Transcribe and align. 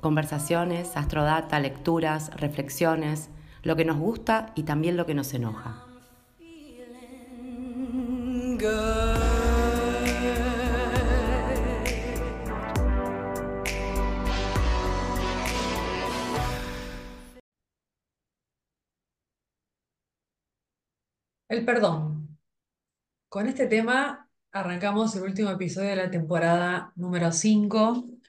Conversaciones, 0.00 0.96
astrodata, 0.96 1.60
lecturas, 1.60 2.30
reflexiones, 2.36 3.28
lo 3.62 3.76
que 3.76 3.84
nos 3.84 3.98
gusta 3.98 4.52
y 4.54 4.62
también 4.62 4.96
lo 4.96 5.04
que 5.04 5.14
nos 5.14 5.34
enoja. 5.34 5.84
El 21.48 21.64
perdón. 21.64 22.38
Con 23.28 23.46
este 23.48 23.66
tema 23.66 24.28
arrancamos 24.52 25.14
el 25.16 25.24
último 25.24 25.50
episodio 25.50 25.90
de 25.90 25.96
la 25.96 26.10
temporada 26.10 26.92
número 26.96 27.32
5. 27.32 28.19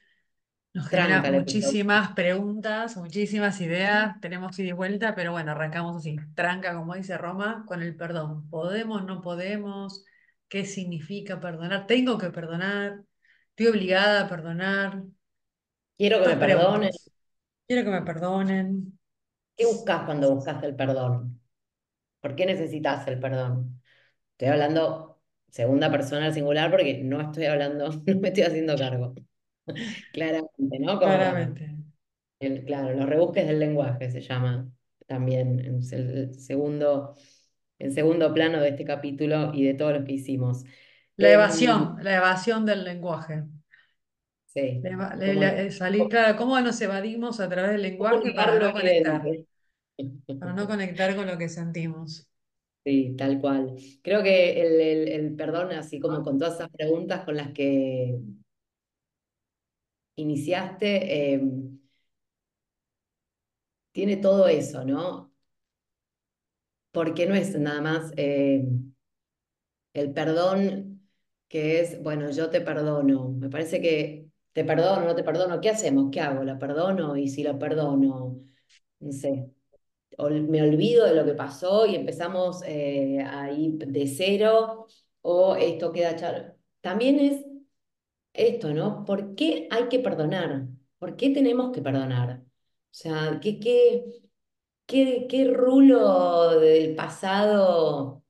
Nos 0.73 0.88
genera 0.88 1.21
muchísimas 1.31 2.13
preguntas, 2.13 2.95
muchísimas 2.95 3.59
ideas, 3.59 4.20
tenemos 4.21 4.57
ida 4.57 4.70
y 4.70 4.71
vuelta, 4.71 5.13
pero 5.15 5.34
bueno, 5.34 5.51
arrancamos 5.51 5.98
así, 5.98 6.15
tranca, 6.34 6.73
como 6.76 6.95
dice 6.95 7.18
Roma, 7.18 7.65
con 7.68 7.82
el 7.82 7.95
perdón. 7.95 8.49
¿Podemos, 8.49 9.04
no 9.04 9.21
podemos? 9.21 10.05
¿Qué 10.48 10.65
significa 10.65 11.41
perdonar? 11.41 11.87
¿Tengo 11.87 12.18
que 12.18 12.29
perdonar? 12.29 13.01
¿Estoy 13.49 13.68
obligada 13.68 14.21
a 14.21 14.29
perdonar? 14.29 15.04
Quiero 15.98 16.21
que 16.23 16.29
me 16.29 16.37
perdonen. 16.37 16.91
Quiero 17.67 17.84
que 17.84 17.91
me 17.91 18.01
perdonen. 18.01 18.99
¿Qué 19.57 19.65
buscas 19.65 20.04
cuando 20.05 20.34
buscas 20.34 20.63
el 20.63 20.76
perdón? 20.76 21.41
¿Por 22.21 22.35
qué 22.35 22.45
necesitas 22.45 23.07
el 23.07 23.20
perdón? 23.20 23.82
Estoy 24.34 24.49
hablando 24.49 25.21
segunda 25.49 25.91
persona 25.91 26.27
al 26.27 26.34
singular 26.34 26.71
porque 26.71 26.99
no 27.04 27.21
estoy 27.21 27.45
hablando, 27.45 27.90
no 28.07 28.20
me 28.21 28.29
estoy 28.29 28.43
haciendo 28.43 28.77
cargo. 28.77 29.13
Claramente, 30.13 30.79
¿no? 30.79 30.99
Claramente. 30.99 31.76
claro, 32.65 32.93
los 32.93 33.07
rebusques 33.07 33.48
del 33.48 33.59
lenguaje 33.59 34.09
se 34.09 34.21
llama 34.21 34.70
también 35.07 35.59
el 35.59 35.84
segundo, 35.84 37.15
el 37.79 37.93
segundo 37.93 38.34
plano 38.34 38.62
de 38.62 38.70
este 38.70 38.85
capítulo 38.85 39.51
y 39.54 39.65
de 39.65 39.73
todos 39.73 39.93
los 39.93 40.05
que 40.05 40.13
hicimos. 40.13 40.63
La 41.17 41.29
em, 41.29 41.34
evasión, 41.35 41.98
la 42.01 42.17
evasión 42.17 42.65
del 42.65 42.84
lenguaje. 42.84 43.43
Sí. 44.45 44.82
claro, 46.09 46.37
¿cómo 46.37 46.59
nos 46.59 46.79
evadimos 46.82 47.39
a 47.39 47.48
través 47.48 47.71
del 47.71 47.84
lenguaje 47.84 48.34
para 48.34 48.59
no 48.59 48.73
conectar? 48.73 49.23
Para 50.39 50.54
no 50.54 50.67
conectar 50.67 51.15
con 51.15 51.27
lo 51.27 51.37
que 51.37 51.48
sentimos. 51.48 52.27
Sí, 52.84 53.15
tal 53.17 53.39
cual. 53.39 53.76
Creo 54.01 54.23
que 54.23 54.59
el, 54.62 55.07
el, 55.07 55.35
perdón, 55.35 55.71
así 55.71 55.99
como 55.99 56.23
con 56.23 56.39
todas 56.39 56.55
esas 56.55 56.70
preguntas 56.70 57.23
con 57.23 57.37
las 57.37 57.51
que 57.51 58.20
iniciaste, 60.15 61.34
em, 61.34 61.79
tiene 63.93 64.17
todo 64.17 64.47
eso, 64.50 64.84
¿no? 64.85 65.31
Porque 66.94 67.25
no 67.28 67.35
es 67.35 67.57
nada 67.59 67.81
más 67.81 68.12
em, 68.17 68.94
el 69.94 70.13
perdón 70.13 71.01
que 71.47 71.81
es, 71.81 72.01
bueno, 72.01 72.29
yo 72.31 72.49
te 72.49 72.61
perdono. 72.61 73.29
Me 73.31 73.49
parece 73.49 73.81
que 73.81 74.27
te 74.53 74.63
perdono, 74.66 75.05
no 75.05 75.16
te 75.16 75.23
perdono. 75.23 75.59
¿Qué 75.61 75.69
hacemos? 75.69 76.09
¿Qué 76.11 76.22
hago? 76.22 76.43
¿La 76.43 76.57
perdono? 76.59 77.17
Y 77.17 77.29
si 77.29 77.43
la 77.43 77.57
perdono, 77.59 78.39
no 78.99 79.11
sé, 79.11 79.51
me 80.19 80.61
olvido 80.63 81.05
de 81.05 81.16
lo 81.16 81.25
que 81.25 81.33
pasó 81.33 81.85
y 81.85 81.95
empezamos 81.95 82.63
eh, 82.66 83.22
ahí 83.28 83.73
de 83.78 84.07
cero 84.07 84.88
o 85.22 85.55
esto 85.55 85.91
queda 85.91 86.16
charo. 86.16 86.55
También 86.81 87.19
es 87.19 87.45
esto, 88.33 88.73
¿no? 88.73 89.05
¿Por 89.05 89.35
qué 89.35 89.67
hay 89.71 89.87
que 89.89 89.99
perdonar? 89.99 90.67
¿Por 90.99 91.15
qué 91.15 91.29
tenemos 91.31 91.71
que 91.71 91.81
perdonar? 91.81 92.41
O 92.43 92.93
sea, 92.93 93.39
¿qué, 93.41 93.59
qué, 93.59 94.05
qué, 94.85 95.27
qué 95.29 95.45
rulo 95.47 96.59
del 96.59 96.95
pasado 96.95 98.23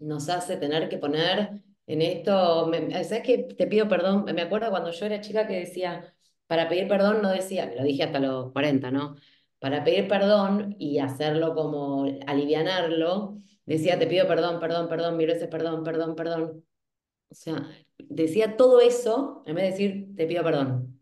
nos 0.00 0.28
hace 0.28 0.56
tener 0.56 0.88
que 0.88 0.98
poner 0.98 1.62
en 1.86 2.02
esto? 2.02 2.70
¿Sabes 3.04 3.22
qué? 3.24 3.38
Te 3.38 3.66
pido 3.66 3.88
perdón. 3.88 4.24
Me 4.34 4.42
acuerdo 4.42 4.70
cuando 4.70 4.90
yo 4.92 5.06
era 5.06 5.20
chica 5.20 5.46
que 5.46 5.60
decía, 5.60 6.14
para 6.46 6.68
pedir 6.68 6.88
perdón 6.88 7.22
no 7.22 7.30
decía, 7.30 7.66
me 7.66 7.76
lo 7.76 7.84
dije 7.84 8.04
hasta 8.04 8.20
los 8.20 8.52
40, 8.52 8.90
¿no? 8.90 9.16
para 9.58 9.84
pedir 9.84 10.08
perdón 10.08 10.74
y 10.78 10.98
hacerlo 10.98 11.54
como 11.54 12.04
alivianarlo, 12.26 13.38
decía, 13.64 13.96
te 13.98 14.08
pido 14.08 14.26
perdón, 14.26 14.58
perdón, 14.60 14.88
perdón, 14.88 15.16
mil 15.16 15.28
veces 15.28 15.48
perdón, 15.48 15.84
perdón, 15.84 16.16
perdón. 16.16 16.64
O 17.32 17.34
sea, 17.34 17.68
decía 17.98 18.56
todo 18.56 18.80
eso 18.80 19.42
en 19.46 19.54
vez 19.56 19.64
de 19.64 19.70
decir, 19.70 20.16
te 20.16 20.26
pido 20.26 20.44
perdón. 20.44 21.00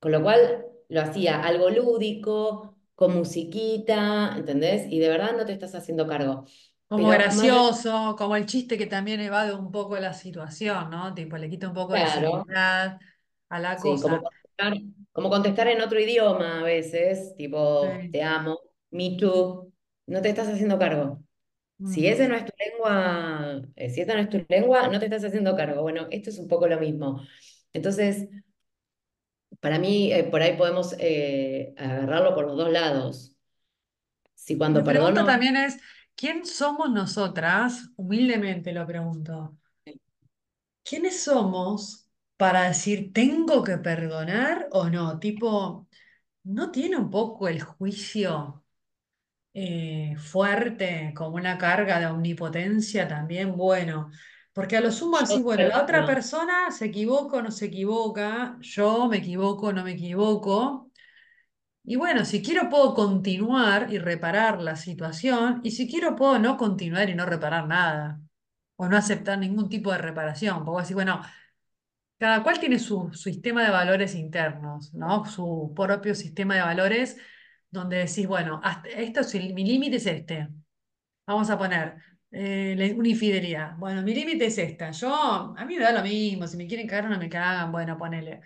Con 0.00 0.12
lo 0.12 0.22
cual 0.22 0.66
lo 0.88 1.00
hacía 1.02 1.42
algo 1.42 1.70
lúdico, 1.70 2.76
con 2.94 3.14
musiquita, 3.16 4.34
¿entendés? 4.36 4.86
Y 4.90 4.98
de 4.98 5.08
verdad 5.08 5.36
no 5.36 5.44
te 5.46 5.52
estás 5.52 5.74
haciendo 5.74 6.06
cargo. 6.06 6.44
Como 6.88 7.08
gracioso, 7.10 8.16
como 8.18 8.36
el 8.36 8.46
chiste 8.46 8.76
que 8.78 8.86
también 8.86 9.20
evade 9.20 9.54
un 9.54 9.70
poco 9.70 9.96
la 9.98 10.12
situación, 10.12 10.90
¿no? 10.90 11.14
Tipo, 11.14 11.36
le 11.36 11.48
quita 11.50 11.68
un 11.68 11.74
poco 11.74 11.94
de 11.94 12.06
seriedad 12.06 12.98
a 13.48 13.60
la 13.60 13.80
cosa. 13.80 14.20
Como 15.12 15.28
contestar 15.30 15.68
en 15.68 15.80
otro 15.82 16.00
idioma 16.00 16.60
a 16.60 16.62
veces, 16.62 17.34
tipo, 17.36 18.08
te 18.10 18.22
amo, 18.22 18.58
me 18.90 19.16
too, 19.18 19.72
no 20.06 20.22
te 20.22 20.28
estás 20.30 20.48
haciendo 20.48 20.78
cargo. 20.78 21.22
Si 21.84 22.06
esa 22.06 22.28
no 22.28 22.34
es 22.36 22.44
tu 22.44 22.52
lengua, 22.58 23.62
eh, 23.76 23.90
si 23.90 24.04
no 24.04 24.14
es 24.14 24.28
tu 24.28 24.44
lengua, 24.48 24.88
no 24.88 24.98
te 24.98 25.06
estás 25.06 25.24
haciendo 25.24 25.56
cargo. 25.56 25.82
Bueno, 25.82 26.06
esto 26.10 26.30
es 26.30 26.38
un 26.38 26.48
poco 26.48 26.66
lo 26.68 26.78
mismo. 26.78 27.22
Entonces, 27.72 28.28
para 29.60 29.78
mí, 29.78 30.12
eh, 30.12 30.24
por 30.24 30.42
ahí 30.42 30.56
podemos 30.56 30.94
eh, 30.98 31.74
agarrarlo 31.76 32.34
por 32.34 32.46
los 32.46 32.56
dos 32.56 32.70
lados. 32.70 33.36
Si 34.34 34.56
cuando 34.56 34.80
Mi 34.80 34.86
pregunta 34.86 35.24
también 35.24 35.56
es, 35.56 35.78
¿quién 36.16 36.44
somos 36.46 36.90
nosotras? 36.90 37.90
Humildemente 37.96 38.72
lo 38.72 38.86
pregunto. 38.86 39.56
¿Quiénes 40.84 41.22
somos 41.22 42.08
para 42.36 42.64
decir, 42.68 43.12
¿tengo 43.12 43.62
que 43.64 43.78
perdonar 43.78 44.68
o 44.72 44.88
no? 44.88 45.18
Tipo, 45.20 45.88
¿no 46.44 46.70
tiene 46.70 46.96
un 46.96 47.10
poco 47.10 47.48
el 47.48 47.62
juicio 47.62 48.59
eh, 49.54 50.14
fuerte 50.18 51.12
como 51.14 51.36
una 51.36 51.58
carga 51.58 51.98
de 52.00 52.06
omnipotencia 52.06 53.08
también? 53.08 53.56
Bueno, 53.56 54.10
porque 54.52 54.76
a 54.76 54.80
lo 54.80 54.90
sumo 54.90 55.18
así, 55.18 55.42
bueno, 55.42 55.66
la 55.68 55.82
otra 55.82 56.04
persona 56.04 56.70
se 56.70 56.86
equivoca 56.86 57.38
o 57.38 57.42
no 57.42 57.50
se 57.50 57.66
equivoca, 57.66 58.56
yo 58.60 59.08
me 59.08 59.18
equivoco 59.18 59.68
o 59.68 59.72
no 59.72 59.84
me 59.84 59.92
equivoco. 59.92 60.90
Y 61.84 61.96
bueno, 61.96 62.24
si 62.24 62.42
quiero 62.42 62.68
puedo 62.68 62.94
continuar 62.94 63.92
y 63.92 63.98
reparar 63.98 64.60
la 64.60 64.76
situación, 64.76 65.60
y 65.64 65.70
si 65.72 65.88
quiero 65.88 66.14
puedo 66.14 66.38
no 66.38 66.56
continuar 66.56 67.08
y 67.10 67.14
no 67.14 67.26
reparar 67.26 67.66
nada, 67.66 68.20
o 68.76 68.88
no 68.88 68.96
aceptar 68.96 69.38
ningún 69.38 69.68
tipo 69.68 69.92
de 69.92 69.98
reparación. 69.98 70.64
Puedo 70.64 70.78
decir, 70.78 70.94
bueno, 70.94 71.20
cada 72.18 72.42
cual 72.42 72.58
tiene 72.60 72.78
su, 72.78 73.12
sistema 73.12 73.64
de 73.64 73.70
valores 73.70 74.14
internos, 74.14 74.94
¿no? 74.94 75.24
Su 75.26 75.72
propio 75.76 76.14
sistema 76.14 76.54
de 76.54 76.62
valores 76.62 77.18
donde 77.70 77.98
decís, 77.98 78.26
bueno, 78.26 78.60
esto 78.96 79.20
es 79.20 79.34
mi 79.34 79.64
límite 79.64 79.96
es 79.96 80.06
este. 80.06 80.48
Vamos 81.26 81.50
a 81.50 81.58
poner 81.58 81.96
eh, 82.32 82.94
una 82.96 83.08
infidelidad. 83.08 83.76
Bueno, 83.76 84.02
mi 84.02 84.14
límite 84.14 84.46
es 84.46 84.58
esta. 84.58 84.90
Yo, 84.90 85.54
a 85.56 85.64
mí 85.64 85.76
me 85.76 85.84
da 85.84 85.92
lo 85.92 86.02
mismo, 86.02 86.46
si 86.46 86.56
me 86.56 86.66
quieren 86.66 86.86
cagar 86.86 87.10
no 87.10 87.18
me 87.18 87.28
cagan, 87.28 87.72
bueno, 87.72 87.96
ponele. 87.98 88.40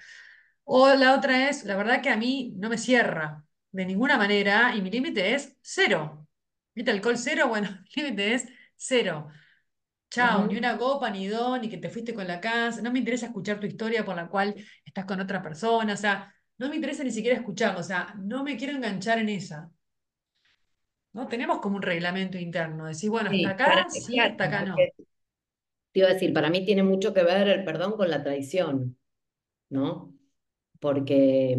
O 0.65 0.95
la 0.95 1.15
otra 1.15 1.49
es, 1.49 1.65
la 1.65 1.77
verdad 1.77 2.03
que 2.03 2.11
a 2.11 2.17
mí 2.17 2.55
no 2.57 2.69
me 2.69 2.79
cierra 2.79 3.45
de 3.73 3.87
ninguna 3.87 4.17
manera 4.19 4.75
y 4.77 4.83
mi 4.83 4.91
límite 4.91 5.35
es 5.35 5.57
cero. 5.63 6.27
¿Viste 6.75 6.91
alcohol 6.91 7.19
cero? 7.19 7.47
Bueno, 7.49 7.69
mi 7.71 8.03
límite 8.03 8.35
es 8.35 8.47
cero. 8.77 9.29
Chao, 10.11 10.47
ni 10.47 10.57
una 10.57 10.79
copa, 10.79 11.11
ni 11.11 11.27
dos, 11.27 11.61
ni 11.61 11.69
que 11.69 11.77
te 11.79 11.91
fuiste 11.91 12.15
con 12.15 12.27
la 12.29 12.41
casa. 12.41 12.81
No 12.83 12.93
me 12.93 13.01
interesa 13.01 13.27
escuchar 13.27 13.59
tu 13.61 13.67
historia 13.67 14.05
por 14.05 14.15
la 14.17 14.29
cual 14.29 14.55
estás 14.85 15.05
con 15.07 15.21
otra 15.21 15.43
persona. 15.43 15.93
O 15.93 15.97
sea, 15.97 16.33
no 16.59 16.69
me 16.69 16.77
interesa 16.77 17.05
ni 17.05 17.11
siquiera 17.13 17.37
escucharlo. 17.39 17.81
O 17.81 17.83
sea, 17.83 18.15
no 18.19 18.43
me 18.45 18.57
quiero 18.57 18.75
enganchar 18.77 19.19
en 19.19 19.29
esa. 19.29 19.71
¿No? 21.15 21.29
Tenemos 21.29 21.61
como 21.61 21.77
un 21.77 21.83
reglamento 21.83 22.37
interno. 22.39 22.87
Decir, 22.87 23.09
bueno, 23.11 23.31
hasta 23.31 23.51
acá, 23.51 23.87
sí, 23.89 24.23
hasta 24.25 24.45
acá 24.45 24.63
no. 24.63 24.91
Te 25.93 26.01
iba 26.01 26.09
a 26.09 26.13
decir, 26.15 26.33
para 26.33 26.51
mí 26.51 26.65
tiene 26.65 26.83
mucho 26.83 27.15
que 27.15 27.23
ver 27.23 27.49
el 27.49 27.65
perdón 27.65 27.93
con 27.93 28.11
la 28.11 28.23
traición, 28.23 28.99
¿no? 29.71 30.15
Porque 30.81 31.59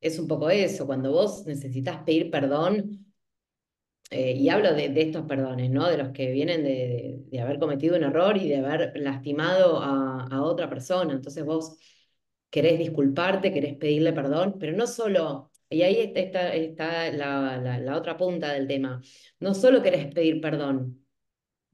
es 0.00 0.18
un 0.18 0.28
poco 0.28 0.50
eso, 0.50 0.86
cuando 0.86 1.12
vos 1.12 1.46
necesitas 1.46 2.04
pedir 2.04 2.30
perdón, 2.30 3.06
eh, 4.10 4.32
y 4.34 4.48
hablo 4.48 4.74
de, 4.74 4.88
de 4.90 5.02
estos 5.02 5.26
perdones, 5.26 5.70
¿no? 5.70 5.88
De 5.88 5.96
los 5.98 6.10
que 6.10 6.30
vienen 6.32 6.62
de, 6.64 6.70
de- 6.70 7.24
de 7.30 7.40
haber 7.40 7.58
cometido 7.58 7.96
un 7.96 8.04
error 8.04 8.36
y 8.36 8.48
de 8.48 8.58
haber 8.58 8.92
lastimado 8.96 9.80
a, 9.82 10.26
a 10.30 10.42
otra 10.42 10.68
persona. 10.68 11.12
Entonces 11.14 11.44
vos 11.44 11.78
querés 12.52 12.78
disculparte, 12.78 13.52
querés 13.52 13.76
pedirle 13.78 14.14
perdón, 14.14 14.56
pero 14.60 14.76
no 14.76 14.86
solo, 14.88 15.52
y 15.70 15.82
ahí 15.82 16.12
está, 16.16 17.10
la, 17.12 17.58
la, 17.58 17.80
la 17.80 17.98
otra 17.98 18.16
punta 18.18 18.52
del 18.54 18.68
tema, 18.68 19.02
no 19.40 19.54
solo 19.54 19.82
querés 19.82 20.14
pedir 20.14 20.40
perdón, 20.42 21.04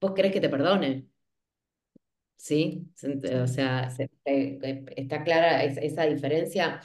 vos 0.00 0.12
querés 0.14 0.32
que 0.32 0.40
te 0.42 0.50
perdone. 0.50 1.08
¿Sí? 2.36 2.88
O 3.42 3.46
sea, 3.48 3.90
se- 3.90 4.10
eh, 4.24 4.84
está 4.96 5.24
clara 5.24 5.64
es- 5.64 5.76
esa 5.78 6.04
diferencia 6.04 6.80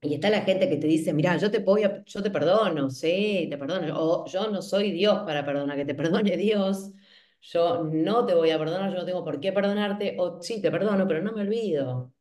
y 0.00 0.14
está 0.14 0.30
la 0.30 0.42
gente 0.42 0.68
que 0.68 0.76
te 0.76 0.86
dice, 0.86 1.12
mira, 1.12 1.36
yo 1.36 1.50
te 1.50 1.58
voy 1.58 1.82
a- 1.84 2.04
yo 2.04 2.22
te 2.22 2.30
perdono, 2.30 2.88
sí, 2.90 3.46
te 3.50 3.58
perdono, 3.58 3.94
o 3.98 4.26
yo 4.26 4.50
no 4.50 4.62
soy 4.62 4.92
Dios 4.92 5.20
para 5.26 5.44
perdonar, 5.44 5.76
que 5.76 5.84
te 5.84 5.94
perdone 5.94 6.36
Dios, 6.36 6.92
yo 7.40 7.82
no 7.84 8.24
te 8.26 8.34
voy 8.34 8.50
a 8.50 8.58
perdonar, 8.58 8.90
yo 8.92 8.98
no 8.98 9.04
tengo 9.04 9.24
por 9.24 9.40
qué 9.40 9.52
perdonarte, 9.52 10.16
o 10.18 10.40
sí, 10.42 10.60
te 10.62 10.70
perdono, 10.70 11.06
pero 11.08 11.22
no 11.22 11.32
me 11.32 11.42
olvido. 11.42 12.12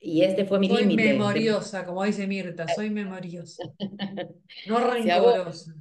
Y 0.00 0.22
este 0.22 0.44
fue 0.46 0.58
mi 0.58 0.68
Soy 0.68 0.86
límite. 0.86 1.28
Te- 1.32 1.48
memoriosa, 1.48 1.84
como 1.86 2.04
dice 2.04 2.26
Mirta, 2.28 2.68
soy 2.68 2.90
memoriosa, 2.90 3.64
no 4.64 4.78
rencorosa. 4.80 5.74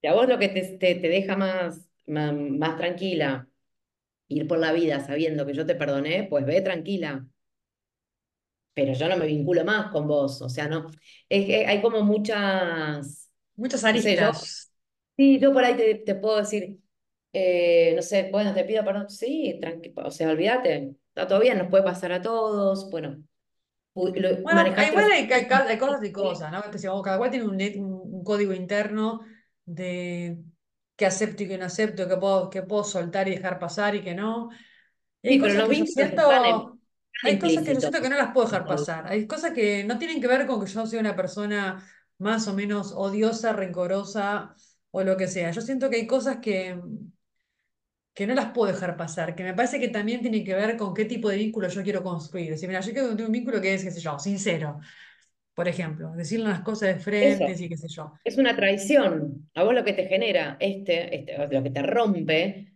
si 0.00 0.06
a 0.08 0.14
vos 0.14 0.28
lo 0.28 0.38
que 0.38 0.48
te, 0.48 0.62
te, 0.78 0.94
te 0.96 1.08
deja 1.08 1.36
más, 1.36 1.88
más, 2.06 2.32
más 2.34 2.76
tranquila, 2.76 3.48
ir 4.28 4.48
por 4.48 4.58
la 4.58 4.72
vida 4.72 5.00
sabiendo 5.00 5.46
que 5.46 5.54
yo 5.54 5.66
te 5.66 5.74
perdoné, 5.76 6.24
pues 6.30 6.46
ve 6.46 6.60
tranquila. 6.62 7.26
Pero 8.74 8.92
yo 8.94 9.08
no 9.08 9.16
me 9.16 9.26
vinculo 9.26 9.64
más 9.64 9.90
con 9.90 10.06
vos, 10.06 10.40
o 10.42 10.48
sea, 10.48 10.68
no, 10.68 10.86
es 11.28 11.46
que 11.46 11.66
hay 11.66 11.82
como 11.82 12.02
muchas, 12.04 13.30
Muchas 13.56 13.84
no 13.90 13.98
sé, 13.98 14.18
yo 14.18 14.32
aristas. 14.32 14.70
Sí, 15.16 15.40
yo 15.40 15.52
por 15.52 15.64
ahí 15.64 15.76
te, 15.76 15.96
te 15.96 16.14
puedo 16.16 16.38
decir, 16.38 16.78
eh, 17.34 17.94
no 17.96 18.02
sé, 18.02 18.30
bueno, 18.32 18.54
te 18.54 18.64
pido 18.64 18.84
perdón, 18.84 19.10
sí, 19.10 19.58
tranqui, 19.60 19.92
o 19.96 20.10
sea, 20.12 20.30
olvídate, 20.30 20.96
está 21.10 21.26
todo 21.28 21.40
bien, 21.40 21.58
nos 21.58 21.68
puede 21.70 21.84
pasar 21.84 22.12
a 22.12 22.22
todos, 22.22 22.90
bueno, 22.90 23.22
lo- 24.14 24.38
Bueno, 24.42 24.62
manejaste 24.62 24.86
igual 24.86 25.10
hay, 25.12 25.30
hay 25.32 25.46
ca- 25.48 25.66
hay 25.68 25.78
cosas 25.78 26.02
y 26.04 26.12
cosas, 26.12 26.50
¿no? 26.52 26.62
Digamos, 26.72 27.02
cada 27.02 27.18
cual 27.18 27.30
tiene 27.30 27.46
un, 27.46 27.56
net- 27.58 27.76
un- 27.78 28.00
un 28.14 28.24
código 28.24 28.52
interno 28.52 29.20
de 29.64 30.42
qué 30.96 31.06
acepto 31.06 31.42
y 31.42 31.48
qué 31.48 31.58
no 31.58 31.66
acepto, 31.66 32.08
qué 32.08 32.16
puedo, 32.16 32.48
qué 32.50 32.62
puedo 32.62 32.84
soltar 32.84 33.28
y 33.28 33.32
dejar 33.32 33.58
pasar 33.58 33.94
y 33.94 34.02
qué 34.02 34.14
no. 34.14 34.50
Y 35.22 35.28
hay 35.30 35.36
Sí, 35.36 35.40
pero 35.40 35.54
cosas 35.54 35.54
los 35.54 35.68
que 35.68 35.76
yo 35.76 35.86
siento, 35.86 36.78
hay 37.22 37.38
cosas 37.38 37.64
que 37.64 37.74
yo 37.74 37.80
siento 37.80 38.00
que 38.02 38.08
no 38.10 38.16
las 38.16 38.32
puedo 38.32 38.46
dejar 38.46 38.66
pasar. 38.66 39.06
Hay 39.08 39.26
cosas 39.26 39.52
que 39.52 39.84
no 39.84 39.98
tienen 39.98 40.20
que 40.20 40.28
ver 40.28 40.46
con 40.46 40.64
que 40.64 40.70
yo 40.70 40.86
sea 40.86 41.00
una 41.00 41.16
persona 41.16 41.86
más 42.18 42.48
o 42.48 42.54
menos 42.54 42.92
odiosa, 42.92 43.52
rencorosa 43.52 44.54
o 44.90 45.02
lo 45.04 45.16
que 45.16 45.28
sea. 45.28 45.50
Yo 45.52 45.60
siento 45.62 45.90
que 45.90 45.96
hay 45.96 46.06
cosas 46.06 46.38
que, 46.40 46.80
que 48.18 48.26
no 48.26 48.34
las 48.34 48.50
puedo 48.50 48.72
dejar 48.72 48.96
pasar, 48.96 49.36
que 49.36 49.44
me 49.44 49.54
parece 49.54 49.78
que 49.78 49.86
también 49.86 50.20
tiene 50.20 50.42
que 50.42 50.52
ver 50.52 50.76
con 50.76 50.92
qué 50.92 51.04
tipo 51.04 51.28
de 51.28 51.36
vínculo 51.36 51.68
yo 51.68 51.84
quiero 51.84 52.02
construir. 52.02 52.50
Decir, 52.50 52.68
mira, 52.68 52.80
yo 52.80 52.92
quiero 52.92 53.10
tener 53.10 53.26
un 53.26 53.30
vínculo 53.30 53.60
que 53.60 53.74
es, 53.74 53.84
qué 53.84 53.92
sé 53.92 54.00
yo, 54.00 54.18
sincero, 54.18 54.80
por 55.54 55.68
ejemplo, 55.68 56.10
decirle 56.16 56.48
las 56.48 56.62
cosas 56.62 56.96
de 56.96 57.00
frente, 57.00 57.52
Eso, 57.52 57.62
y 57.62 57.68
qué 57.68 57.76
sé 57.76 57.86
yo. 57.86 58.12
es 58.24 58.36
una 58.36 58.56
traición. 58.56 59.48
A 59.54 59.62
vos 59.62 59.72
lo 59.72 59.84
que 59.84 59.92
te 59.92 60.08
genera, 60.08 60.56
este, 60.58 61.14
este, 61.14 61.46
lo 61.48 61.62
que 61.62 61.70
te 61.70 61.80
rompe, 61.80 62.72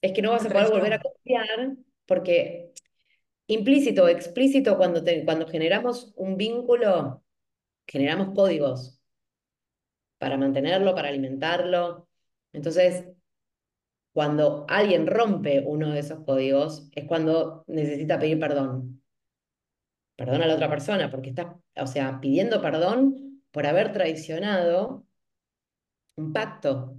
es 0.00 0.12
que 0.12 0.22
no 0.22 0.30
vas 0.30 0.42
Una 0.42 0.50
a 0.50 0.52
poder 0.52 0.70
volver 0.70 0.92
a 0.92 1.00
confiar, 1.00 1.76
porque 2.06 2.70
implícito 3.48 4.04
o 4.04 4.08
explícito, 4.08 4.76
cuando, 4.76 5.02
te, 5.02 5.24
cuando 5.24 5.48
generamos 5.48 6.12
un 6.14 6.36
vínculo, 6.36 7.24
generamos 7.88 8.36
códigos 8.36 9.00
para 10.18 10.36
mantenerlo, 10.36 10.94
para 10.94 11.08
alimentarlo. 11.08 12.06
Entonces, 12.52 13.04
Cuando 14.16 14.64
alguien 14.66 15.06
rompe 15.06 15.62
uno 15.66 15.90
de 15.90 15.98
esos 15.98 16.24
códigos, 16.24 16.88
es 16.94 17.04
cuando 17.04 17.64
necesita 17.66 18.18
pedir 18.18 18.40
perdón. 18.40 19.02
Perdón 20.16 20.40
a 20.40 20.46
la 20.46 20.54
otra 20.54 20.70
persona, 20.70 21.10
porque 21.10 21.28
está, 21.28 21.54
o 21.76 21.86
sea, 21.86 22.18
pidiendo 22.18 22.62
perdón 22.62 23.42
por 23.50 23.66
haber 23.66 23.92
traicionado 23.92 25.04
un 26.16 26.32
pacto. 26.32 26.96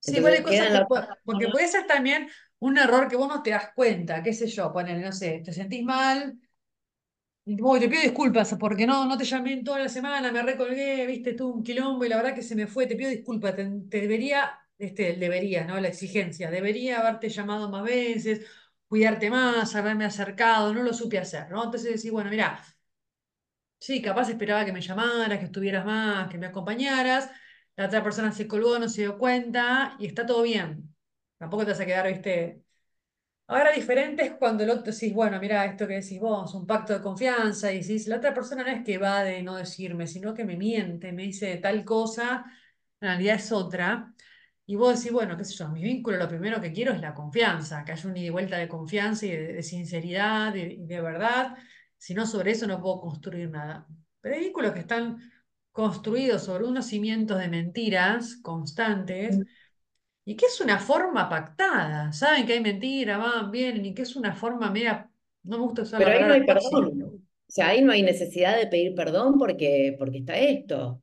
Sí, 0.00 0.18
hay 0.18 0.42
cosas 0.42 0.68
que, 0.68 0.86
porque 1.24 1.48
puede 1.48 1.68
ser 1.68 1.86
también 1.86 2.28
un 2.58 2.76
error 2.76 3.08
que 3.08 3.16
vos 3.16 3.28
no 3.28 3.42
te 3.42 3.48
das 3.52 3.70
cuenta, 3.74 4.22
qué 4.22 4.34
sé 4.34 4.46
yo, 4.46 4.70
ponele, 4.74 5.00
no 5.00 5.10
sé, 5.10 5.40
te 5.42 5.54
sentís 5.54 5.82
mal, 5.82 6.38
y 7.46 7.56
te 7.56 7.88
pido 7.88 8.02
disculpas 8.02 8.54
porque 8.58 8.86
no, 8.86 9.06
no 9.06 9.18
te 9.18 9.24
llamé 9.24 9.52
en 9.54 9.64
toda 9.64 9.78
la 9.78 9.88
semana, 9.88 10.32
me 10.32 10.42
recolgué, 10.42 11.06
viste, 11.06 11.34
tuve 11.34 11.54
un 11.54 11.62
quilombo 11.62 12.04
y 12.04 12.10
la 12.10 12.16
verdad 12.16 12.34
que 12.34 12.42
se 12.42 12.54
me 12.54 12.66
fue, 12.66 12.86
te 12.86 12.96
pido 12.96 13.10
disculpas, 13.10 13.56
te, 13.56 13.64
te 13.90 14.00
debería, 14.02 14.58
este, 14.78 15.14
debería, 15.14 15.64
¿no? 15.64 15.80
La 15.80 15.88
exigencia, 15.88 16.50
debería 16.50 17.00
haberte 17.00 17.28
llamado 17.28 17.68
más 17.70 17.82
veces, 17.84 18.46
cuidarte 18.88 19.30
más, 19.30 19.74
haberme 19.74 20.04
acercado, 20.04 20.72
no 20.74 20.82
lo 20.82 20.92
supe 20.94 21.18
hacer, 21.18 21.50
¿no? 21.50 21.64
Entonces 21.64 21.94
decís, 21.96 22.10
bueno, 22.12 22.30
mira, 22.30 22.60
Sí, 23.78 24.00
capaz 24.00 24.30
esperaba 24.30 24.64
que 24.64 24.72
me 24.72 24.80
llamaras, 24.80 25.38
que 25.38 25.44
estuvieras 25.46 25.84
más, 25.84 26.28
que 26.30 26.38
me 26.38 26.46
acompañaras. 26.46 27.30
La 27.76 27.86
otra 27.86 28.02
persona 28.02 28.32
se 28.32 28.48
colgó, 28.48 28.78
no 28.78 28.88
se 28.88 29.02
dio 29.02 29.18
cuenta 29.18 29.96
y 29.98 30.06
está 30.06 30.24
todo 30.24 30.42
bien. 30.42 30.94
Tampoco 31.36 31.64
te 31.64 31.72
vas 31.72 31.80
a 31.80 31.86
quedar, 31.86 32.06
viste. 32.08 32.62
Ahora 33.48 33.72
diferente 33.72 34.24
es 34.24 34.32
cuando 34.34 34.64
el 34.64 34.70
otro 34.70 34.92
decís, 34.92 35.14
bueno, 35.14 35.40
mira, 35.40 35.64
esto 35.66 35.86
que 35.88 35.94
decís 35.96 36.20
vos, 36.20 36.54
un 36.54 36.66
pacto 36.66 36.94
de 36.94 37.02
confianza, 37.02 37.72
y 37.72 37.80
decís, 37.82 38.08
la 38.08 38.18
otra 38.18 38.34
persona 38.34 38.64
no 38.64 38.70
es 38.70 38.84
que 38.84 38.98
va 38.98 39.24
de 39.24 39.42
no 39.42 39.56
decirme, 39.56 40.06
sino 40.08 40.34
que 40.34 40.44
me 40.46 40.56
miente, 40.56 41.12
me 41.12 41.24
dice 41.24 41.56
tal 41.58 41.84
cosa, 41.84 42.46
en 43.00 43.08
realidad 43.08 43.36
es 43.36 43.52
otra. 43.52 44.13
Y 44.66 44.76
vos 44.76 44.96
decís, 44.96 45.12
bueno, 45.12 45.36
qué 45.36 45.44
sé 45.44 45.54
yo, 45.54 45.68
mi 45.68 45.82
vínculo 45.82 46.16
lo 46.16 46.28
primero 46.28 46.60
que 46.60 46.72
quiero 46.72 46.92
es 46.92 47.00
la 47.00 47.12
confianza, 47.14 47.84
que 47.84 47.92
haya 47.92 48.08
un 48.08 48.16
ida 48.16 48.26
y 48.26 48.30
vuelta 48.30 48.56
de 48.56 48.68
confianza 48.68 49.26
y 49.26 49.30
de, 49.30 49.52
de 49.54 49.62
sinceridad 49.62 50.54
y 50.54 50.76
de, 50.76 50.86
de 50.86 51.00
verdad. 51.02 51.56
Si 51.98 52.14
no, 52.14 52.26
sobre 52.26 52.52
eso 52.52 52.66
no 52.66 52.80
puedo 52.80 53.00
construir 53.00 53.50
nada. 53.50 53.86
Pero 54.20 54.34
hay 54.36 54.40
vínculos 54.42 54.72
que 54.72 54.80
están 54.80 55.18
construidos 55.70 56.44
sobre 56.44 56.64
unos 56.64 56.86
cimientos 56.86 57.38
de 57.38 57.48
mentiras 57.48 58.36
constantes 58.36 59.38
y 60.24 60.36
que 60.36 60.46
es 60.46 60.60
una 60.60 60.78
forma 60.78 61.28
pactada. 61.28 62.12
Saben 62.12 62.46
que 62.46 62.54
hay 62.54 62.60
mentira, 62.60 63.18
van, 63.18 63.50
vienen, 63.50 63.84
y 63.84 63.94
que 63.94 64.02
es 64.02 64.16
una 64.16 64.34
forma 64.34 64.70
media, 64.70 65.10
no 65.42 65.58
me 65.58 65.64
gusta 65.64 65.82
usar 65.82 66.00
la 66.00 66.06
Pero 66.06 66.18
ahí 66.18 66.24
no 66.24 66.34
hay 66.34 66.46
perdón. 66.46 67.02
O 67.46 67.52
sea, 67.54 67.68
ahí 67.68 67.82
no 67.82 67.92
hay 67.92 68.02
necesidad 68.02 68.56
de 68.56 68.66
pedir 68.66 68.94
perdón 68.94 69.38
porque, 69.38 69.94
porque 69.98 70.18
está 70.18 70.36
esto. 70.36 71.02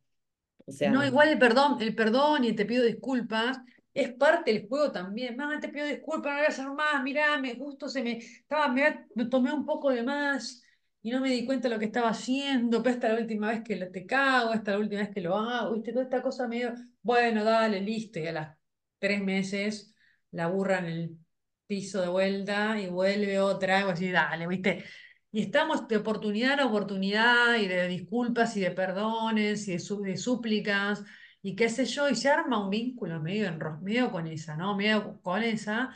No, 0.88 1.06
igual 1.06 1.30
el 1.30 1.40
perdón, 1.40 1.78
el 1.82 1.96
perdón 1.96 2.44
y 2.44 2.54
te 2.54 2.66
pido 2.66 2.86
disculpas 2.86 3.60
es 3.94 4.14
parte 4.14 4.54
del 4.54 4.68
juego 4.68 4.92
también. 4.92 5.36
Mamá, 5.36 5.60
te 5.60 5.70
pido 5.70 5.86
disculpas, 5.86 6.32
no 6.32 6.38
voy 6.38 6.46
a 6.46 6.50
hacer 6.50 6.68
más, 6.70 7.04
mirá, 7.04 7.38
me 7.38 7.56
justo 7.56 7.90
se 7.90 8.04
me 8.04 8.18
estaba, 8.18 8.68
me, 8.70 9.08
tomé 9.30 9.54
un 9.54 9.66
poco 9.66 9.90
de 9.90 10.04
más 10.04 10.64
y 11.02 11.12
no 11.12 11.20
me 11.20 11.30
di 11.30 11.46
cuenta 11.46 11.68
de 11.68 11.76
lo 11.76 11.80
que 11.80 11.86
estaba 11.86 12.10
haciendo, 12.10 12.84
pero 12.84 12.96
esta 12.96 13.08
es 13.08 13.14
la 13.16 13.22
última 13.22 13.50
vez 13.50 13.62
que 13.64 13.76
te 13.76 14.06
cago, 14.06 14.54
esta 14.54 14.72
es 14.72 14.78
la 14.78 14.84
última 14.84 15.02
vez 15.02 15.10
que 15.10 15.22
lo 15.22 15.36
hago, 15.36 15.74
viste, 15.74 15.92
toda 15.92 16.04
esta 16.04 16.22
cosa 16.22 16.48
medio, 16.48 16.74
bueno, 17.02 17.44
dale, 17.44 17.82
listo, 17.82 18.20
y 18.20 18.28
a 18.28 18.32
las 18.32 18.58
tres 19.00 19.22
meses 19.22 19.96
la 20.32 20.48
burra 20.48 20.80
en 20.80 20.86
el 20.86 21.18
piso 21.66 22.02
de 22.02 22.08
vuelta 22.08 22.80
y 22.80 22.88
vuelve 22.88 23.40
otra, 23.40 23.82
y 23.82 23.84
así, 23.90 24.12
dale, 24.12 24.48
viste. 24.48 24.84
Y 25.32 25.42
estamos 25.42 25.88
de 25.88 25.98
oportunidad 25.98 26.54
en 26.54 26.60
oportunidad 26.62 27.56
y 27.56 27.68
de 27.68 27.88
disculpas 27.88 28.58
y 28.58 28.62
de 28.62 28.72
perdones 28.72 29.68
y 29.68 29.74
de, 29.78 30.18
súplicas 30.18 31.04
y 31.42 31.56
qué 31.56 31.70
sé 31.70 31.86
yo, 31.86 32.10
y 32.10 32.16
se 32.16 32.30
arma 32.30 32.64
un 32.64 32.70
vínculo 32.70 33.20
medio, 33.22 33.48
enro- 33.50 33.80
medio 33.82 34.12
con 34.12 34.28
esa, 34.28 34.56
¿no? 34.56 34.76
Medio 34.76 35.20
con 35.22 35.42
esa, 35.42 35.92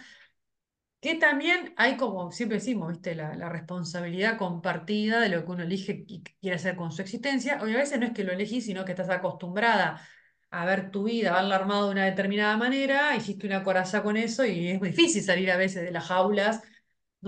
que 1.02 1.16
también 1.16 1.74
hay 1.78 1.98
como 1.98 2.32
siempre 2.32 2.58
decimos, 2.58 2.90
¿viste? 2.92 3.14
La, 3.16 3.50
responsabilidad 3.50 4.38
compartida 4.38 5.20
de 5.20 5.30
lo 5.30 5.46
que 5.46 5.52
uno 5.52 5.64
elige 5.64 6.04
y 6.08 6.24
quiere 6.24 6.56
hacer 6.56 6.76
con 6.76 6.92
su 6.92 7.02
existencia. 7.02 7.60
O 7.62 7.66
a 7.66 7.68
veces 7.68 8.00
no 8.00 8.06
es 8.08 8.14
que 8.14 8.24
lo 8.24 8.32
elegís, 8.34 8.66
sino 8.66 8.86
que 8.86 8.92
estás 8.94 9.10
acostumbrada 9.10 10.02
a 10.50 10.66
ver 10.66 10.90
tu 10.92 11.04
vida, 11.04 11.32
a 11.32 11.34
haberla 11.40 11.58
armado 11.58 11.86
de 11.88 11.92
una 11.92 12.06
determinada 12.06 12.58
manera, 12.58 13.16
hiciste 13.16 13.46
una 13.46 13.64
coraza 13.64 14.02
con 14.04 14.18
eso 14.18 14.46
y 14.46 14.70
es 14.70 14.80
muy 14.80 14.90
difícil 14.90 15.22
salir 15.24 15.52
a 15.52 15.58
veces 15.58 15.84
de 15.84 15.92
las 15.92 16.06
jaulas 16.06 16.62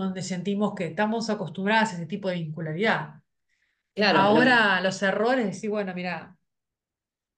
donde 0.03 0.21
sentimos 0.23 0.73
que 0.75 0.85
estamos 0.87 1.29
acostumbradas 1.29 1.91
a 1.93 1.95
ese 1.97 2.05
tipo 2.07 2.29
de 2.29 2.35
vincularidad. 2.35 3.21
claro, 3.95 4.21
Ahora 4.21 4.81
los 4.81 5.01
errores, 5.03 5.45
decir, 5.47 5.69
bueno, 5.71 5.93
mira, 5.95 6.37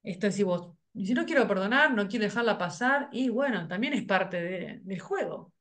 esto 0.02 0.26
es 0.26 0.34
si 0.36 0.42
vos, 0.42 0.74
si 0.94 1.14
no 1.14 1.24
quiero 1.26 1.46
perdonar, 1.48 1.92
no 1.94 2.08
quiero 2.08 2.24
dejarla 2.24 2.58
pasar, 2.58 3.08
y 3.12 3.28
bueno, 3.28 3.66
también 3.68 3.92
es 3.94 4.04
parte 4.04 4.40
de- 4.42 4.80
del 4.82 5.00
juego. 5.00 5.52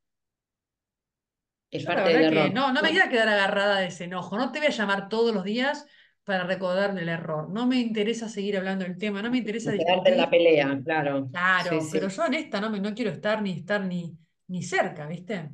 es 1.72 1.84
Yo 1.84 1.90
parte 1.94 2.10
del 2.12 2.24
error. 2.24 2.54
no, 2.54 2.74
no 2.74 2.82
me 2.82 3.00
a 3.02 3.10
quedar 3.10 3.28
agarrada 3.30 3.80
de 3.80 3.88
ese 3.88 4.04
enojo, 4.06 4.38
no 4.38 4.52
te 4.52 4.60
voy 4.60 4.68
a 4.68 4.72
llamar 4.72 5.10
todos 5.10 5.34
los 5.34 5.44
días 5.44 5.86
para 6.24 6.44
recordar 6.46 6.98
el 6.98 7.10
error, 7.10 7.50
no 7.50 7.66
me 7.68 7.78
interesa 7.80 8.28
seguir 8.30 8.58
hablando 8.58 8.86
del 8.86 8.98
tema, 8.98 9.22
no 9.22 9.32
me 9.32 9.38
interesa 9.40 9.72
quedarte 9.78 10.10
en 10.12 10.18
la 10.18 10.30
pelea, 10.30 10.80
claro. 10.84 11.30
Sí, 11.58 11.82
claro, 11.82 11.90
pero 11.92 12.08
sí. 12.08 12.10
yo 12.10 12.26
en 12.26 12.34
esta 12.36 12.60
no, 12.62 12.70
me, 12.70 12.80
no 12.80 12.94
quiero 12.94 13.12
estar 13.12 13.42
ni 13.42 13.52
estar 13.60 13.82
ni, 13.86 14.18
ni 14.48 14.64
cerca, 14.64 15.06
¿viste? 15.08 15.50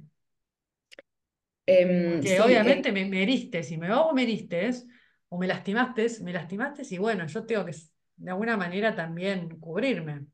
Em, 1.67 2.21
Porque 2.21 2.27
sí, 2.27 2.39
eh, 2.41 2.41
obviamente 2.41 2.91
me, 2.91 3.05
me 3.05 3.23
heriste, 3.23 3.63
si 3.63 3.77
me, 3.77 3.89
vos 3.93 4.13
me 4.13 4.23
heriste, 4.23 4.69
o 5.29 5.37
me 5.39 5.47
lastimaste, 5.47 6.07
me 6.23 6.33
lastimaste 6.33 6.83
y 6.89 6.97
bueno, 6.97 7.25
yo 7.27 7.45
tengo 7.45 7.65
que 7.65 7.73
de 8.17 8.31
alguna 8.31 8.57
manera 8.57 8.95
también 8.95 9.49
cubrirme. 9.59 10.25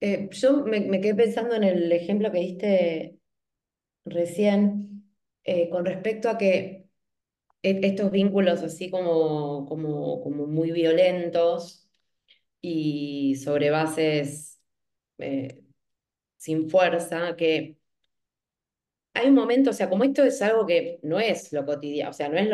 Eh, 0.00 0.28
yo 0.32 0.64
me, 0.64 0.80
me 0.80 1.00
quedé 1.00 1.14
pensando 1.14 1.54
en 1.54 1.64
el 1.64 1.90
ejemplo 1.92 2.30
que 2.30 2.38
diste 2.40 3.18
recién 4.04 5.04
eh, 5.44 5.70
con 5.70 5.84
respecto 5.86 6.30
a 6.30 6.38
que 6.38 6.88
e- 7.62 7.80
estos 7.84 8.10
vínculos 8.12 8.62
así 8.62 8.90
como, 8.90 9.66
como, 9.66 10.22
como 10.22 10.46
muy 10.46 10.72
violentos 10.72 11.88
y 12.62 13.36
sobre 13.36 13.70
bases 13.70 14.60
sin 16.36 16.68
fuerza, 16.70 17.36
que 17.36 17.78
hay 19.14 19.28
un 19.28 19.34
momento, 19.34 19.70
o 19.70 19.72
sea, 19.72 19.88
como 19.88 20.04
esto 20.04 20.24
es 20.24 20.42
algo 20.42 20.66
que 20.66 20.98
no 21.02 21.20
es 21.20 21.52
lo 21.52 21.64
cotidiano, 21.64 22.10
o 22.10 22.12
sea, 22.12 22.28
no 22.28 22.36
es 22.38 22.48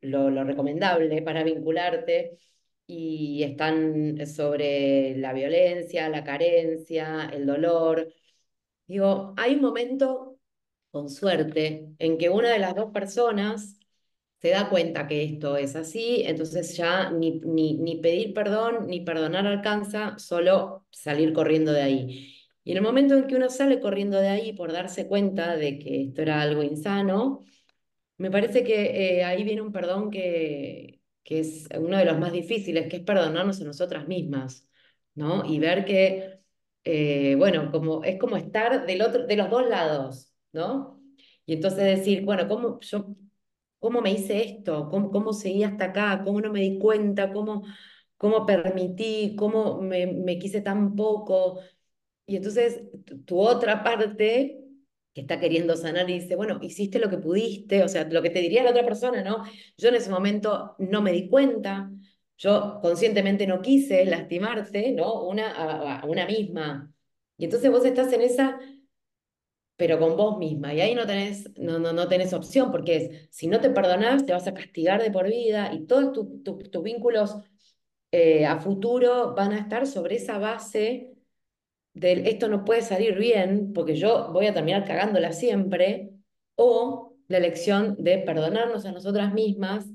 lo, 0.00 0.44
recomendable 0.44 1.22
para 1.22 1.44
vincularte 1.44 2.38
y 2.86 3.42
están 3.44 4.26
sobre 4.26 5.16
la 5.16 5.32
violencia, 5.32 6.08
la 6.08 6.24
carencia, 6.24 7.30
el 7.32 7.46
dolor. 7.46 8.12
Digo, 8.86 9.34
hay 9.36 9.54
un 9.56 9.62
momento, 9.62 10.38
con 10.90 11.08
suerte, 11.10 11.88
en 11.98 12.18
que 12.18 12.30
una 12.30 12.50
de 12.50 12.58
las 12.58 12.74
dos 12.74 12.92
personas 12.92 13.78
se 14.38 14.50
da 14.50 14.68
cuenta 14.70 15.06
que 15.06 15.24
esto 15.24 15.56
es 15.56 15.76
así, 15.76 16.22
entonces 16.26 16.76
ya 16.76 17.10
ni, 17.10 17.40
ni, 17.40 17.74
ni 17.78 17.96
pedir 18.00 18.34
perdón 18.34 18.86
ni 18.88 19.00
perdonar 19.02 19.46
alcanza, 19.46 20.18
solo 20.18 20.86
salir 20.90 21.32
corriendo 21.32 21.72
de 21.72 21.82
ahí. 21.82 22.41
Y 22.64 22.72
en 22.72 22.78
el 22.78 22.82
momento 22.82 23.14
en 23.16 23.26
que 23.26 23.36
uno 23.36 23.50
sale 23.50 23.80
corriendo 23.80 24.18
de 24.20 24.28
ahí 24.28 24.52
por 24.52 24.72
darse 24.72 25.08
cuenta 25.08 25.56
de 25.56 25.78
que 25.78 26.02
esto 26.02 26.22
era 26.22 26.40
algo 26.42 26.62
insano, 26.62 27.44
me 28.18 28.30
parece 28.30 28.64
que 28.64 29.18
eh, 29.20 29.24
ahí 29.24 29.44
viene 29.44 29.62
un 29.62 29.72
perdón 29.72 30.10
que, 30.10 31.00
que 31.24 31.40
es 31.40 31.68
uno 31.78 31.96
de 31.98 32.04
los 32.04 32.18
más 32.18 32.32
difíciles, 32.32 32.88
que 32.88 32.96
es 32.98 33.02
perdonarnos 33.04 33.60
a 33.60 33.64
nosotras 33.64 34.08
mismas, 34.08 34.68
¿no? 35.14 35.44
Y 35.44 35.58
ver 35.58 35.84
que, 35.84 36.38
eh, 36.84 37.34
bueno, 37.36 37.70
como, 37.72 38.04
es 38.04 38.18
como 38.18 38.36
estar 38.36 38.86
del 38.86 39.02
otro, 39.02 39.26
de 39.26 39.36
los 39.36 39.50
dos 39.50 39.68
lados, 39.68 40.32
¿no? 40.52 41.00
Y 41.46 41.54
entonces 41.54 41.84
decir, 41.84 42.24
bueno, 42.24 42.48
¿cómo 42.48 42.80
yo, 42.80 43.16
cómo 43.78 44.00
me 44.00 44.12
hice 44.12 44.42
esto? 44.44 44.88
¿Cómo, 44.90 45.10
cómo 45.10 45.32
seguí 45.32 45.64
hasta 45.64 45.86
acá? 45.86 46.22
¿Cómo 46.24 46.40
no 46.40 46.52
me 46.52 46.60
di 46.60 46.78
cuenta? 46.78 47.32
¿Cómo, 47.32 47.64
cómo 48.16 48.46
permití? 48.46 49.34
¿Cómo 49.36 49.80
me, 49.82 50.06
me 50.06 50.38
quise 50.38 50.60
tan 50.62 50.94
poco? 50.96 51.60
Y 52.26 52.36
entonces 52.36 52.82
tu, 53.04 53.22
tu 53.22 53.40
otra 53.40 53.82
parte 53.82 54.62
que 55.14 55.20
está 55.22 55.38
queriendo 55.40 55.76
sanar 55.76 56.08
y 56.08 56.20
dice, 56.20 56.36
bueno, 56.36 56.58
hiciste 56.62 56.98
lo 56.98 57.10
que 57.10 57.18
pudiste, 57.18 57.82
o 57.82 57.88
sea, 57.88 58.04
lo 58.04 58.22
que 58.22 58.30
te 58.30 58.40
diría 58.40 58.62
la 58.62 58.70
otra 58.70 58.84
persona, 58.84 59.22
¿no? 59.22 59.44
Yo 59.76 59.88
en 59.88 59.96
ese 59.96 60.10
momento 60.10 60.74
no 60.78 61.02
me 61.02 61.12
di 61.12 61.28
cuenta, 61.28 61.90
yo 62.38 62.78
conscientemente 62.80 63.46
no 63.46 63.60
quise 63.60 64.04
lastimarte, 64.06 64.92
¿no? 64.92 65.22
Una 65.24 65.98
a, 66.00 66.06
una 66.06 66.26
misma. 66.26 66.92
Y 67.36 67.44
entonces 67.44 67.70
vos 67.70 67.84
estás 67.84 68.12
en 68.12 68.22
esa, 68.22 68.58
pero 69.76 69.98
con 69.98 70.16
vos 70.16 70.38
misma, 70.38 70.72
y 70.74 70.80
ahí 70.80 70.94
no 70.94 71.06
tenés, 71.06 71.50
no, 71.58 71.78
no, 71.78 71.92
no 71.92 72.08
tenés 72.08 72.32
opción, 72.32 72.70
porque 72.70 72.96
es, 72.96 73.28
si 73.30 73.48
no 73.48 73.60
te 73.60 73.70
perdonás, 73.70 74.24
te 74.24 74.32
vas 74.32 74.46
a 74.46 74.54
castigar 74.54 75.02
de 75.02 75.10
por 75.10 75.26
vida, 75.28 75.72
y 75.74 75.86
todos 75.86 76.12
tus 76.12 76.42
tu, 76.42 76.58
tus 76.58 76.82
vínculos 76.82 77.36
eh, 78.12 78.46
a 78.46 78.58
futuro 78.58 79.34
van 79.34 79.52
a 79.52 79.58
estar 79.58 79.86
sobre 79.86 80.16
esa 80.16 80.38
base 80.38 81.11
del 81.94 82.26
esto 82.26 82.48
no 82.48 82.64
puede 82.64 82.82
salir 82.82 83.16
bien 83.18 83.72
porque 83.72 83.96
yo 83.96 84.32
voy 84.32 84.46
a 84.46 84.54
terminar 84.54 84.84
cagándola 84.84 85.32
siempre, 85.32 86.10
o 86.54 87.16
la 87.28 87.38
elección 87.38 87.96
de 87.98 88.18
perdonarnos 88.18 88.84
a 88.84 88.92
nosotras 88.92 89.32
mismas, 89.32 89.86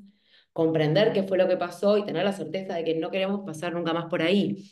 comprender 0.53 1.13
qué 1.13 1.23
fue 1.23 1.37
lo 1.37 1.47
que 1.47 1.57
pasó 1.57 1.97
y 1.97 2.05
tener 2.05 2.23
la 2.23 2.33
certeza 2.33 2.75
de 2.75 2.83
que 2.83 2.95
no 2.95 3.11
queremos 3.11 3.41
pasar 3.45 3.73
nunca 3.73 3.93
más 3.93 4.05
por 4.05 4.21
ahí. 4.21 4.71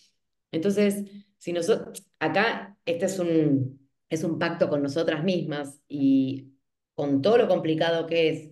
Entonces, 0.51 1.03
si 1.37 1.53
nosotros, 1.53 2.03
acá 2.19 2.77
este 2.85 3.05
es 3.05 3.19
un, 3.19 3.87
es 4.09 4.23
un 4.23 4.39
pacto 4.39 4.69
con 4.69 4.81
nosotras 4.81 5.23
mismas 5.23 5.79
y 5.87 6.53
con 6.95 7.21
todo 7.21 7.37
lo 7.37 7.47
complicado 7.47 8.07
que 8.07 8.29
es 8.29 8.49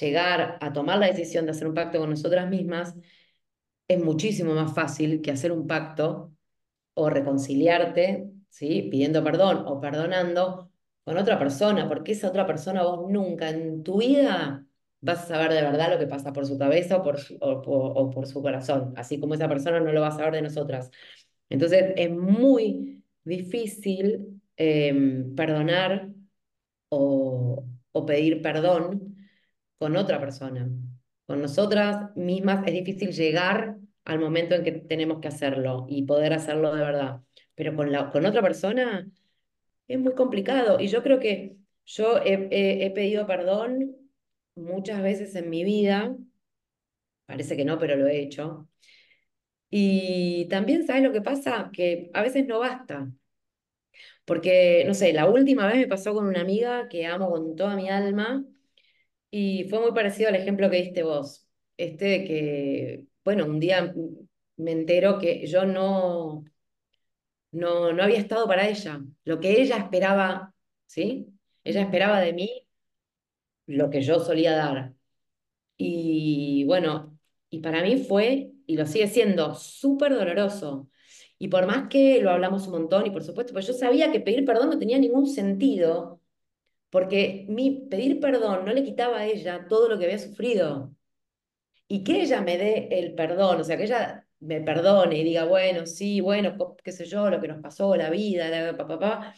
llegar 0.00 0.58
a 0.60 0.72
tomar 0.72 0.98
la 0.98 1.06
decisión 1.06 1.46
de 1.46 1.52
hacer 1.52 1.68
un 1.68 1.74
pacto 1.74 1.98
con 1.98 2.10
nosotras 2.10 2.48
mismas, 2.50 2.94
es 3.88 4.02
muchísimo 4.02 4.54
más 4.54 4.74
fácil 4.74 5.22
que 5.22 5.30
hacer 5.30 5.52
un 5.52 5.66
pacto 5.66 6.33
o 6.94 7.10
reconciliarte, 7.10 8.30
¿sí? 8.48 8.88
Pidiendo 8.90 9.22
perdón 9.24 9.64
o 9.66 9.80
perdonando 9.80 10.70
con 11.04 11.18
otra 11.18 11.38
persona, 11.38 11.88
porque 11.88 12.12
esa 12.12 12.28
otra 12.28 12.46
persona 12.46 12.82
vos 12.82 13.10
nunca 13.10 13.50
en 13.50 13.82
tu 13.82 13.98
vida 13.98 14.66
vas 15.00 15.24
a 15.24 15.26
saber 15.26 15.52
de 15.52 15.62
verdad 15.62 15.92
lo 15.92 15.98
que 15.98 16.06
pasa 16.06 16.32
por 16.32 16.46
su 16.46 16.58
cabeza 16.58 16.96
o 16.96 17.02
por 17.02 18.26
su, 18.26 18.42
corazón, 18.42 18.94
así 18.96 19.20
como 19.20 19.34
esa 19.34 19.48
persona 19.48 19.80
no 19.80 19.92
lo 19.92 20.00
va 20.00 20.08
a 20.08 20.10
saber 20.12 20.32
de 20.34 20.42
nosotras. 20.42 20.90
Entonces 21.50 21.92
es 21.96 22.10
muy 22.10 23.04
difícil 23.24 24.40
em, 24.56 25.34
perdonar 25.34 26.08
o, 26.88 27.64
o 27.92 28.06
pedir 28.06 28.42
perdón 28.42 29.16
con 29.78 29.96
otra 29.96 30.20
persona. 30.20 30.70
Con 31.26 31.42
nosotras 31.42 32.14
mismas 32.16 32.66
es 32.66 32.72
difícil 32.74 33.12
llegar 33.12 33.78
al 34.04 34.18
momento 34.20 34.54
en 34.54 34.64
que 34.64 34.72
tenemos 34.72 35.20
que 35.20 35.28
hacerlo 35.28 35.86
y 35.88 36.04
poder 36.04 36.32
hacerlo 36.32 36.74
de 36.74 36.82
verdad. 36.84 37.22
Pero 37.54 37.74
con 37.76 37.92
la, 37.92 38.10
con 38.10 38.26
otra 38.26 38.42
persona 38.42 39.08
es 39.88 39.98
muy 40.00 40.14
complicado. 40.14 40.80
Y 40.80 40.88
yo 40.88 41.02
creo 41.02 41.20
que 41.20 41.56
yo 41.86 42.18
he, 42.18 42.48
he- 42.86 42.90
pedido 42.92 43.26
perdón 43.26 43.96
muchas 44.56 45.02
veces 45.02 45.34
en 45.36 45.50
mi 45.50 45.64
vida. 45.64 46.16
Parece 47.26 47.54
que 47.56 47.64
no, 47.66 47.78
pero 47.78 47.96
lo 47.96 48.06
he 48.06 48.20
hecho. 48.22 48.66
Y 49.70 50.46
también, 50.48 50.86
¿sabes 50.86 51.02
lo 51.02 51.12
que 51.12 51.20
pasa? 51.22 51.70
Que 51.72 52.10
a 52.14 52.22
veces 52.22 52.46
no 52.46 52.60
basta. 52.60 53.08
Porque, 54.24 54.84
no 54.86 54.94
sé, 54.94 55.12
la 55.12 55.28
última 55.28 55.66
vez 55.66 55.76
me 55.76 55.86
pasó 55.88 56.14
con 56.14 56.26
una 56.26 56.40
amiga 56.40 56.88
que 56.88 57.06
amo 57.06 57.30
con 57.30 57.56
toda 57.56 57.76
mi 57.76 57.88
alma 57.90 58.44
Y 59.30 59.66
fue 59.70 59.80
muy 59.80 59.92
parecido 59.92 60.30
al 60.30 60.36
ejemplo 60.36 60.70
que 60.70 60.78
diste 60.82 61.04
vos. 61.04 61.48
Este 61.78 62.04
de 62.06 62.24
que, 62.24 63.06
bueno, 63.24 63.46
un 63.46 63.60
día 63.60 63.94
me 64.56 64.72
entero 64.72 65.18
que 65.18 65.46
yo 65.46 65.64
no, 65.66 66.44
no, 67.52 67.92
no 67.92 68.02
había 68.02 68.18
estado 68.18 68.46
para 68.46 68.68
ella. 68.68 69.00
Lo 69.24 69.40
que 69.40 69.60
ella 69.62 69.76
esperaba, 69.78 70.54
¿sí? 70.86 71.28
Ella 71.64 71.82
esperaba 71.82 72.20
de 72.20 72.32
mí 72.32 72.66
lo 73.66 73.90
que 73.90 74.02
yo 74.02 74.20
solía 74.20 74.52
dar. 74.56 74.94
Y 75.76 76.64
bueno, 76.66 77.18
y 77.50 77.60
para 77.60 77.82
mí 77.82 77.98
fue, 77.98 78.52
y 78.66 78.76
lo 78.76 78.86
sigue 78.86 79.08
siendo, 79.08 79.54
súper 79.54 80.14
doloroso. 80.14 80.90
Y 81.38 81.48
por 81.48 81.66
más 81.66 81.88
que 81.88 82.20
lo 82.22 82.30
hablamos 82.30 82.66
un 82.66 82.72
montón, 82.74 83.06
y 83.06 83.10
por 83.10 83.24
supuesto, 83.24 83.52
pues 83.52 83.66
yo 83.66 83.74
sabía 83.74 84.12
que 84.12 84.20
pedir 84.20 84.44
perdón 84.44 84.70
no 84.70 84.78
tenía 84.78 84.98
ningún 84.98 85.26
sentido, 85.28 86.20
porque 86.90 87.46
mi 87.48 87.88
pedir 87.90 88.20
perdón 88.20 88.64
no 88.66 88.72
le 88.72 88.84
quitaba 88.84 89.18
a 89.20 89.26
ella 89.26 89.66
todo 89.68 89.88
lo 89.88 89.98
que 89.98 90.06
había 90.06 90.18
sufrido. 90.18 90.93
Y 91.88 92.04
que 92.04 92.22
ella 92.22 92.40
me 92.40 92.56
dé 92.58 92.88
el 92.90 93.14
perdón, 93.14 93.60
o 93.60 93.64
sea, 93.64 93.76
que 93.76 93.84
ella 93.84 94.26
me 94.40 94.60
perdone 94.60 95.18
y 95.18 95.24
diga, 95.24 95.44
bueno, 95.44 95.86
sí, 95.86 96.20
bueno, 96.20 96.56
qué 96.82 96.92
sé 96.92 97.04
yo, 97.06 97.30
lo 97.30 97.40
que 97.40 97.48
nos 97.48 97.60
pasó, 97.62 97.94
la 97.96 98.10
vida, 98.10 98.48
la, 98.48 98.76
pa, 98.76 98.86
pa, 98.86 98.98
pa, 98.98 99.34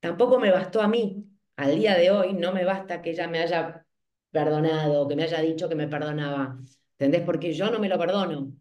tampoco 0.00 0.38
me 0.38 0.50
bastó 0.50 0.80
a 0.82 0.88
mí. 0.88 1.24
Al 1.56 1.76
día 1.76 1.96
de 1.96 2.10
hoy 2.10 2.32
no 2.34 2.52
me 2.52 2.64
basta 2.64 3.02
que 3.02 3.10
ella 3.10 3.28
me 3.28 3.40
haya 3.40 3.86
perdonado, 4.30 5.06
que 5.08 5.16
me 5.16 5.24
haya 5.24 5.40
dicho 5.40 5.68
que 5.68 5.74
me 5.74 5.88
perdonaba. 5.88 6.58
¿Entendés? 6.98 7.22
Porque 7.24 7.52
yo 7.52 7.70
no 7.70 7.78
me 7.78 7.88
lo 7.88 7.98
perdono. 7.98 8.52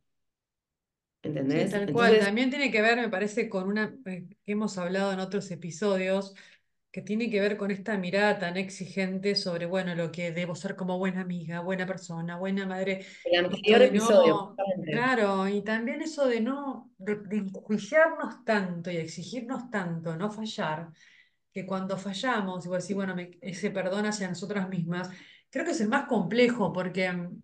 Sí, 1.23 1.29
¿Entendés? 1.29 1.71
tal 1.71 1.91
cual. 1.91 2.07
Entonces, 2.09 2.25
También 2.25 2.49
tiene 2.49 2.71
que 2.71 2.81
ver, 2.81 2.97
me 2.97 3.09
parece, 3.09 3.49
con 3.49 3.67
una 3.67 3.95
eh, 4.05 4.27
que 4.43 4.51
hemos 4.51 4.77
hablado 4.77 5.13
en 5.13 5.19
otros 5.19 5.49
episodios, 5.51 6.33
que 6.91 7.01
tiene 7.01 7.29
que 7.29 7.39
ver 7.39 7.57
con 7.57 7.71
esta 7.71 7.97
mirada 7.97 8.37
tan 8.39 8.57
exigente 8.57 9.35
sobre, 9.35 9.65
bueno, 9.65 9.95
lo 9.95 10.11
que 10.11 10.31
debo 10.31 10.55
ser 10.55 10.75
como 10.75 10.97
buena 10.97 11.21
amiga, 11.21 11.61
buena 11.61 11.85
persona, 11.85 12.37
buena 12.37 12.65
madre. 12.65 13.05
el 13.23 13.45
anterior 13.45 13.81
episodio, 13.83 14.33
no, 14.35 14.55
claro, 14.89 15.47
y 15.47 15.61
también 15.63 16.01
eso 16.01 16.27
de 16.27 16.41
no, 16.41 16.91
enjuiciarnos 17.31 18.43
tanto 18.43 18.91
y 18.91 18.97
exigirnos 18.97 19.69
tanto, 19.69 20.15
no 20.17 20.29
fallar, 20.31 20.89
que 21.53 21.65
cuando 21.65 21.97
fallamos, 21.97 22.65
igual 22.65 22.81
decir, 22.81 22.95
bueno, 22.95 23.15
me- 23.15 23.37
ese 23.41 23.71
perdón 23.71 24.05
hacia 24.05 24.27
nosotras 24.29 24.69
mismas, 24.69 25.09
creo 25.49 25.65
que 25.65 25.71
es 25.71 25.81
el 25.81 25.89
más 25.89 26.07
complejo, 26.07 26.73
porque 26.73 27.11
mm, 27.11 27.41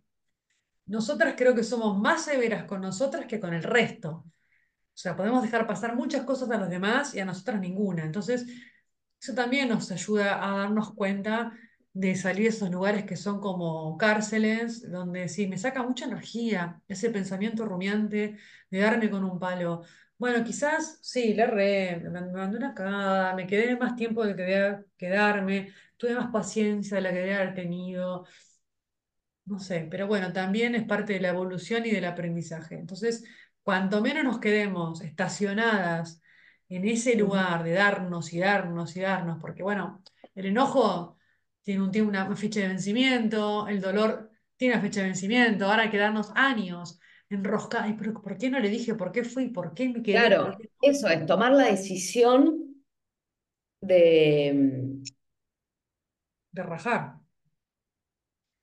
nosotras 0.87 1.35
creo 1.37 1.53
que 1.55 1.63
somos 1.63 1.97
más 1.99 2.25
severas 2.25 2.65
con 2.65 2.81
nosotras 2.81 3.25
que 3.27 3.39
con 3.39 3.53
el 3.53 3.63
resto. 3.63 4.09
O 4.11 4.99
sea, 4.99 5.15
podemos 5.15 5.43
dejar 5.43 5.67
pasar 5.67 5.95
muchas 5.95 6.23
cosas 6.25 6.49
a 6.51 6.57
los 6.57 6.69
demás 6.69 7.15
y 7.15 7.19
a 7.21 7.25
nosotras 7.25 7.59
ninguna. 7.61 8.03
Entonces, 8.05 8.47
eso 9.21 9.33
también 9.33 9.69
nos 9.69 9.91
ayuda 9.91 10.35
a 10.43 10.57
darnos 10.59 10.93
cuenta 10.93 11.53
de 11.93 12.15
salir 12.15 12.43
de 12.43 12.49
esos 12.49 12.69
lugares 12.69 13.05
que 13.05 13.15
son 13.15 13.39
como 13.41 13.97
cárceles, 13.97 14.89
donde 14.91 15.27
sí, 15.29 15.47
me 15.47 15.57
saca 15.57 15.81
mucha 15.83 16.05
energía 16.05 16.81
ese 16.87 17.09
pensamiento 17.09 17.65
rumiante 17.65 18.37
de 18.69 18.79
darme 18.79 19.09
con 19.09 19.23
un 19.23 19.39
palo. 19.39 19.83
Bueno, 20.17 20.43
quizás 20.43 20.99
sí, 21.01 21.33
le 21.33 21.43
erré, 21.43 21.99
me 21.99 22.09
mandé 22.11 22.57
una 22.57 22.73
cagada, 22.73 23.35
me 23.35 23.47
quedé 23.47 23.75
más 23.77 23.95
tiempo 23.95 24.23
del 24.25 24.35
que 24.35 24.43
debía 24.43 24.85
quedarme, 24.97 25.73
tuve 25.97 26.15
más 26.15 26.31
paciencia 26.31 26.97
de 26.97 27.01
la 27.01 27.09
que 27.11 27.19
debía 27.19 27.37
haber 27.37 27.55
tenido. 27.55 28.25
No 29.45 29.59
sé, 29.59 29.87
pero 29.89 30.07
bueno, 30.07 30.33
también 30.33 30.75
es 30.75 30.83
parte 30.83 31.13
de 31.13 31.19
la 31.21 31.29
evolución 31.29 31.85
y 31.85 31.91
del 31.91 32.05
aprendizaje. 32.05 32.75
Entonces, 32.75 33.23
cuanto 33.63 34.01
menos 34.01 34.23
nos 34.25 34.39
quedemos 34.39 35.01
estacionadas 35.01 36.21
en 36.69 36.85
ese 36.87 37.15
lugar 37.15 37.63
de 37.63 37.71
darnos 37.73 38.33
y 38.33 38.39
darnos 38.39 38.95
y 38.95 39.01
darnos, 39.01 39.39
porque 39.39 39.63
bueno, 39.63 40.03
el 40.35 40.47
enojo 40.47 41.17
tiene, 41.63 41.83
un, 41.83 41.91
tiene 41.91 42.07
una 42.07 42.35
fecha 42.35 42.59
de 42.61 42.67
vencimiento, 42.69 43.67
el 43.67 43.81
dolor 43.81 44.31
tiene 44.57 44.75
una 44.75 44.83
fecha 44.83 45.01
de 45.01 45.07
vencimiento, 45.07 45.65
ahora 45.65 45.83
hay 45.83 45.89
que 45.89 45.97
darnos 45.97 46.31
años 46.35 46.99
enroscadas. 47.29 47.87
Ay, 47.87 47.95
pero 47.97 48.13
¿por 48.21 48.37
qué 48.37 48.49
no 48.49 48.59
le 48.59 48.69
dije? 48.69 48.95
¿Por 48.95 49.11
qué 49.11 49.23
fui? 49.23 49.49
¿Por 49.49 49.73
qué 49.73 49.89
me 49.89 50.01
quedé? 50.03 50.31
¿Por 50.31 50.33
Claro, 50.35 50.57
no? 50.57 50.57
eso 50.81 51.07
es 51.09 51.25
tomar 51.25 51.51
la 51.53 51.65
decisión 51.65 52.83
de, 53.81 55.03
De 56.57 56.61
rajar. 56.63 57.05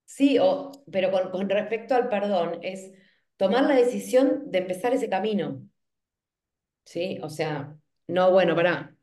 sí, 0.04 0.38
o, 0.40 0.70
pero 0.92 1.10
con, 1.10 1.30
con 1.30 1.48
respecto 1.48 1.94
al 1.94 2.08
perdón, 2.08 2.58
es 2.62 2.92
tomar 3.36 3.64
la 3.64 3.74
decisión 3.76 4.50
de 4.50 4.58
empezar 4.58 4.92
ese 4.94 5.08
camino, 5.08 5.68
¿sí? 6.84 7.18
O 7.22 7.28
sea, 7.30 7.76
no, 8.08 8.30
bueno, 8.30 8.54
pará, 8.54 8.96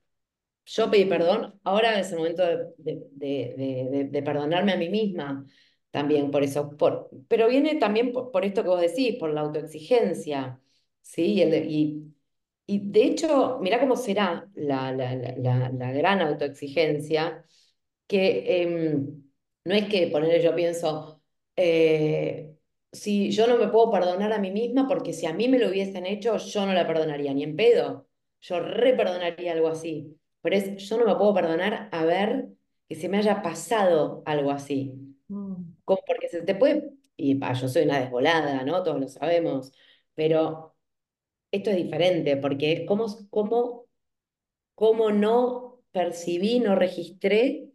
yo 0.66 0.92
pedí 0.92 1.06
perdón, 1.06 1.60
ahora 1.64 2.00
es 2.00 2.12
el 2.12 2.20
momento 2.20 2.44
de, 2.44 2.74
de, 3.14 4.08
de- 4.12 4.24
perdonarme 4.24 4.74
a 4.74 4.78
mí 4.78 4.90
misma 4.90 5.46
también 5.92 6.32
por 6.32 6.44
eso, 6.44 6.78
por, 6.78 7.10
pero 7.30 7.48
viene 7.50 7.76
también 7.76 8.14
por, 8.14 8.32
por 8.32 8.46
esto 8.46 8.64
que 8.64 8.70
vos 8.70 8.82
decís, 8.82 9.18
por 9.20 9.32
la 9.32 9.42
autoexigencia, 9.42 10.60
¿sí? 11.02 11.42
Y, 11.44 12.14
y, 12.68 12.80
de 12.92 13.04
hecho, 13.06 13.60
mirá 13.62 13.80
cómo 13.80 13.96
será 13.98 14.50
la, 14.56 14.92
la 14.94 15.16
la 15.72 15.92
gran 15.94 16.22
autoexigencia 16.22 17.46
que 18.08 18.62
em, 18.64 19.24
no 19.66 19.74
es 19.76 19.88
que 19.90 20.08
ponerle 20.08 20.42
yo 20.44 20.56
pienso, 20.56 21.22
eh, 21.56 22.56
si 22.92 23.32
yo 23.32 23.48
no 23.48 23.58
me 23.58 23.68
puedo 23.70 23.92
perdonar 23.92 24.34
a 24.34 24.40
mí 24.40 24.52
misma, 24.52 24.88
porque 24.88 25.14
si 25.14 25.26
a 25.26 25.34
mí 25.34 25.48
me 25.50 25.60
lo 25.60 25.70
hubiesen 25.70 26.06
hecho, 26.06 26.38
yo 26.38 26.66
no 26.66 26.74
la 26.74 26.88
perdonaría, 26.88 27.34
ni 27.34 27.44
en 27.44 27.56
pedo. 27.56 28.08
Yo 28.42 28.60
re 28.60 28.94
perdonaría 28.94 29.54
algo 29.54 29.68
así. 29.68 30.18
Pero 30.42 30.56
es, 30.56 30.78
yo 30.78 30.98
no 30.98 31.06
me 31.06 31.16
puedo 31.16 31.34
perdonar 31.34 31.90
a 31.92 32.06
ver 32.06 32.50
que 32.90 32.96
se 32.96 33.10
me 33.10 33.18
haya 33.18 33.42
pasado 33.42 34.24
algo 34.26 34.52
así. 34.52 34.94
Mm. 35.28 35.74
Como 35.86 36.02
porque 36.06 36.30
se 36.30 36.42
te 36.42 36.56
puede, 36.56 36.92
y 37.16 37.36
pa, 37.36 37.54
yo 37.54 37.68
soy 37.70 37.84
una 37.84 38.00
desvolada, 38.00 38.64
¿no? 38.64 38.84
Todos 38.84 39.00
lo 39.00 39.08
sabemos, 39.08 39.72
pero 40.16 40.76
esto 41.52 41.70
es 41.72 41.78
diferente, 41.78 42.38
porque 42.38 42.74
es 42.74 42.88
como, 42.88 43.06
como, 43.30 43.88
como 44.76 45.12
no 45.12 45.84
percibí, 45.92 46.60
no 46.60 46.76
registré 46.76 47.72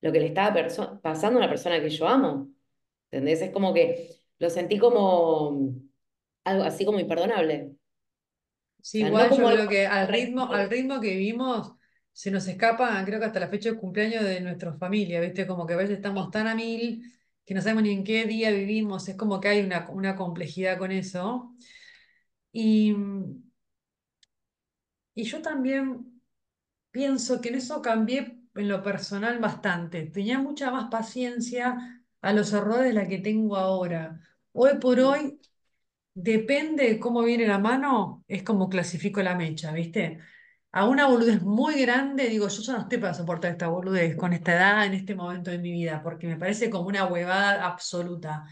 lo 0.00 0.12
que 0.12 0.20
le 0.20 0.26
estaba 0.26 0.54
pasando 1.02 1.38
a 1.38 1.42
una 1.42 1.48
persona 1.50 1.80
que 1.80 1.90
yo 1.90 2.08
amo. 2.08 2.50
¿Entendés? 3.10 3.42
Es 3.42 3.50
como 3.50 3.74
que 3.74 4.10
lo 4.38 4.50
sentí 4.50 4.78
como 4.78 5.74
algo 6.44 6.64
así 6.64 6.84
como 6.84 7.00
imperdonable. 7.00 7.76
O 8.82 8.84
Sí, 8.84 9.04
sea, 9.04 9.10
no 9.12 9.24
igual 9.24 9.32
yo 9.32 9.48
creo 9.48 9.68
que 9.68 9.86
al 9.86 10.08
ritmo, 10.08 10.52
al 10.52 10.68
ritmo 10.68 11.00
que 11.00 11.10
vivimos, 11.10 11.72
se 12.12 12.30
nos 12.32 12.46
escapa, 12.48 13.02
creo 13.04 13.20
que 13.20 13.26
hasta 13.26 13.38
la 13.40 13.48
fecha 13.48 13.70
de 13.70 13.76
cumpleaños 13.78 14.24
de 14.24 14.40
nuestra 14.40 14.72
familia, 14.74 15.20
¿viste? 15.20 15.46
Como 15.46 15.66
que 15.66 15.74
a 15.74 15.76
veces 15.76 15.96
estamos 15.96 16.30
tan 16.30 16.48
a 16.48 16.54
mil 16.54 17.02
que 17.44 17.54
no 17.54 17.62
sabemos 17.62 17.84
ni 17.84 17.90
en 17.92 18.04
qué 18.04 18.26
día 18.26 18.50
vivimos, 18.50 19.08
es 19.08 19.16
como 19.16 19.40
que 19.40 19.48
hay 19.48 19.60
una, 19.64 19.88
una 19.90 20.16
complejidad 20.16 20.78
con 20.78 20.90
eso. 20.92 21.54
Y, 22.52 22.94
y 25.14 25.24
yo 25.24 25.42
también 25.42 26.22
pienso 26.90 27.40
que 27.40 27.50
en 27.50 27.56
eso 27.56 27.82
cambié 27.82 28.38
en 28.54 28.68
lo 28.68 28.82
personal 28.82 29.38
bastante. 29.40 30.04
Tenía 30.06 30.38
mucha 30.40 30.70
más 30.70 30.90
paciencia 30.90 32.04
a 32.20 32.32
los 32.32 32.52
errores 32.52 32.84
de 32.86 32.92
la 32.94 33.08
que 33.08 33.18
tengo 33.20 33.56
ahora. 33.56 34.20
Hoy 34.52 34.78
por 34.80 35.00
hoy 35.00 35.40
Depende 36.14 36.84
de 36.88 37.00
cómo 37.00 37.22
viene 37.22 37.46
la 37.46 37.58
mano, 37.58 38.22
es 38.28 38.42
como 38.42 38.68
clasifico 38.68 39.22
la 39.22 39.34
mecha, 39.34 39.72
¿viste? 39.72 40.18
A 40.72 40.86
una 40.86 41.06
boludez 41.06 41.40
muy 41.42 41.80
grande, 41.82 42.28
digo, 42.28 42.48
yo 42.48 42.62
ya 42.62 42.74
no 42.74 42.80
estoy 42.82 42.98
para 42.98 43.14
soportar 43.14 43.52
esta 43.52 43.68
boludez 43.68 44.14
con 44.16 44.32
esta 44.34 44.52
edad, 44.54 44.84
en 44.86 44.92
este 44.94 45.14
momento 45.14 45.50
de 45.50 45.58
mi 45.58 45.72
vida, 45.72 46.02
porque 46.02 46.26
me 46.26 46.36
parece 46.36 46.68
como 46.70 46.86
una 46.88 47.06
huevada 47.06 47.64
absoluta. 47.66 48.44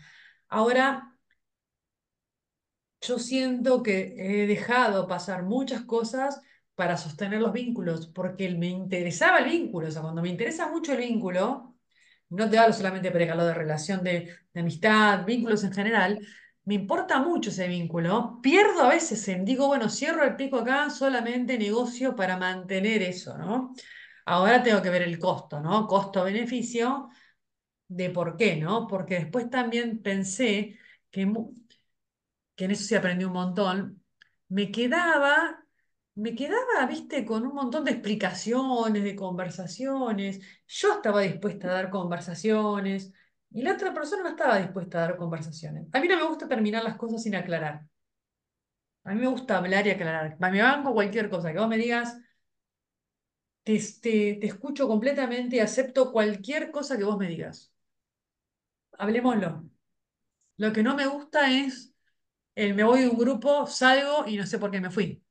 Ahora, 0.48 1.14
yo 3.00 3.18
siento 3.18 3.82
que 3.82 4.14
he 4.16 4.46
dejado 4.46 5.06
pasar 5.08 5.42
muchas 5.44 5.82
cosas 5.82 6.40
para 6.74 6.96
sostener 6.96 7.40
los 7.40 7.52
vínculos, 7.52 8.06
porque 8.08 8.50
me 8.56 8.68
interesaba 8.68 9.38
el 9.38 9.50
vínculo, 9.50 9.88
o 9.88 9.90
sea, 9.90 10.02
cuando 10.02 10.22
me 10.22 10.28
interesa 10.28 10.68
mucho 10.70 10.92
el 10.92 10.98
vínculo, 10.98 11.76
no 12.30 12.48
te 12.50 12.58
hablo 12.58 12.72
solamente 12.74 13.10
de 13.10 13.26
de 13.26 13.54
relación 13.54 14.02
de 14.04 14.34
amistad, 14.54 15.24
vínculos 15.26 15.64
en 15.64 15.72
general, 15.72 16.20
me 16.64 16.74
importa 16.74 17.20
mucho 17.20 17.50
ese 17.50 17.68
vínculo, 17.68 18.38
pierdo 18.42 18.82
a 18.82 18.88
veces 18.90 19.26
en, 19.28 19.44
digo, 19.44 19.66
bueno, 19.66 19.88
cierro 19.88 20.24
el 20.24 20.36
pico 20.36 20.58
acá, 20.58 20.90
solamente 20.90 21.58
negocio 21.58 22.14
para 22.14 22.36
mantener 22.36 23.02
eso, 23.02 23.36
¿no? 23.38 23.74
Ahora 24.26 24.62
tengo 24.62 24.82
que 24.82 24.90
ver 24.90 25.02
el 25.02 25.18
costo, 25.18 25.60
¿no? 25.60 25.86
Costo-beneficio 25.86 27.08
de 27.88 28.10
por 28.10 28.36
qué, 28.36 28.56
¿no? 28.56 28.86
Porque 28.86 29.16
después 29.16 29.50
también 29.50 30.02
pensé 30.02 30.78
que 31.10 31.26
que 32.54 32.66
en 32.66 32.72
eso 32.72 32.84
sí 32.84 32.94
aprendí 32.94 33.24
un 33.24 33.32
montón, 33.32 34.02
me 34.48 34.70
quedaba, 34.70 35.64
me 36.14 36.34
quedaba, 36.34 36.86
viste, 36.86 37.24
con 37.24 37.46
un 37.46 37.54
montón 37.54 37.84
de 37.84 37.92
explicaciones, 37.92 39.02
de 39.04 39.16
conversaciones. 39.16 40.40
Yo 40.66 40.94
estaba 40.94 41.22
dispuesta 41.22 41.68
a 41.68 41.72
dar 41.72 41.90
conversaciones 41.90 43.12
y 43.50 43.62
la 43.62 43.72
otra 43.74 43.92
persona 43.94 44.22
no 44.22 44.28
estaba 44.30 44.58
dispuesta 44.58 44.98
a 44.98 45.00
dar 45.02 45.16
conversaciones. 45.16 45.86
A 45.92 46.00
mí 46.00 46.08
no 46.08 46.16
me 46.16 46.24
gusta 46.26 46.48
terminar 46.48 46.82
las 46.84 46.96
cosas 46.96 47.22
sin 47.22 47.34
aclarar. 47.36 47.82
A 49.04 49.12
mí 49.14 49.20
me 49.20 49.26
gusta 49.28 49.58
hablar 49.58 49.86
y 49.86 49.90
aclarar. 49.90 50.36
Me 50.40 50.62
banco 50.62 50.94
cualquier 50.94 51.28
cosa, 51.30 51.52
que 51.52 51.58
vos 51.58 51.68
me 51.68 51.76
digas, 51.78 52.16
te, 53.64 53.78
te, 54.02 54.34
te 54.40 54.46
escucho 54.46 54.86
completamente 54.88 55.56
y 55.56 55.60
acepto 55.60 56.12
cualquier 56.12 56.70
cosa 56.70 56.96
que 56.98 57.04
vos 57.04 57.18
me 57.18 57.28
digas. 57.28 57.72
Hablemoslo. 58.98 59.68
Lo 60.58 60.72
que 60.72 60.82
no 60.84 60.94
me 60.96 61.06
gusta 61.08 61.50
es 61.52 61.94
el 62.56 62.74
me 62.74 62.84
voy 62.84 63.02
de 63.02 63.08
un 63.10 63.18
grupo, 63.18 63.66
salgo 63.68 64.26
y 64.28 64.36
no 64.38 64.46
sé 64.46 64.58
por 64.60 64.70
qué 64.72 64.80
me 64.80 64.90
fui. 64.90 65.22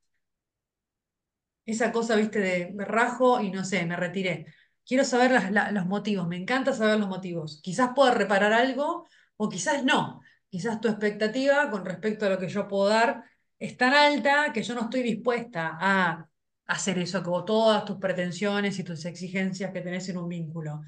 Esa 1.65 1.91
cosa, 1.91 2.15
viste, 2.15 2.39
de 2.39 2.71
me 2.73 2.83
rajo 2.85 3.39
y 3.41 3.51
no 3.51 3.63
sé, 3.63 3.85
me 3.85 3.95
retiré. 3.95 4.45
Quiero 4.89 5.05
saber 5.05 5.31
las- 5.31 5.51
la- 5.51 5.71
los 5.73 5.87
motivos, 5.87 6.27
me 6.29 6.37
encanta 6.37 6.73
saber 6.73 6.99
los 6.99 7.09
motivos. 7.09 7.61
Quizás 7.63 7.91
pueda 7.95 8.13
reparar 8.15 8.53
algo 8.53 9.07
o 9.37 9.49
quizás 9.49 9.85
no. 9.85 10.21
Quizás 10.49 10.81
tu 10.81 10.89
expectativa 10.89 11.71
con 11.71 11.85
respecto 11.85 12.27
a 12.27 12.31
lo 12.31 12.39
que 12.39 12.49
yo 12.49 12.67
puedo 12.69 12.89
dar 12.89 13.23
es 13.59 13.77
tan 13.77 13.93
alta 13.95 14.51
que 14.53 14.63
yo 14.63 14.75
no 14.75 14.83
estoy 14.83 15.03
dispuesta 15.03 15.77
a 15.79 16.27
hacer 16.67 16.99
eso, 16.99 17.23
como 17.23 17.45
todas 17.45 17.85
tus 17.85 17.97
pretensiones 17.99 18.79
y 18.79 18.85
tus 18.85 19.05
exigencias 19.05 19.71
que 19.73 19.81
tenés 19.81 20.09
en 20.09 20.17
un 20.19 20.29
vínculo. 20.29 20.81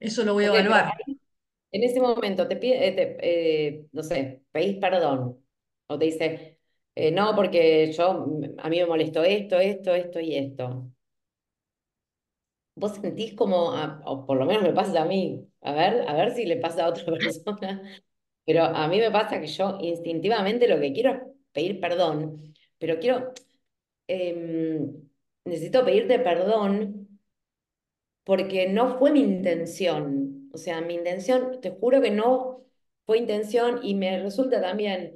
Eso 0.00 0.24
lo 0.24 0.34
voy 0.34 0.44
a 0.46 0.48
evaluar. 0.48 0.92
en 1.72 1.84
ese 1.84 2.00
momento 2.00 2.48
te 2.48 2.56
pide, 2.56 2.88
eh, 2.88 2.92
te, 2.92 3.16
eh, 3.68 3.86
no 3.92 4.02
sé, 4.02 4.42
pedís 4.52 4.78
perdón. 4.78 5.44
O 5.88 5.98
te 5.98 6.06
dice, 6.06 6.58
eh, 6.94 7.10
no, 7.12 7.34
porque 7.36 7.92
yo, 7.92 8.26
a 8.58 8.68
mí 8.70 8.78
me 8.80 8.86
molestó 8.86 9.22
esto, 9.24 9.58
esto, 9.60 9.94
esto 9.94 10.20
y 10.20 10.36
esto. 10.36 10.90
Vos 12.74 12.92
sentís 12.96 13.34
como, 13.34 13.58
o 14.04 14.26
por 14.26 14.36
lo 14.38 14.46
menos 14.46 14.62
me 14.62 14.72
pasa 14.72 15.02
a 15.02 15.04
mí, 15.04 15.46
a 15.60 15.72
ver, 15.72 16.08
a 16.08 16.14
ver 16.14 16.32
si 16.34 16.46
le 16.46 16.56
pasa 16.56 16.84
a 16.84 16.88
otra 16.88 17.04
persona, 17.18 17.82
pero 18.44 18.64
a 18.64 18.88
mí 18.88 18.98
me 18.98 19.10
pasa 19.10 19.40
que 19.40 19.46
yo 19.46 19.78
instintivamente 19.80 20.68
lo 20.68 20.80
que 20.80 20.92
quiero 20.92 21.12
es 21.12 21.20
pedir 21.52 21.80
perdón, 21.80 22.54
pero 22.78 22.98
quiero, 23.00 23.32
em, 24.08 24.92
necesito 25.44 25.84
pedirte 25.84 26.18
perdón 26.20 27.08
porque 28.24 28.68
no 28.68 28.98
fue 28.98 29.12
mi 29.12 29.20
intención. 29.20 30.50
O 30.52 30.58
sea, 30.58 30.80
mi 30.80 30.94
intención, 30.94 31.60
te 31.60 31.70
juro 31.70 32.00
que 32.00 32.10
no 32.10 32.64
fue 33.06 33.18
intención 33.18 33.80
y 33.82 33.94
me 33.94 34.20
resulta 34.22 34.60
también 34.60 35.14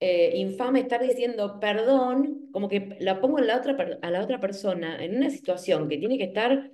eh, 0.00 0.32
infame 0.36 0.80
estar 0.80 1.02
diciendo 1.02 1.58
perdón, 1.60 2.50
como 2.52 2.68
que 2.68 2.96
la 3.00 3.20
pongo 3.20 3.38
en 3.38 3.46
la 3.48 3.58
otra, 3.58 3.76
a 4.02 4.10
la 4.10 4.22
otra 4.22 4.40
persona 4.40 5.02
en 5.04 5.16
una 5.16 5.30
situación 5.30 5.88
que 5.88 5.98
tiene 5.98 6.18
que 6.18 6.24
estar 6.24 6.70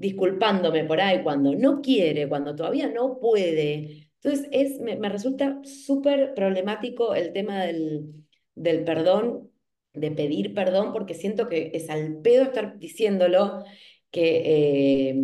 disculpándome 0.00 0.84
por 0.84 1.00
ahí 1.00 1.22
cuando 1.22 1.54
no 1.54 1.80
quiere, 1.82 2.28
cuando 2.28 2.56
todavía 2.56 2.88
no 2.88 3.18
puede. 3.20 4.08
Entonces, 4.22 4.48
es, 4.52 4.80
me, 4.80 4.96
me 4.96 5.08
resulta 5.10 5.60
súper 5.64 6.34
problemático 6.34 7.14
el 7.14 7.32
tema 7.32 7.62
del, 7.64 8.06
del 8.54 8.84
perdón, 8.84 9.50
de 9.92 10.10
pedir 10.10 10.54
perdón, 10.54 10.92
porque 10.92 11.14
siento 11.14 11.48
que 11.48 11.70
es 11.74 11.90
al 11.90 12.20
pedo 12.22 12.44
estar 12.44 12.78
diciéndolo 12.78 13.64
que, 14.10 15.10
eh, 15.10 15.14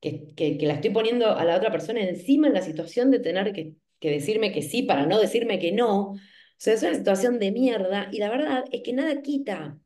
que, 0.00 0.34
que, 0.34 0.58
que 0.58 0.66
la 0.66 0.74
estoy 0.74 0.90
poniendo 0.90 1.26
a 1.30 1.44
la 1.44 1.56
otra 1.56 1.70
persona 1.70 2.00
encima 2.00 2.46
en 2.48 2.54
la 2.54 2.62
situación 2.62 3.10
de 3.10 3.20
tener 3.20 3.52
que, 3.52 3.74
que 4.00 4.10
decirme 4.10 4.52
que 4.52 4.62
sí 4.62 4.82
para 4.84 5.06
no 5.06 5.18
decirme 5.20 5.58
que 5.58 5.72
no. 5.72 6.12
O 6.12 6.16
sea, 6.56 6.74
es 6.74 6.82
una 6.82 6.94
situación 6.94 7.38
de 7.38 7.52
mierda 7.52 8.08
y 8.12 8.18
la 8.18 8.30
verdad 8.30 8.64
es 8.72 8.82
que 8.82 8.92
nada 8.92 9.20
quita. 9.22 9.78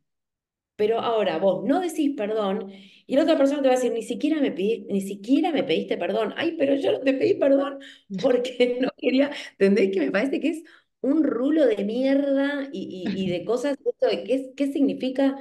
Pero 0.76 1.00
ahora 1.00 1.38
vos 1.38 1.64
no 1.64 1.80
decís 1.80 2.12
perdón 2.16 2.72
y 3.12 3.16
la 3.16 3.22
otra 3.24 3.36
persona 3.38 3.62
te 3.62 3.68
va 3.68 3.74
a 3.74 3.76
decir, 3.76 3.92
ni 3.92 4.02
siquiera 4.02 4.40
me 4.40 4.50
pedí, 4.52 4.86
ni 4.90 5.00
siquiera 5.02 5.52
me 5.52 5.64
pediste 5.64 5.98
perdón. 5.98 6.34
Ay, 6.36 6.56
pero 6.58 6.74
yo 6.76 6.92
no 6.92 7.00
te 7.00 7.14
pedí 7.14 7.34
perdón 7.34 7.78
porque 8.22 8.78
no 8.80 8.88
quería, 8.96 9.30
¿entendés? 9.52 9.92
Que 9.92 10.00
me 10.00 10.10
parece 10.10 10.40
que 10.40 10.48
es 10.50 10.62
un 11.02 11.24
rulo 11.24 11.66
de 11.66 11.84
mierda 11.84 12.68
y, 12.72 13.12
y, 13.14 13.24
y 13.26 13.30
de 13.30 13.44
cosas, 13.44 13.76
esto 13.84 14.06
de 14.06 14.24
qué, 14.24 14.52
qué 14.56 14.72
significa 14.72 15.36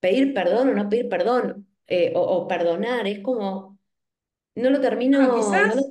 pedir 0.00 0.34
perdón 0.34 0.70
o 0.70 0.74
no 0.74 0.88
pedir 0.88 1.08
perdón, 1.08 1.68
eh, 1.86 2.12
o, 2.16 2.20
o 2.22 2.48
perdonar, 2.48 3.06
es 3.08 3.20
como, 3.20 3.78
no 4.56 4.70
lo 4.70 4.80
Bueno, 5.12 5.28
termino, 5.28 5.64
no 5.66 5.74
lo 5.74 5.82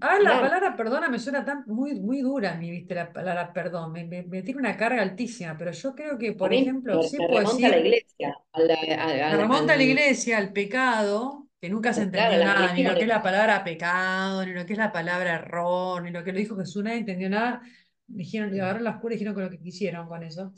ah, 0.00 0.18
la 0.22 0.40
palabra 0.40 0.76
perdona 0.76 1.08
me 1.08 1.18
suena 1.18 1.44
tan 1.44 1.64
muy, 1.66 1.94
muy 2.00 2.20
dura 2.22 2.52
a 2.52 2.56
mí, 2.56 2.70
viste, 2.70 2.94
la 2.94 3.12
palabra 3.12 3.52
perdón, 3.52 3.92
me, 3.92 4.04
me, 4.06 4.22
me 4.24 4.42
tiene 4.42 4.60
una 4.60 4.76
carga 4.76 5.02
altísima, 5.02 5.56
pero 5.58 5.72
yo 5.72 5.94
creo 5.94 6.18
que, 6.18 6.32
por 6.32 6.52
mí 6.52 6.54
ejemplo, 6.54 7.02
sí 7.02 7.20
puedo 7.22 7.46
remonta 7.46 7.66
a 7.68 7.70
la 7.70 7.76
iglesia, 7.78 8.36
a 8.52 8.60
la- 8.60 8.74
a- 8.74 9.28
me 9.28 9.36
al, 9.36 9.38
remonta 9.38 9.74
a 9.74 9.76
la 9.76 9.82
iglesia, 9.84 10.38
al 10.38 10.52
pecado, 10.52 11.48
que 11.60 11.68
nunca 11.68 11.92
se 11.92 12.02
entendió 12.04 12.40
nada, 12.40 12.72
ni 12.74 12.82
lo 12.82 12.96
que 12.96 13.04
es 13.04 13.08
la 13.08 13.22
palabra 13.22 13.62
pecado, 13.64 14.44
ni 14.46 14.52
lo 14.52 14.66
que 14.66 14.72
es 14.72 14.78
la 14.78 14.92
palabra 14.92 15.34
error, 15.34 16.02
ni 16.02 16.10
lo 16.10 16.24
que 16.24 16.32
lo 16.32 16.38
dijo 16.38 16.56
Jesús, 16.56 16.82
nadie 16.82 16.98
entendió 16.98 17.28
nada, 17.30 17.62
dijeron, 18.06 18.50
le 18.52 18.60
agarraron 18.60 18.84
las 18.84 18.96
curas 19.00 19.14
y 19.16 19.18
dijeron 19.18 19.34
con 19.34 19.44
lo 19.44 19.50
que 19.50 19.60
quisieron 19.60 20.08
con 20.08 20.22
eso. 20.22 20.52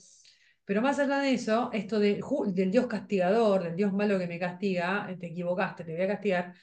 Pero 0.64 0.80
más 0.82 0.98
allá 0.98 1.18
de 1.18 1.34
eso, 1.34 1.70
esto 1.72 1.98
de, 1.98 2.20
del 2.54 2.70
Dios 2.70 2.86
castigador, 2.86 3.64
del 3.64 3.76
Dios 3.76 3.92
malo 3.92 4.18
que 4.18 4.26
me 4.28 4.38
castiga, 4.38 5.08
eh, 5.10 5.16
te 5.16 5.26
equivocaste, 5.28 5.84
te 5.84 5.92
voy 5.94 6.02
a 6.02 6.08
castigar, 6.08 6.54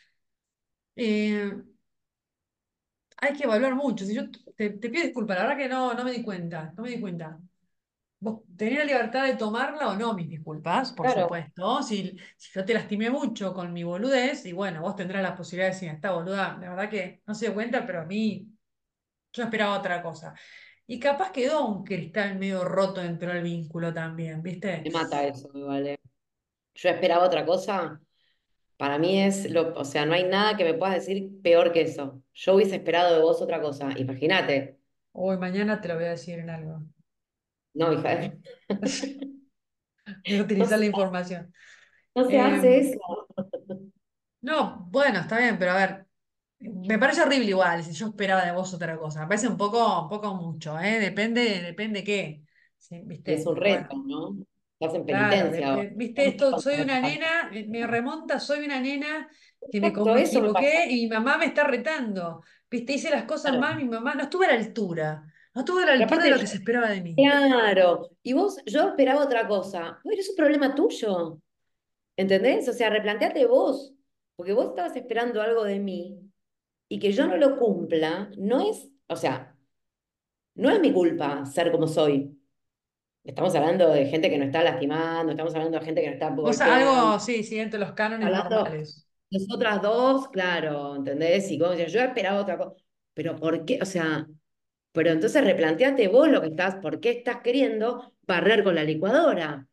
eh, 0.96 1.52
hay 3.22 3.34
que 3.36 3.44
evaluar 3.46 3.76
mucho. 3.76 4.06
Si 4.06 4.16
yo 4.16 4.30
te, 4.56 4.72
te 4.72 4.90
pido 4.90 5.04
disculpas, 5.06 5.38
la 5.38 5.44
verdad 5.44 5.58
que 5.58 5.70
no, 5.70 5.94
no 5.94 6.04
me 6.04 6.12
di 6.12 6.24
cuenta, 6.24 6.74
no 6.76 6.84
me 6.84 6.90
di 6.90 7.00
cuenta. 7.02 7.40
Vos 8.20 8.42
tenés 8.58 8.80
la 8.80 8.86
libertad 8.86 9.26
de 9.26 9.36
tomarla 9.38 9.90
o 9.90 9.96
no, 9.98 10.14
mis 10.16 10.30
disculpas, 10.30 10.94
por 10.94 11.10
Claro, 11.10 11.10
supuesto. 11.10 11.84
Si, 11.84 12.18
si 12.38 12.52
yo 12.54 12.66
te 12.66 12.74
lastimé 12.74 13.10
mucho 13.10 13.54
con 13.54 13.74
mi 13.74 13.84
boludez, 13.84 14.46
y 14.46 14.54
bueno, 14.54 14.82
vos 14.82 14.96
tendrás 14.96 15.24
la 15.24 15.36
posibilidad 15.36 15.70
de 15.70 15.74
decir, 15.76 15.90
está 15.92 16.12
boluda, 16.14 16.58
la 16.62 16.70
verdad 16.72 16.90
que 16.90 17.24
no 17.28 17.36
se 17.36 17.48
dio 17.48 17.54
cuenta, 17.56 17.86
pero 17.86 18.02
a 18.02 18.06
mí 18.06 18.50
yo 19.34 19.44
esperaba 19.44 19.78
otra 19.80 20.02
cosa. 20.04 20.36
Y 20.88 21.00
capaz 21.00 21.32
quedó 21.32 21.66
un 21.68 21.84
cristal 21.84 22.38
medio 22.40 22.64
roto 22.66 23.02
dentro 23.02 23.32
del 23.34 23.44
vínculo 23.44 23.94
también, 23.94 24.42
¿viste? 24.44 24.86
me 24.86 24.92
mata 24.92 25.24
eso, 25.28 25.50
me 25.54 25.64
vale. 25.64 26.00
Yo 26.76 26.90
esperaba 26.90 27.26
otra 27.28 27.46
cosa. 27.46 28.02
Para 28.80 29.00
mí 29.00 29.22
es 29.22 29.52
lo, 29.52 29.76
o 29.76 29.86
sea, 29.86 30.08
no 30.08 30.16
hay 30.16 30.26
nada 30.26 30.58
que 30.58 30.66
me 30.66 30.74
puedas 30.76 30.96
decir 30.96 31.42
peor 31.44 31.74
que 31.74 31.84
eso. 31.84 32.24
Yo 32.34 32.56
hubiese 32.56 32.78
esperado 32.78 33.16
de 33.16 33.22
vos 33.24 33.42
otra 33.44 33.62
cosa. 33.62 33.92
Imagínate. 33.98 34.80
Hoy 35.12 35.38
mañana 35.38 35.80
te 35.82 35.88
lo 35.88 35.94
voy 35.96 36.06
a 36.06 36.10
decir 36.12 36.40
en 36.40 36.50
algo. 36.50 36.82
No, 37.74 37.92
hija, 37.94 38.32
Voy 40.28 40.38
a 40.38 40.42
no 40.56 40.66
utilizar 40.66 40.80
se, 40.80 40.80
la 40.80 40.86
información. 40.86 41.54
no 42.16 42.26
se 42.26 42.40
Eh, 42.40 42.40
hace 42.40 42.80
eso. 42.80 43.00
no, 44.42 44.86
bueno, 44.90 45.20
está 45.20 45.38
bien, 45.40 45.58
pero 45.60 45.72
a 45.72 45.76
ver, 45.76 46.08
me 46.60 47.00
parece 47.00 47.22
horrible 47.24 47.48
igual, 47.50 47.84
si 47.84 47.94
yo 47.94 48.08
esperaba 48.08 48.46
de 48.46 48.52
vos 48.54 48.74
otra 48.74 48.98
cosa. 48.98 49.22
Me 49.22 49.28
parece 49.28 49.48
un 49.48 49.58
poco, 49.58 50.04
un 50.04 50.10
poco 50.10 50.36
mucho, 50.36 50.80
¿eh? 50.80 51.00
Depende, 51.00 51.62
depende 51.64 52.04
qué. 52.04 52.44
Sí, 52.78 53.04
es 53.26 53.46
un 53.46 53.56
reto, 53.56 53.88
Bueno, 53.88 54.00
¿no? 54.06 54.36
Estás 54.80 54.96
en 54.96 55.04
claro, 55.04 55.30
penitencia 55.30 55.92
¿viste 55.96 56.28
esto? 56.28 56.58
Soy 56.58 56.82
una 56.82 57.02
nena, 57.02 57.52
me 57.68 57.86
remonta, 57.86 58.40
soy 58.40 58.66
una 58.66 58.80
nena 58.80 59.30
que 59.70 59.82
me, 59.82 59.88
eso 59.90 60.40
equivoqué 60.40 60.86
y 60.90 61.02
mi 61.04 61.08
mamá 61.10 61.38
me 61.38 61.46
está 61.46 61.64
retando. 61.66 62.42
¿Viste? 62.72 62.94
Hice 62.94 63.10
las 63.10 63.24
cosas 63.26 63.58
mal, 63.58 63.76
Claro. 63.76 63.78
mi 63.78 63.86
mamá 63.86 64.16
no 64.16 64.24
estuve 64.24 64.46
a 64.46 64.54
la 64.54 64.60
altura. 64.60 65.24
No 65.54 65.62
estuve 65.62 65.84
a 65.84 65.86
la 65.88 65.94
altura 65.94 66.24
de 66.24 66.30
lo 66.30 66.40
que 66.40 66.48
se 66.48 66.58
esperaba 66.58 66.90
de 66.90 67.02
mí. 67.02 67.14
claro. 67.16 68.10
Y 68.24 68.34
vos, 68.34 68.58
yo 68.66 68.90
esperaba 68.90 69.24
otra 69.24 69.48
cosa. 69.48 70.00
Bueno, 70.04 70.22
es 70.22 70.30
un 70.30 70.36
problema 70.36 70.74
tuyo. 70.76 71.42
¿Entendés? 72.16 72.68
O 72.70 72.74
sea, 72.74 72.90
replanteate 72.90 73.46
vos. 73.48 73.94
Porque 74.36 74.54
vos 74.54 74.68
estabas 74.70 74.96
esperando 74.96 75.42
algo 75.42 75.64
de 75.66 75.80
mí 75.80 76.20
y 76.88 77.00
que 77.00 77.12
yo 77.12 77.28
no 77.28 77.38
lo 77.38 77.58
cumpla, 77.58 78.32
no 78.38 78.62
es, 78.70 78.90
o 79.08 79.16
sea, 79.18 79.56
no 80.56 80.70
es 80.70 80.80
mi 80.80 80.94
culpa 80.94 81.46
ser 81.46 81.72
como 81.72 81.88
soy. 81.88 82.39
Estamos 83.24 83.54
hablando 83.56 83.90
de 83.90 84.06
gente 84.06 84.30
que 84.30 84.38
no 84.38 84.46
está 84.46 84.64
lastimando, 84.64 85.32
estamos 85.32 85.54
hablando 85.54 85.80
de 85.80 85.86
gente 85.86 86.02
que 86.02 86.08
no 86.08 86.14
está 86.14 86.30
Vos 86.30 86.58
golpeando, 86.58 86.92
algo, 86.92 87.20
sí, 87.20 87.44
sí, 87.44 87.60
entre 87.60 87.80
los 87.80 87.92
cánones 87.94 88.28
hablando 88.28 88.56
normales. 88.56 89.08
nosotras 89.30 89.82
dos, 89.82 90.28
claro, 90.30 90.96
¿entendés? 90.96 91.50
Y 91.52 91.60
como 91.60 91.74
yo 91.74 92.02
esperaba 92.02 92.42
otra 92.42 92.58
cosa, 92.58 92.76
pero 93.14 93.36
¿por 93.36 93.66
qué? 93.66 93.80
O 93.82 93.86
sea, 93.86 94.28
pero 94.92 95.12
entonces 95.12 95.44
replanteate 95.44 96.08
vos 96.08 96.30
lo 96.30 96.42
que 96.42 96.48
estás, 96.48 96.76
¿por 96.76 97.00
qué 97.00 97.12
estás 97.12 97.38
queriendo 97.44 98.14
barrer 98.24 98.64
con 98.64 98.76
la 98.76 98.84
licuadora? 98.84 99.68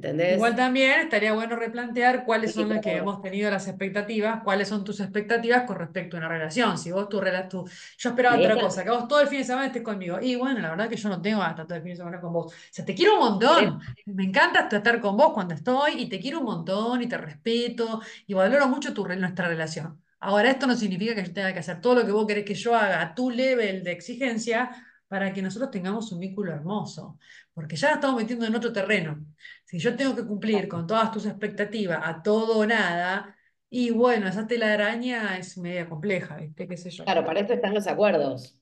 Igual 0.00 0.52
¿Entendés? 0.52 0.56
también 0.66 1.00
estaría 1.00 1.32
bueno 1.32 1.56
replantear 1.56 2.24
cuáles 2.24 2.52
Sí, 2.52 2.60
son 2.60 2.68
las 2.70 2.80
que 2.80 2.96
hemos 2.96 3.20
tenido 3.20 3.50
las 3.50 3.66
expectativas, 3.68 4.42
cuáles 4.42 4.68
son 4.68 4.84
tus 4.84 5.00
expectativas 5.00 5.64
con 5.64 5.76
respecto 5.76 6.16
a 6.16 6.20
una 6.20 6.28
relación. 6.28 6.78
Si 6.78 6.90
vos 6.92 7.08
tu, 7.08 7.20
rela- 7.20 7.48
tu 7.48 7.64
yo 7.98 8.08
esperaba 8.10 8.38
otra 8.38 8.58
cosa, 8.58 8.84
que 8.84 8.90
vos 8.90 9.08
todo 9.08 9.20
el 9.20 9.28
fin 9.28 9.38
de 9.38 9.44
semana 9.44 9.66
estés 9.66 9.82
conmigo. 9.82 10.18
Y 10.20 10.36
bueno, 10.36 10.60
la 10.60 10.70
verdad 10.70 10.88
que 10.88 10.96
yo 10.96 11.08
no 11.08 11.20
tengo 11.20 11.42
hasta 11.42 11.64
todo 11.66 11.76
el 11.76 11.82
fin 11.82 11.92
de 11.92 11.96
semana 11.96 12.20
con 12.20 12.32
vos. 12.32 12.52
O 12.52 12.56
sea, 12.70 12.84
te 12.84 12.94
quiero 12.94 13.14
un 13.14 13.20
montón. 13.20 13.80
Me 14.06 14.24
encanta 14.24 14.68
estar 14.70 15.00
con 15.00 15.16
vos 15.16 15.32
cuando 15.34 15.54
estoy 15.54 16.00
y 16.02 16.08
te 16.08 16.20
quiero 16.20 16.38
un 16.40 16.44
montón 16.46 17.02
y 17.02 17.08
te 17.08 17.18
respeto 17.18 18.00
y 18.26 18.34
valoro 18.34 18.68
mucho 18.68 18.94
tu, 18.94 19.06
nuestra 19.06 19.48
relación. 19.48 20.00
Ahora, 20.20 20.50
esto 20.50 20.66
no 20.66 20.76
significa 20.76 21.14
que 21.14 21.24
yo 21.24 21.32
tenga 21.32 21.52
que 21.52 21.58
hacer 21.58 21.80
todo 21.80 21.96
lo 21.96 22.06
que 22.06 22.12
vos 22.12 22.26
querés 22.26 22.44
que 22.44 22.54
yo 22.54 22.74
haga 22.76 23.00
a 23.02 23.14
tu 23.14 23.30
level 23.30 23.82
de 23.82 23.92
exigencia 23.92 24.70
para 25.08 25.32
que 25.32 25.42
nosotros 25.42 25.70
tengamos 25.70 26.10
un 26.12 26.20
vínculo 26.20 26.52
hermoso. 26.52 27.18
Porque 27.52 27.76
ya 27.76 27.88
nos 27.88 27.96
estamos 27.96 28.16
metiendo 28.20 28.46
en 28.46 28.54
otro 28.54 28.72
terreno. 28.72 29.24
Si 29.72 29.78
yo 29.78 29.96
tengo 29.96 30.14
que 30.14 30.26
cumplir 30.26 30.68
con 30.68 30.86
todas 30.86 31.10
tus 31.10 31.24
expectativas 31.24 31.98
a 32.04 32.22
todo 32.22 32.58
o 32.58 32.66
nada, 32.66 33.34
y 33.70 33.90
bueno, 33.90 34.28
esa 34.28 34.46
tela 34.46 34.66
de 34.66 34.74
araña 34.74 35.38
es 35.38 35.56
media 35.56 35.88
compleja, 35.88 36.36
¿viste? 36.36 36.68
¿Qué 36.68 36.76
sé 36.76 36.90
yo? 36.90 37.04
claro, 37.04 37.24
para 37.24 37.40
eso 37.40 37.54
están 37.54 37.72
los 37.72 37.86
acuerdos. 37.86 38.60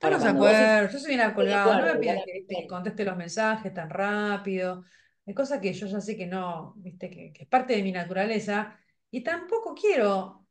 Ahora, 0.00 0.16
Estamos 0.16 0.20
de 0.20 0.24
cuando 0.24 0.40
vos 0.40 0.50
hiciste 0.52 0.64
acuerdo, 0.64 0.92
yo 0.92 0.98
soy 0.98 1.16
bien 1.16 1.26
un 1.28 1.34
colgada, 1.34 1.80
no 1.80 1.92
me 1.92 2.00
pidas 2.00 2.24
que, 2.24 2.66
conteste 2.66 3.04
los 3.04 3.16
mensajes 3.18 3.74
tan 3.74 3.90
rápido, 3.90 4.86
hay 5.26 5.34
cosas 5.34 5.60
que 5.60 5.70
yo 5.74 5.86
ya 5.86 6.00
sé 6.00 6.16
que 6.16 6.26
no, 6.26 6.72
¿viste? 6.78 7.10
Que, 7.10 7.30
que 7.30 7.42
es 7.42 7.48
parte 7.50 7.76
de 7.76 7.82
mi 7.82 7.92
naturaleza, 7.92 8.74
y 9.10 9.22
tampoco 9.22 9.74
quiero 9.74 10.46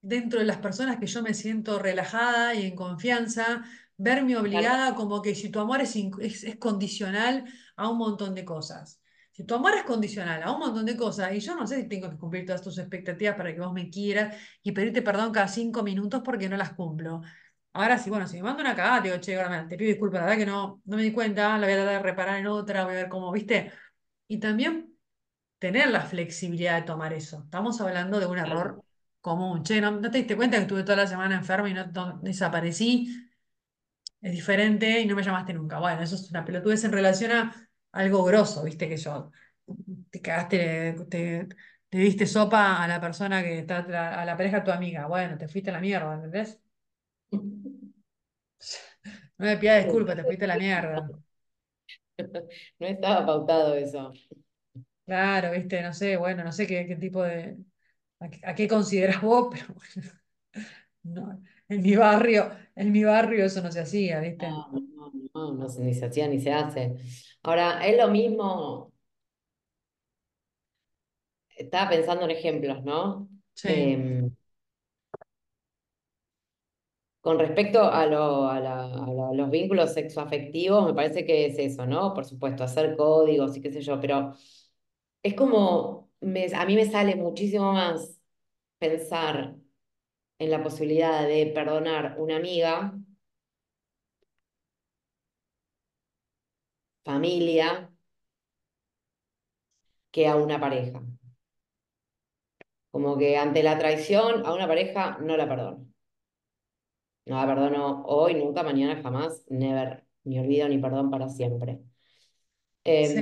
dentro 0.00 0.40
de 0.40 0.46
las 0.46 0.56
personas 0.56 0.96
que 0.96 1.06
yo 1.06 1.22
me 1.22 1.34
siento 1.34 1.78
relajada 1.78 2.56
y 2.56 2.66
en 2.66 2.74
confianza, 2.74 3.62
verme 3.96 4.32
claro, 4.32 4.42
obligada 4.42 4.94
como 4.96 5.22
que 5.22 5.36
si 5.36 5.50
tu 5.50 5.60
amor 5.60 5.82
es, 5.82 5.94
es, 5.94 6.42
es 6.42 6.56
condicional 6.56 7.44
a 7.76 7.88
un 7.88 7.98
montón 7.98 8.34
de 8.34 8.44
cosas. 8.44 9.00
Si 9.30 9.44
tu 9.44 9.54
amor 9.54 9.72
es 9.74 9.84
condicional 9.84 10.42
a 10.42 10.52
un 10.52 10.58
montón 10.60 10.84
de 10.86 10.96
cosas, 10.96 11.32
y 11.34 11.40
yo 11.40 11.54
no 11.56 11.66
sé 11.66 11.80
si 11.82 11.88
tengo 11.88 12.10
que 12.10 12.18
cumplir 12.18 12.44
todas 12.46 12.62
tus 12.62 12.78
expectativas 12.78 13.34
para 13.36 13.52
que 13.54 13.60
vos 13.60 13.72
me 13.72 13.88
quieras 13.90 14.36
y 14.62 14.72
pedirte 14.72 15.00
perdón 15.02 15.32
cada 15.32 15.48
cinco 15.48 15.82
minutos 15.82 16.22
porque 16.24 16.48
no 16.48 16.56
las 16.56 16.74
cumplo. 16.74 17.22
Ahora 17.74 17.96
sí, 17.98 18.10
bueno, 18.10 18.26
si 18.28 18.36
me 18.36 18.42
mando 18.42 18.60
una 18.62 18.76
cagada, 18.76 19.02
te 19.02 19.08
digo, 19.08 19.20
che, 19.20 19.40
ahora 19.40 19.66
te 19.66 19.76
pido 19.78 19.88
disculpas, 19.88 20.20
la 20.20 20.26
verdad 20.26 20.38
que 20.38 20.46
no, 20.46 20.82
no 20.84 20.96
me 20.96 21.02
di 21.02 21.12
cuenta, 21.12 21.56
la 21.58 21.66
voy 21.66 21.72
a 21.74 21.76
tratar 21.78 21.94
de 21.96 22.02
reparar 22.02 22.38
en 22.38 22.46
otra, 22.48 22.84
voy 22.84 22.92
a 22.94 22.96
ver 22.96 23.08
cómo, 23.08 23.32
¿viste? 23.32 23.72
Y 24.28 24.38
también 24.40 24.94
tener 25.58 25.90
la 25.90 26.02
flexibilidad 26.02 26.76
de 26.80 26.82
tomar 26.86 27.12
eso. 27.12 27.42
Estamos 27.44 27.80
hablando 27.80 28.20
de 28.20 28.26
un 28.26 28.38
error 28.38 28.84
común. 29.20 29.62
Che, 29.64 29.80
¿no, 29.80 29.92
no 29.92 30.10
te 30.10 30.18
diste 30.18 30.36
cuenta 30.36 30.56
que 30.56 30.62
estuve 30.62 30.82
toda 30.84 30.96
la 30.96 31.06
semana 31.06 31.36
enferma 31.36 31.68
y 31.70 31.74
no, 31.74 31.86
no- 31.86 32.18
desaparecí? 32.22 33.08
Es 34.22 34.32
diferente 34.32 35.00
y 35.00 35.06
no 35.06 35.16
me 35.16 35.22
llamaste 35.24 35.52
nunca. 35.54 35.78
Bueno, 35.80 36.02
eso 36.02 36.14
es 36.14 36.30
una 36.30 36.44
pelotudez 36.44 36.84
en 36.84 36.92
relación 36.92 37.32
a 37.32 37.68
algo 37.92 38.24
grosso, 38.24 38.64
viste 38.64 38.88
que 38.88 38.96
yo 38.96 39.30
te 40.10 40.20
cagaste, 40.22 40.94
te, 41.10 41.48
te 41.88 41.98
diste 41.98 42.26
sopa 42.26 42.82
a 42.82 42.88
la 42.88 43.00
persona 43.00 43.42
que 43.42 43.58
está, 43.60 43.78
a 44.22 44.24
la 44.24 44.36
pareja 44.36 44.58
de 44.60 44.64
tu 44.66 44.70
amiga. 44.72 45.06
Bueno, 45.08 45.38
te 45.38 45.48
fuiste 45.48 45.70
a 45.70 45.74
la 45.74 45.80
mierda, 45.80 46.14
¿entendés? 46.14 46.60
No 49.38 49.46
me 49.46 49.56
pidas 49.58 49.84
disculpas, 49.84 50.16
te 50.16 50.24
fuiste 50.24 50.44
a 50.44 50.48
la 50.48 50.56
mierda. 50.56 51.12
No 52.78 52.86
estaba 52.86 53.26
pautado 53.26 53.74
eso. 53.74 54.12
Claro, 55.04 55.50
viste, 55.52 55.82
no 55.82 55.92
sé, 55.92 56.16
bueno, 56.16 56.44
no 56.44 56.52
sé 56.52 56.66
qué, 56.66 56.86
qué 56.86 56.96
tipo 56.96 57.22
de, 57.22 57.58
a, 58.20 58.30
qué 58.30 58.40
a 58.44 58.54
qué 58.54 58.68
consideras 58.68 59.20
vos, 59.22 59.48
pero 59.52 59.74
bueno. 59.74 60.10
No, 61.04 61.42
en 61.74 61.82
mi 61.82 61.96
barrio, 61.96 62.50
en 62.74 62.92
mi 62.92 63.04
barrio 63.04 63.44
eso 63.44 63.62
no 63.62 63.70
se 63.72 63.80
hacía, 63.80 64.20
¿viste? 64.20 64.64
No, 64.72 64.80
no, 64.94 65.12
no, 65.34 65.52
no 65.54 65.68
se, 65.68 65.80
ni 65.82 65.94
se 65.94 66.06
hacía 66.06 66.28
ni 66.28 66.40
se 66.40 66.52
hace. 66.52 66.96
Ahora, 67.42 67.86
es 67.86 67.96
lo 67.96 68.08
mismo, 68.08 68.92
estaba 71.56 71.90
pensando 71.90 72.24
en 72.24 72.30
ejemplos, 72.32 72.82
¿no? 72.84 73.28
Sí, 73.54 73.70
Em, 73.74 74.30
con 77.20 77.38
respecto 77.38 77.80
a, 77.82 78.06
lo- 78.06 78.48
a, 78.48 78.58
la- 78.60 78.84
a 78.84 79.06
la- 79.12 79.28
a 79.30 79.34
los 79.34 79.50
vínculos 79.50 79.92
sexoafectivos, 79.94 80.86
me 80.86 80.94
parece 80.94 81.24
que 81.24 81.46
es 81.46 81.58
eso, 81.58 81.86
¿no? 81.86 82.12
Por 82.14 82.24
supuesto, 82.24 82.64
hacer 82.64 82.96
códigos 82.96 83.56
y 83.56 83.60
qué 83.62 83.70
sé 83.72 83.80
yo, 83.82 84.00
pero 84.00 84.34
es 85.22 85.34
como, 85.34 86.10
me- 86.20 86.48
a 86.54 86.66
mí 86.66 86.76
me 86.76 86.86
sale 86.90 87.16
muchísimo 87.16 87.72
más 87.74 88.18
pensar 88.78 89.56
en 90.42 90.50
la 90.50 90.62
posibilidad 90.62 91.26
de 91.26 91.46
perdonar 91.54 92.16
una 92.18 92.36
amiga, 92.36 92.94
familia, 97.04 97.88
que 100.10 100.26
a 100.28 100.36
una 100.36 100.60
pareja. 100.60 101.00
Como 102.92 103.18
que 103.18 103.36
ante 103.36 103.62
la 103.64 103.76
traición 103.78 104.46
a 104.46 104.54
una 104.54 104.68
pareja 104.68 105.18
no 105.20 105.36
la 105.36 105.48
perdono. 105.48 105.86
No 107.26 107.36
la 107.36 107.46
perdono 107.46 108.02
hoy, 108.06 108.34
nunca, 108.34 108.62
mañana, 108.62 109.02
jamás, 109.02 109.44
never. 109.48 110.04
Ni 110.24 110.38
olvido 110.38 110.68
ni 110.68 110.78
perdón 110.78 111.10
para 111.10 111.28
siempre. 111.28 111.80
Sí, 113.00 113.20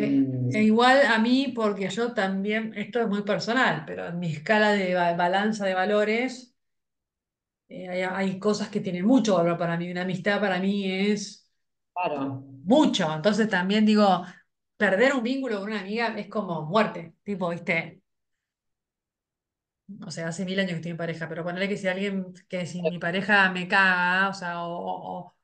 e 0.49 0.59
Em, 0.59 0.65
igual 0.65 0.99
a 1.07 1.19
mí, 1.19 1.53
porque 1.55 1.89
yo 1.91 2.13
también, 2.15 2.75
esto 2.77 3.01
es 3.01 3.09
muy 3.09 3.23
personal, 3.23 3.85
pero 3.87 4.07
en 4.09 4.19
mi 4.19 4.33
escala 4.33 4.73
de 4.73 4.95
ba- 4.95 5.15
balanza 5.15 5.65
de 5.67 5.75
valores, 5.75 6.50
eh, 7.71 7.89
hay, 7.89 8.03
hay 8.03 8.39
cosas 8.39 8.69
que 8.69 8.81
tienen 8.81 9.07
mucho 9.07 9.37
valor 9.37 9.57
para 9.57 9.77
mí. 9.77 9.91
Una 9.91 10.03
amistad 10.03 10.41
para 10.41 10.59
mí 10.59 10.91
es 10.91 11.49
claro, 11.95 12.43
mucho. 12.65 13.13
Entonces 13.15 13.49
también 13.49 13.87
digo, 13.87 14.25
perder 14.77 15.15
un 15.15 15.23
vínculo 15.23 15.61
con 15.61 15.71
una 15.71 15.81
amiga 15.81 16.19
es 16.19 16.29
como 16.29 16.67
muerte. 16.67 17.15
Tipo, 17.23 17.51
viste, 17.51 18.03
o 20.07 20.11
sea, 20.11 20.29
hace 20.29 20.45
mil 20.45 20.59
años 20.59 20.71
que 20.73 20.77
estoy 20.77 20.91
en 20.93 20.97
pareja, 20.97 21.29
pero 21.29 21.45
ponerle 21.45 21.69
que 21.69 21.77
si 21.77 21.89
alguien, 21.89 22.33
que 22.49 22.67
si 22.67 22.83
mi 22.83 22.99
pareja 22.99 23.51
me 23.53 23.69
caga, 23.69 24.29
o 24.29 24.35
sea, 24.35 24.65
o, 24.65 25.35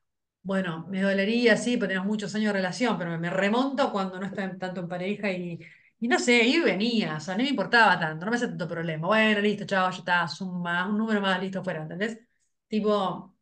bueno, 0.43 0.85
me 0.89 1.01
dolería, 1.01 1.57
sí, 1.57 1.77
porque 1.77 1.89
tenemos 1.89 2.07
muchos 2.07 2.33
años 2.35 2.47
de 2.47 2.53
relación, 2.53 2.97
pero 2.97 3.17
me, 3.19 3.29
remonto 3.29 3.91
cuando 3.91 4.19
no 4.19 4.25
está 4.27 4.57
tanto 4.57 4.81
en 4.81 4.87
pareja 4.87 5.31
y, 5.31 5.59
y 5.99 6.07
no 6.07 6.19
sé, 6.19 6.43
iba 6.45 6.67
y 6.69 6.71
venía, 6.71 7.17
o 7.17 7.19
sea, 7.19 7.35
no 7.35 7.43
me 7.43 7.49
importaba 7.49 7.99
tanto, 7.99 8.25
no 8.25 8.31
me 8.31 8.37
hacía 8.37 8.49
tanto 8.49 8.67
problema. 8.67 9.07
Bueno, 9.07 9.41
listo, 9.41 9.65
chao, 9.65 9.89
ya 9.91 9.97
está, 9.99 10.27
suma, 10.27 10.87
un 10.87 10.97
número 10.97 11.21
más, 11.21 11.41
listo, 11.41 11.63
fuera, 11.63 11.81
¿entendés? 11.83 12.19
Tipo, 12.67 13.35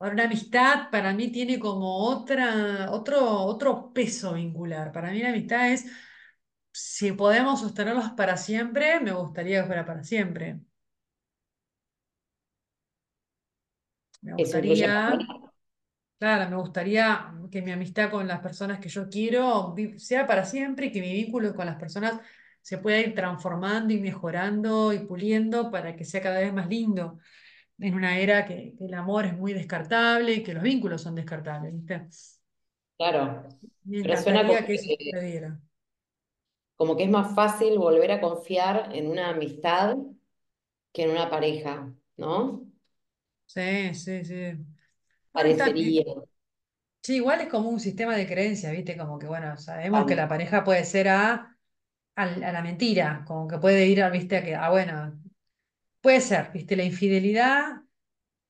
ahora 0.00 0.14
una 0.14 0.24
amistad 0.24 0.90
para 0.90 1.12
mí 1.14 1.30
tiene 1.32 1.58
como 1.58 1.98
otra, 2.08 2.90
otro, 2.92 3.20
otro 3.44 3.92
peso 3.92 4.34
vincular. 4.34 4.92
Para 4.92 5.10
mí 5.12 5.20
la 5.22 5.30
amistad 5.30 5.70
es, 5.72 5.86
si 6.72 7.12
podemos 7.12 7.60
sostenerlos 7.60 8.10
para 8.12 8.36
siempre, 8.36 9.00
me 9.00 9.12
gustaría 9.12 9.62
que 9.62 9.66
fuera 9.68 9.86
para 9.86 10.04
siempre. 10.04 10.60
Me 14.22 14.34
eso 14.36 14.58
gustaría, 14.58 15.18
claro, 16.22 16.48
me 16.48 16.56
gustaría 16.56 17.34
que 17.50 17.62
mi 17.62 17.72
amistad 17.72 18.08
con 18.08 18.28
las 18.28 18.38
personas 18.38 18.78
que 18.78 18.88
yo 18.88 19.08
quiero 19.08 19.74
sea 19.96 20.24
para 20.24 20.44
siempre 20.44 20.86
y 20.86 20.92
que 20.92 21.00
mi 21.00 21.12
vínculo 21.12 21.52
con 21.52 21.66
las 21.66 21.74
personas 21.74 22.20
se 22.60 22.78
pueda 22.78 23.00
ir 23.00 23.12
transformando 23.12 23.92
y 23.92 23.98
mejorando 23.98 24.92
y 24.92 25.00
puliendo 25.00 25.68
para 25.72 25.96
que 25.96 26.04
sea 26.04 26.22
cada 26.22 26.38
vez 26.38 26.52
más 26.52 26.68
lindo 26.68 27.18
en 27.80 27.94
una 27.94 28.20
era 28.20 28.46
que, 28.46 28.76
el 28.78 28.94
amor 28.94 29.24
es 29.26 29.36
muy 29.36 29.52
descartable 29.52 30.34
y 30.34 30.42
que 30.44 30.54
los 30.54 30.62
vínculos 30.62 31.02
son 31.02 31.16
descartables, 31.16 31.72
¿viste? 31.74 32.06
Claro, 32.96 33.48
Me 33.82 34.04
pero 34.04 34.16
suena 34.18 34.46
como 34.46 34.64
que 34.64 34.74
eso 34.74 34.94
que, 34.96 35.52
como 36.76 36.96
que 36.96 37.02
es 37.02 37.10
más 37.10 37.34
fácil 37.34 37.78
volver 37.80 38.12
a 38.12 38.20
confiar 38.20 38.90
en 38.94 39.08
una 39.08 39.30
amistad 39.30 39.96
que 40.92 41.02
en 41.02 41.10
una 41.10 41.28
pareja, 41.28 41.92
¿no? 42.16 42.64
Sí, 43.46 43.92
sí, 43.94 44.24
sí. 44.24 44.71
Parecería. 45.32 46.04
sí, 47.02 47.16
igual 47.16 47.40
es 47.40 47.48
como 47.48 47.68
un 47.68 47.80
sistema 47.80 48.16
de 48.16 48.26
creencias, 48.26 48.72
¿viste? 48.72 48.96
Como 48.96 49.18
que, 49.18 49.26
bueno, 49.26 49.56
sabemos 49.56 50.06
que 50.06 50.16
la 50.16 50.28
pareja 50.28 50.64
puede 50.64 50.84
ser 50.84 51.08
a, 51.08 51.56
a 52.16 52.26
la 52.26 52.62
mentira, 52.62 53.24
como 53.26 53.48
que 53.48 53.58
puede 53.58 53.86
ir 53.88 54.02
a, 54.02 54.10
¿viste? 54.10 54.38
A 54.38 54.44
que, 54.44 54.54
ah, 54.54 54.70
bueno, 54.70 55.20
puede 56.00 56.20
ser, 56.20 56.52
¿viste? 56.52 56.76
La 56.76 56.84
infidelidad 56.84 57.82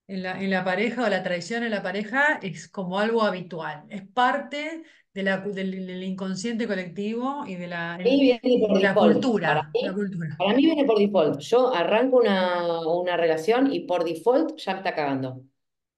en 0.08 0.22
la, 0.22 0.40
en 0.42 0.50
la 0.50 0.64
pareja 0.64 1.04
o 1.04 1.08
la 1.08 1.22
traición 1.22 1.64
en 1.64 1.70
la 1.72 1.82
pareja 1.82 2.38
es 2.42 2.68
como 2.68 2.98
algo 2.98 3.22
habitual, 3.22 3.84
es 3.90 4.02
parte 4.08 4.84
de 5.14 5.22
la, 5.22 5.38
del, 5.38 5.86
del 5.86 6.02
inconsciente 6.04 6.66
colectivo 6.66 7.44
y 7.46 7.56
de 7.56 7.68
la, 7.68 7.98
Y 8.04 8.20
viene 8.20 8.58
por 8.66 8.74
de 8.74 8.80
la 8.80 8.90
default. 8.90 9.14
Para 9.42 9.62
cultura, 9.64 9.72
la 9.80 9.92
cultura. 9.94 10.36
para 10.38 10.54
mí 10.56 10.64
viene 10.66 10.84
por 10.84 10.98
default. 10.98 11.40
Yo 11.40 11.74
arranco 11.74 12.18
una, 12.18 12.80
una 12.88 13.16
relación 13.16 13.72
y 13.72 13.80
por 13.80 14.04
default 14.04 14.58
ya 14.58 14.72
me 14.74 14.78
está 14.80 14.94
cagando. 14.94 15.42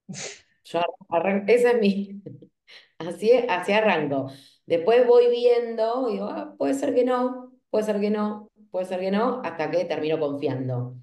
Yo 0.64 0.80
arran- 1.10 1.44
esa 1.48 1.72
es 1.72 1.80
mi, 1.80 2.22
así, 2.98 3.32
así 3.48 3.72
arranco. 3.72 4.30
Después 4.66 5.06
voy 5.06 5.28
viendo 5.30 6.08
y 6.10 6.14
digo, 6.14 6.26
ah, 6.30 6.54
puede 6.58 6.74
ser 6.74 6.94
que 6.94 7.04
no, 7.04 7.52
puede 7.70 7.84
ser 7.84 8.00
que 8.00 8.10
no, 8.10 8.50
puede 8.70 8.86
ser 8.86 9.00
que 9.00 9.10
no, 9.10 9.42
hasta 9.44 9.70
que 9.70 9.84
termino 9.84 10.18
confiando. 10.20 10.96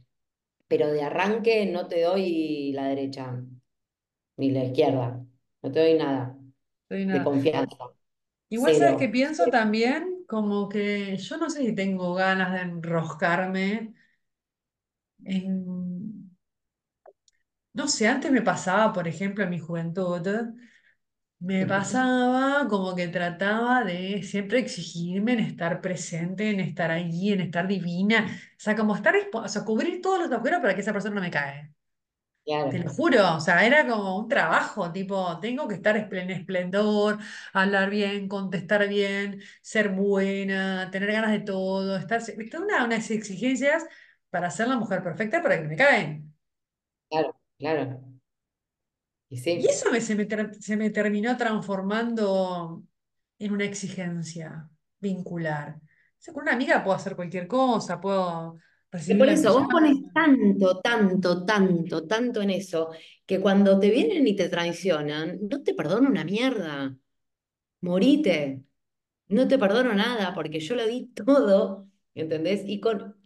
Pero 0.67 0.87
de 0.91 1.03
arranque 1.03 1.65
no 1.67 1.87
te 1.87 2.01
doy 2.03 2.71
la 2.73 2.85
derecha 2.89 3.43
ni 4.37 4.51
la 4.51 4.63
izquierda, 4.65 5.25
no 5.61 5.71
te 5.71 5.79
doy 5.79 5.93
nada 5.97 6.37
Soy 6.89 7.05
de 7.11 7.23
confianza, 7.23 7.77
Igual 8.49 8.75
sabes 8.75 8.97
que 8.97 9.09
pienso 9.09 9.49
también 9.49 10.25
como 10.27 10.69
que 10.69 11.17
yo 11.17 11.37
no 11.37 11.49
sé 11.49 11.61
si 11.65 11.73
tengo 11.75 12.13
ganas 12.13 12.53
de 12.53 12.61
enroscarme 12.61 13.93
en... 15.25 15.65
No 17.73 17.87
sé, 17.87 18.07
antes 18.07 18.31
me 18.31 18.41
pasaba, 18.41 18.93
por 18.93 19.07
ejemplo, 19.09 19.43
en 19.43 19.49
mi 19.49 19.59
juventud, 19.59 20.21
me 21.39 21.65
pasaba 21.65 22.67
como 22.69 22.95
que 22.95 23.07
trataba 23.07 23.83
de 23.83 24.21
siempre 24.23 24.59
exigirme 24.59 25.33
en 25.33 25.39
estar 25.41 25.81
presente, 25.81 26.49
en 26.51 26.59
estar 26.59 26.91
ahí, 26.91 27.31
en 27.33 27.41
estar 27.41 27.67
divina, 27.67 28.27
o 28.57 28.59
sea, 28.59 28.75
como 28.75 28.95
estar, 28.95 29.15
o 29.33 29.47
sea, 29.49 29.63
cubrir 29.65 30.01
todos 30.01 30.19
los 30.19 30.31
agujeros 30.31 30.61
para 30.61 30.75
que 30.75 30.81
esa 30.81 30.93
persona 30.93 31.15
no 31.15 31.21
me 31.21 31.31
cae. 31.31 31.73
Te 32.67 32.79
lo 32.79 32.89
Claro, 32.89 32.91
juro, 32.91 33.35
o 33.35 33.39
sea, 33.41 33.65
era 33.65 33.85
como 33.87 34.17
un 34.17 34.29
trabajo, 34.29 34.91
tipo, 34.93 35.39
tengo 35.41 35.67
que 35.67 35.75
estar 35.75 35.95
espl- 35.97 36.21
en 36.21 36.31
esplendor, 36.31 37.19
hablar 37.53 37.89
bien, 37.89 38.29
contestar 38.29 38.87
bien, 38.87 39.41
ser 39.61 39.89
buena, 39.89 40.89
tener 40.89 41.11
ganas 41.11 41.31
de 41.31 41.41
todo, 41.41 41.97
estar, 41.97 42.21
¿viste? 42.37 42.57
Una, 42.59 42.85
unas 42.85 43.11
exigencias 43.11 43.85
para 44.29 44.49
ser 44.51 44.69
la 44.69 44.77
mujer 44.77 45.03
perfecta 45.03 45.41
para 45.43 45.57
que 45.61 45.67
me 45.67 45.75
caen. 45.75 46.33
claro, 47.09 47.35
claro. 47.61 48.01
Y 49.55 49.67
eso 49.67 49.91
me- 49.91 50.01
se 50.01 50.15
me, 50.15 50.27
se 50.59 50.77
me 50.77 50.89
terminó 50.89 51.37
transformando 51.37 52.83
en 53.39 53.51
una 53.53 53.65
exigencia 53.65 54.69
vincular. 54.99 55.77
O 55.77 56.23
sea, 56.23 56.33
con 56.33 56.43
una 56.43 56.53
amiga 56.53 56.83
puedo 56.83 56.95
hacer 56.97 57.15
cualquier 57.15 57.47
cosa, 57.47 57.99
puedo 57.99 58.57
Y 59.07 59.15
Por 59.15 59.29
eso, 59.29 59.53
vos 59.53 59.67
pones 59.71 59.97
tanto, 60.13 60.79
tanto, 60.81 61.45
tanto, 61.45 62.07
tanto 62.07 62.41
en 62.41 62.49
eso, 62.51 62.89
que 63.25 63.39
cuando 63.39 63.79
te 63.79 63.89
vienen 63.89 64.27
y 64.27 64.35
te 64.35 64.49
traicionan, 64.49 65.39
no 65.49 65.63
te 65.63 65.73
perdono 65.73 66.09
una 66.09 66.23
mierda. 66.25 66.95
Morite. 67.81 68.63
No 69.29 69.47
te 69.47 69.59
perdono 69.59 69.93
nada 69.93 70.33
porque 70.35 70.59
yo 70.61 70.75
lo 70.75 70.87
di 70.87 71.07
todo, 71.13 71.87
¿entendés? 72.15 72.63
Y 72.67 72.79
con, 72.81 73.17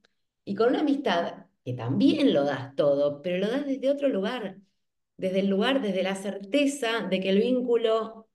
y 0.45 0.55
con 0.55 0.69
una 0.69 0.81
amistad 0.81 1.44
que 1.65 1.73
también 1.73 2.33
lo 2.33 2.45
das 2.45 2.75
todo, 2.75 3.21
pero 3.23 3.39
lo 3.39 3.47
das 3.51 3.67
desde 3.67 3.91
otro 3.91 4.09
lugar, 4.09 4.57
desde 5.17 5.41
el 5.41 5.47
lugar, 5.49 5.81
desde 5.81 6.03
la 6.03 6.15
certeza 6.15 7.01
de 7.09 7.19
que 7.21 7.29
el 7.29 7.39
vínculo 7.39 8.29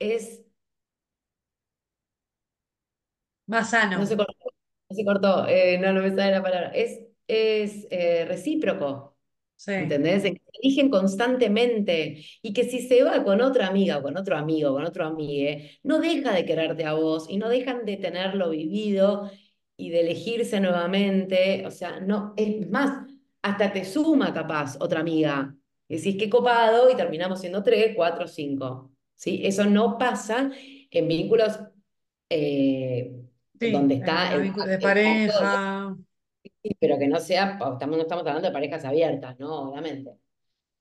es, 0.00 0.42
Más 3.46 3.70
no 3.94 4.06
se 4.06 4.16
sano. 4.16 4.16
cortó, 4.16 4.34
no 4.90 4.96
se 4.96 5.04
cortó, 5.04 5.46
eh, 5.48 5.78
no, 5.78 5.92
no 5.92 6.02
me 6.02 6.10
sale 6.10 6.32
la 6.32 6.42
palabra, 6.42 6.70
es, 6.74 7.00
es 7.28 7.86
eh, 7.90 8.24
recíproco. 8.26 9.16
Sí, 9.56 9.72
¿Entendés? 9.72 10.24
En 10.24 10.34
que 10.34 10.40
se 10.52 10.58
eligen 10.62 10.90
constantemente 10.90 12.24
y 12.42 12.52
que 12.54 12.64
si 12.64 12.86
se 12.88 13.02
va 13.04 13.24
con 13.24 13.40
otra 13.42 13.66
amiga 13.68 13.98
o 13.98 14.02
con 14.02 14.16
otro 14.16 14.36
amigo, 14.36 14.72
con 14.74 14.84
otro 14.84 15.06
amigue, 15.06 15.78
no 15.82 16.00
deja 16.00 16.32
de 16.32 16.46
quererte 16.46 16.84
a 16.86 16.94
vos 16.94 17.26
y 17.30 17.36
no 17.38 17.48
dejan 17.50 17.84
de 17.86 17.96
tenerlo 17.98 18.50
vivido 18.50 19.30
y 19.76 19.90
de 19.90 20.00
elegirse 20.00 20.60
nuevamente. 20.60 21.64
O 21.66 21.70
sea, 21.70 22.00
no, 22.00 22.34
es 22.36 22.68
más, 22.70 23.06
hasta 23.42 23.72
te 23.72 23.84
suma 23.84 24.32
capaz 24.32 24.76
otra 24.80 25.00
amiga. 25.00 25.54
Y 25.88 25.96
decís, 25.96 26.16
qué 26.18 26.28
copado 26.28 26.90
y 26.90 26.96
terminamos 26.96 27.40
siendo 27.40 27.62
tres, 27.62 27.92
cuatro, 27.94 28.26
cinco. 28.26 28.90
¿Sí? 29.14 29.40
Eso 29.44 29.64
no 29.64 29.96
pasa 29.96 30.50
en 30.90 31.08
vínculos 31.08 31.58
eh, 32.28 33.12
sí, 33.60 33.70
donde 33.70 33.94
en 33.94 34.00
está 34.00 34.34
el, 34.34 34.42
vínculos 34.42 34.68
de 34.68 34.78
pareja. 34.78 35.96
Sí, 36.42 36.76
pero 36.80 36.98
que 36.98 37.06
no 37.06 37.20
sea, 37.20 37.52
estamos, 37.52 37.96
no 37.96 38.02
estamos 38.02 38.26
hablando 38.26 38.48
de 38.48 38.52
parejas 38.52 38.84
abiertas, 38.84 39.38
¿no? 39.38 39.70
Obviamente. 39.70 40.12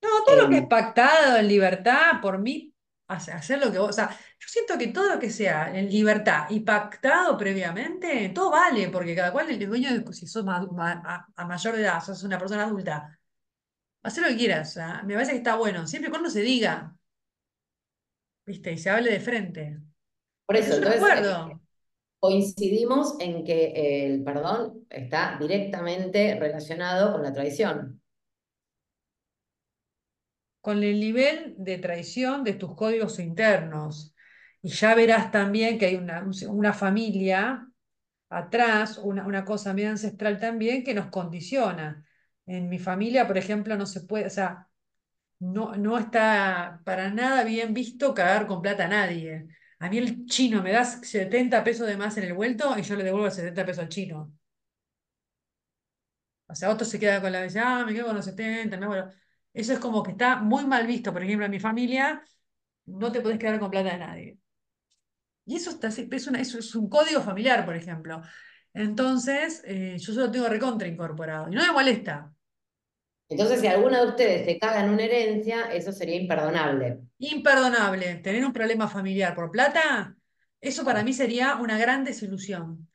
No, 0.02 0.10
todo 0.26 0.36
lo 0.44 0.50
que 0.50 0.56
es 0.56 0.62
Em, 0.64 0.70
pactado 0.70 1.38
en 1.38 1.48
libertad, 1.48 2.22
por 2.22 2.40
mí, 2.40 2.74
hacer 3.08 3.60
lo 3.60 3.72
que 3.72 3.80
vos. 3.80 3.90
O 3.90 3.94
sea, 3.94 4.10
yo 4.12 4.48
siento 4.48 4.78
que 4.78 4.88
todo 4.88 5.14
lo 5.14 5.20
que 5.20 5.30
sea 5.30 5.78
en 5.78 5.90
libertad 5.90 6.48
y 6.50 6.62
pactado 6.62 7.38
previamente, 7.38 8.30
todo 8.30 8.52
vale, 8.52 8.90
porque 8.90 9.16
cada 9.16 9.32
cual 9.32 9.50
el 9.50 9.66
dueño. 9.68 9.90
Si 10.12 10.28
sos 10.28 10.44
ma- 10.46 10.66
ma- 10.72 11.02
a, 11.06 11.28
a 11.36 11.46
mayor 11.46 11.76
edad, 11.76 12.02
sos 12.04 12.24
una 12.24 12.38
persona 12.40 12.64
adulta, 12.66 13.18
haz 14.04 14.18
lo 14.20 14.28
que 14.30 14.38
quieras. 14.38 14.70
O 14.72 14.74
sea, 14.76 15.04
me 15.04 15.14
parece 15.16 15.32
que 15.34 15.38
está 15.40 15.56
bueno, 15.58 15.88
siempre 15.88 16.10
y 16.10 16.12
cuando 16.12 16.30
se 16.30 16.42
diga, 16.42 16.96
¿viste? 18.46 18.72
Y 18.74 18.78
se 18.78 18.90
hable 18.90 19.12
de 19.12 19.20
frente. 19.20 19.80
por 20.46 20.56
eso, 20.58 20.76
entonces 20.76 21.02
eh, 21.02 21.06
acuerdo. 21.16 21.62
coincidimos 22.20 23.16
en 23.20 23.44
que 23.46 24.06
el 24.06 24.24
perdón 24.24 24.86
está 24.90 25.38
directamente 25.40 26.38
relacionado 26.40 27.14
con 27.14 27.24
la 27.24 27.34
traición. 27.34 28.02
Con 30.66 30.84
el 30.84 31.00
nivel 31.00 31.54
de 31.60 31.78
traición 31.78 32.44
de 32.44 32.54
tus 32.54 32.74
códigos 32.76 33.20
internos. 33.20 34.16
Y 34.64 34.70
ya 34.70 34.96
verás 34.96 35.32
también 35.32 35.78
que 35.78 35.86
hay 35.86 35.96
una, 35.96 36.26
una 36.48 36.74
familia 36.74 37.70
atrás 38.30 38.98
una, 38.98 39.28
una 39.28 39.46
cosa 39.46 39.76
medio 39.76 39.92
ancestral 39.92 40.40
también 40.40 40.84
que 40.84 40.96
nos 40.96 41.10
condiciona. 41.12 42.04
En 42.48 42.68
mi 42.68 42.80
familia, 42.80 43.28
por 43.28 43.38
ejemplo, 43.38 43.78
no 43.78 43.86
se 43.86 44.02
puede, 44.02 44.26
o 44.26 44.30
sea, 44.32 44.68
no, 45.40 45.76
no 45.76 46.00
está 46.00 46.82
para 46.84 47.12
nada 47.12 47.44
bien 47.44 47.74
visto 47.76 48.16
cagar 48.16 48.48
con 48.48 48.64
plata 48.64 48.86
a 48.86 48.88
nadie. 48.88 49.48
A 49.80 49.90
mí 49.90 50.00
el 50.00 50.26
chino 50.26 50.64
me 50.64 50.72
das 50.72 51.00
70 51.04 51.64
pesos 51.64 51.86
de 51.88 51.96
más 51.98 52.18
en 52.18 52.24
el 52.26 52.34
vuelto 52.34 52.76
y 52.78 52.82
yo 52.82 52.96
le 52.96 53.04
devuelvo 53.04 53.30
70 53.30 53.66
pesos 53.68 53.84
al 53.84 53.90
chino. 53.90 54.34
O 56.48 56.56
sea, 56.56 56.70
otro 56.72 56.86
se 56.88 57.00
queda 57.00 57.22
con 57.22 57.32
la 57.32 57.42
dice, 57.44 57.60
ah, 57.60 57.84
me 57.86 57.94
quedo 57.94 58.08
con 58.08 58.16
los 58.16 58.26
70, 58.26 58.78
no, 58.78 58.88
bueno. 58.88 59.12
Eso 59.56 59.72
es 59.72 59.80
como 59.80 60.04
que 60.04 60.12
está 60.12 60.36
muy 60.36 60.66
mal 60.66 60.86
visto. 60.86 61.14
Por 61.14 61.24
ejemplo, 61.24 61.46
en 61.46 61.52
mi 61.52 61.60
familia 61.60 62.22
no 62.86 63.12
te 63.12 63.22
podés 63.22 63.40
quedar 63.40 63.58
con 63.58 63.72
plata 63.72 63.94
de 63.94 63.98
nadie. 63.98 64.38
Y 65.46 65.56
eso, 65.56 65.70
está, 65.70 65.88
es, 65.88 66.28
una, 66.28 66.42
eso 66.42 66.60
es 66.60 66.76
un 66.76 66.90
código 66.90 67.22
familiar, 67.22 67.66
por 67.66 67.76
ejemplo. 67.76 68.22
Entonces, 68.74 69.64
eh, 69.66 69.96
yo 69.98 70.14
solo 70.14 70.30
tengo 70.30 70.50
recontra 70.50 70.88
incorporado. 70.88 71.48
Y 71.50 71.56
no 71.56 71.66
me 71.66 71.72
molesta. 71.72 72.34
Entonces, 73.30 73.62
si 73.62 73.68
alguna 73.68 74.02
de 74.02 74.10
ustedes 74.10 74.46
se 74.46 74.60
caga 74.60 74.84
en 74.84 74.90
una 74.90 75.04
herencia, 75.04 75.72
eso 75.74 75.94
sería 75.94 76.18
imperdonable. 76.18 77.00
Imperdonable. 77.18 78.16
Tener 78.16 78.46
un 78.46 78.54
problema 78.54 78.90
familiar 78.90 79.34
por 79.34 79.50
plata, 79.52 80.16
eso 80.60 80.84
para 80.84 81.02
mí 81.04 81.14
sería 81.14 81.56
una 81.56 81.78
gran 81.78 82.04
desilusión. 82.04 82.90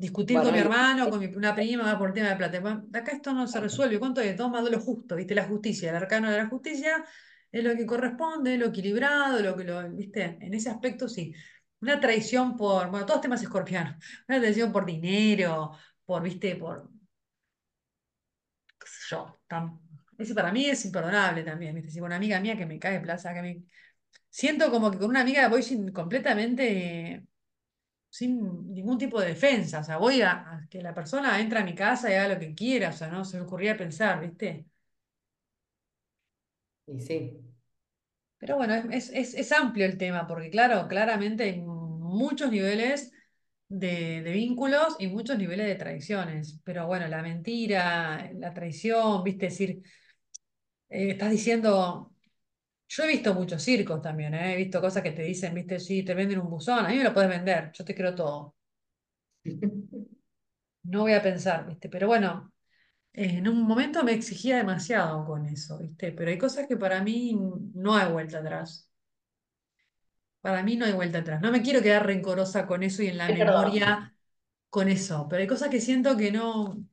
Discutir 0.00 0.40
con 0.40 0.52
mi 0.52 0.58
hermano, 0.58 1.10
con 1.10 1.20
mi- 1.20 1.26
una 1.26 1.54
prima 1.54 1.98
por 1.98 2.14
tema 2.14 2.30
de 2.30 2.36
plata. 2.36 2.58
Bueno, 2.60 2.86
acá 2.94 3.12
esto 3.12 3.34
no 3.34 3.46
se 3.46 3.60
resuelve. 3.60 3.98
¿Cuánto 3.98 4.22
es? 4.22 4.34
Dos 4.36 4.50
lo 4.70 4.80
justo, 4.80 5.14
¿viste? 5.14 5.34
La 5.34 5.44
justicia, 5.44 5.90
el 5.90 5.96
arcano 5.96 6.30
de 6.30 6.38
la 6.38 6.46
justicia 6.48 7.04
es 7.52 7.62
lo 7.62 7.76
que 7.76 7.84
corresponde, 7.84 8.56
lo 8.56 8.66
equilibrado, 8.68 9.40
lo 9.42 9.54
que 9.56 9.64
lo, 9.64 9.90
¿viste? 9.90 10.38
En 10.40 10.54
ese 10.54 10.70
aspecto 10.70 11.06
sí. 11.06 11.34
Una 11.82 12.00
traición 12.00 12.56
por, 12.56 12.90
bueno, 12.90 13.04
todos 13.04 13.20
temas 13.20 13.42
escorpianos. 13.42 13.96
Una 14.28 14.38
traición 14.40 14.72
por 14.72 14.86
dinero, 14.86 15.72
por, 16.06 16.22
¿viste? 16.22 16.56
Por, 16.56 16.88
qué 18.78 18.86
sé 18.86 19.00
yo. 19.10 19.38
tan- 19.46 19.78
ese 20.18 20.34
para 20.34 20.52
mí 20.52 20.66
es 20.66 20.84
imperdonable 20.84 21.42
también, 21.42 21.74
¿viste? 21.74 21.90
Si 21.90 21.98
con 21.98 22.06
una 22.06 22.16
amiga 22.16 22.40
mía 22.40 22.56
que 22.56 22.66
me 22.66 22.78
cae 22.78 23.00
plaza, 23.00 23.32
que 23.34 23.42
me... 23.42 23.62
Siento 24.30 24.70
como 24.70 24.90
que 24.90 24.98
con 24.98 25.10
una 25.10 25.20
amiga 25.22 25.48
voy 25.48 25.62
sin, 25.62 25.92
completamente 25.92 27.26
sin 28.10 28.72
ningún 28.74 28.98
tipo 28.98 29.20
de 29.20 29.28
defensa. 29.28 29.80
O 29.80 29.84
sea, 29.84 29.98
voy 29.98 30.22
a, 30.22 30.32
a 30.32 30.68
que 30.70 30.82
la 30.82 30.94
persona 30.94 31.40
entre 31.40 31.60
a 31.60 31.64
mi 31.64 31.74
casa 31.74 32.10
y 32.10 32.14
haga 32.14 32.34
lo 32.34 32.40
que 32.40 32.54
quiera. 32.54 32.90
O 32.90 32.92
sea, 32.92 33.08
no 33.08 33.24
se 33.24 33.38
me 33.38 33.44
ocurría 33.44 33.76
pensar, 33.76 34.20
¿viste? 34.20 34.66
y 36.86 37.00
sí. 37.00 37.40
Pero 38.38 38.56
bueno, 38.56 38.74
es, 38.90 39.10
es, 39.10 39.34
es 39.34 39.52
amplio 39.52 39.84
el 39.86 39.98
tema, 39.98 40.26
porque 40.26 40.50
claro, 40.50 40.88
claramente 40.88 41.44
hay 41.44 41.60
muchos 41.60 42.50
niveles 42.50 43.12
de, 43.68 44.22
de 44.22 44.32
vínculos 44.32 44.96
y 44.98 45.08
muchos 45.08 45.36
niveles 45.38 45.66
de 45.66 45.74
traiciones. 45.76 46.60
Pero 46.64 46.86
bueno, 46.86 47.06
la 47.08 47.22
mentira, 47.22 48.30
la 48.34 48.54
traición, 48.54 49.22
¿viste? 49.24 49.46
Es 49.48 49.58
decir, 49.58 49.82
eh, 50.88 51.10
estás 51.12 51.30
diciendo. 51.30 52.09
Yo 52.90 53.04
he 53.04 53.08
visto 53.08 53.32
muchos 53.34 53.62
circos 53.62 54.02
también, 54.02 54.34
¿eh? 54.34 54.52
He 54.54 54.56
visto 54.58 54.80
cosas 54.82 55.02
que 55.02 55.12
te 55.12 55.22
dicen, 55.22 55.54
viste, 55.54 55.78
sí, 55.80 56.02
te 56.04 56.12
venden 56.14 56.40
un 56.40 56.50
buzón, 56.50 56.84
a 56.84 56.88
mí 56.88 56.96
me 56.98 57.04
lo 57.04 57.14
puedes 57.14 57.30
vender, 57.30 57.70
yo 57.72 57.84
te 57.86 57.94
quiero 57.94 58.14
todo. 58.14 58.54
No 60.82 61.02
voy 61.02 61.12
a 61.14 61.22
pensar, 61.22 61.66
viste, 61.66 61.88
pero 61.88 62.06
bueno, 62.08 62.52
en 63.14 63.48
un 63.48 63.62
momento 63.64 64.04
me 64.04 64.12
exigía 64.14 64.56
demasiado 64.58 65.24
con 65.26 65.46
eso, 65.46 65.78
¿viste? 65.78 66.12
Pero 66.12 66.30
hay 66.30 66.38
cosas 66.38 66.66
que 66.68 66.76
para 66.78 67.02
mí 67.02 67.36
no 67.74 67.96
hay 67.96 68.12
vuelta 68.12 68.38
atrás. 68.40 68.90
Para 70.40 70.62
mí 70.62 70.76
no 70.76 70.86
hay 70.86 70.92
vuelta 70.92 71.18
atrás. 71.18 71.40
No 71.42 71.50
me 71.52 71.62
quiero 71.62 71.82
quedar 71.82 72.06
rencorosa 72.06 72.66
con 72.66 72.82
eso 72.82 73.02
y 73.02 73.08
en 73.08 73.18
la 73.18 73.30
memoria 73.30 74.14
con 74.70 74.88
eso. 74.88 75.26
Pero 75.28 75.42
hay 75.42 75.48
cosas 75.48 75.70
que 75.70 75.80
siento 75.80 76.16
que 76.16 76.32
no, 76.32 76.84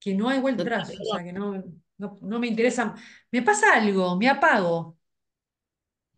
que 0.00 0.14
no 0.14 0.28
hay 0.28 0.40
vuelta 0.40 0.62
No 0.64 0.64
atrás. 0.64 0.98
O 1.00 1.04
sea, 1.04 1.24
que 1.24 1.32
no, 1.32 1.62
no, 1.98 2.18
no 2.22 2.38
me 2.40 2.48
interesa. 2.48 2.94
Me 3.32 3.42
pasa 3.42 3.74
algo, 3.74 4.16
me 4.16 4.28
apago. 4.28 4.99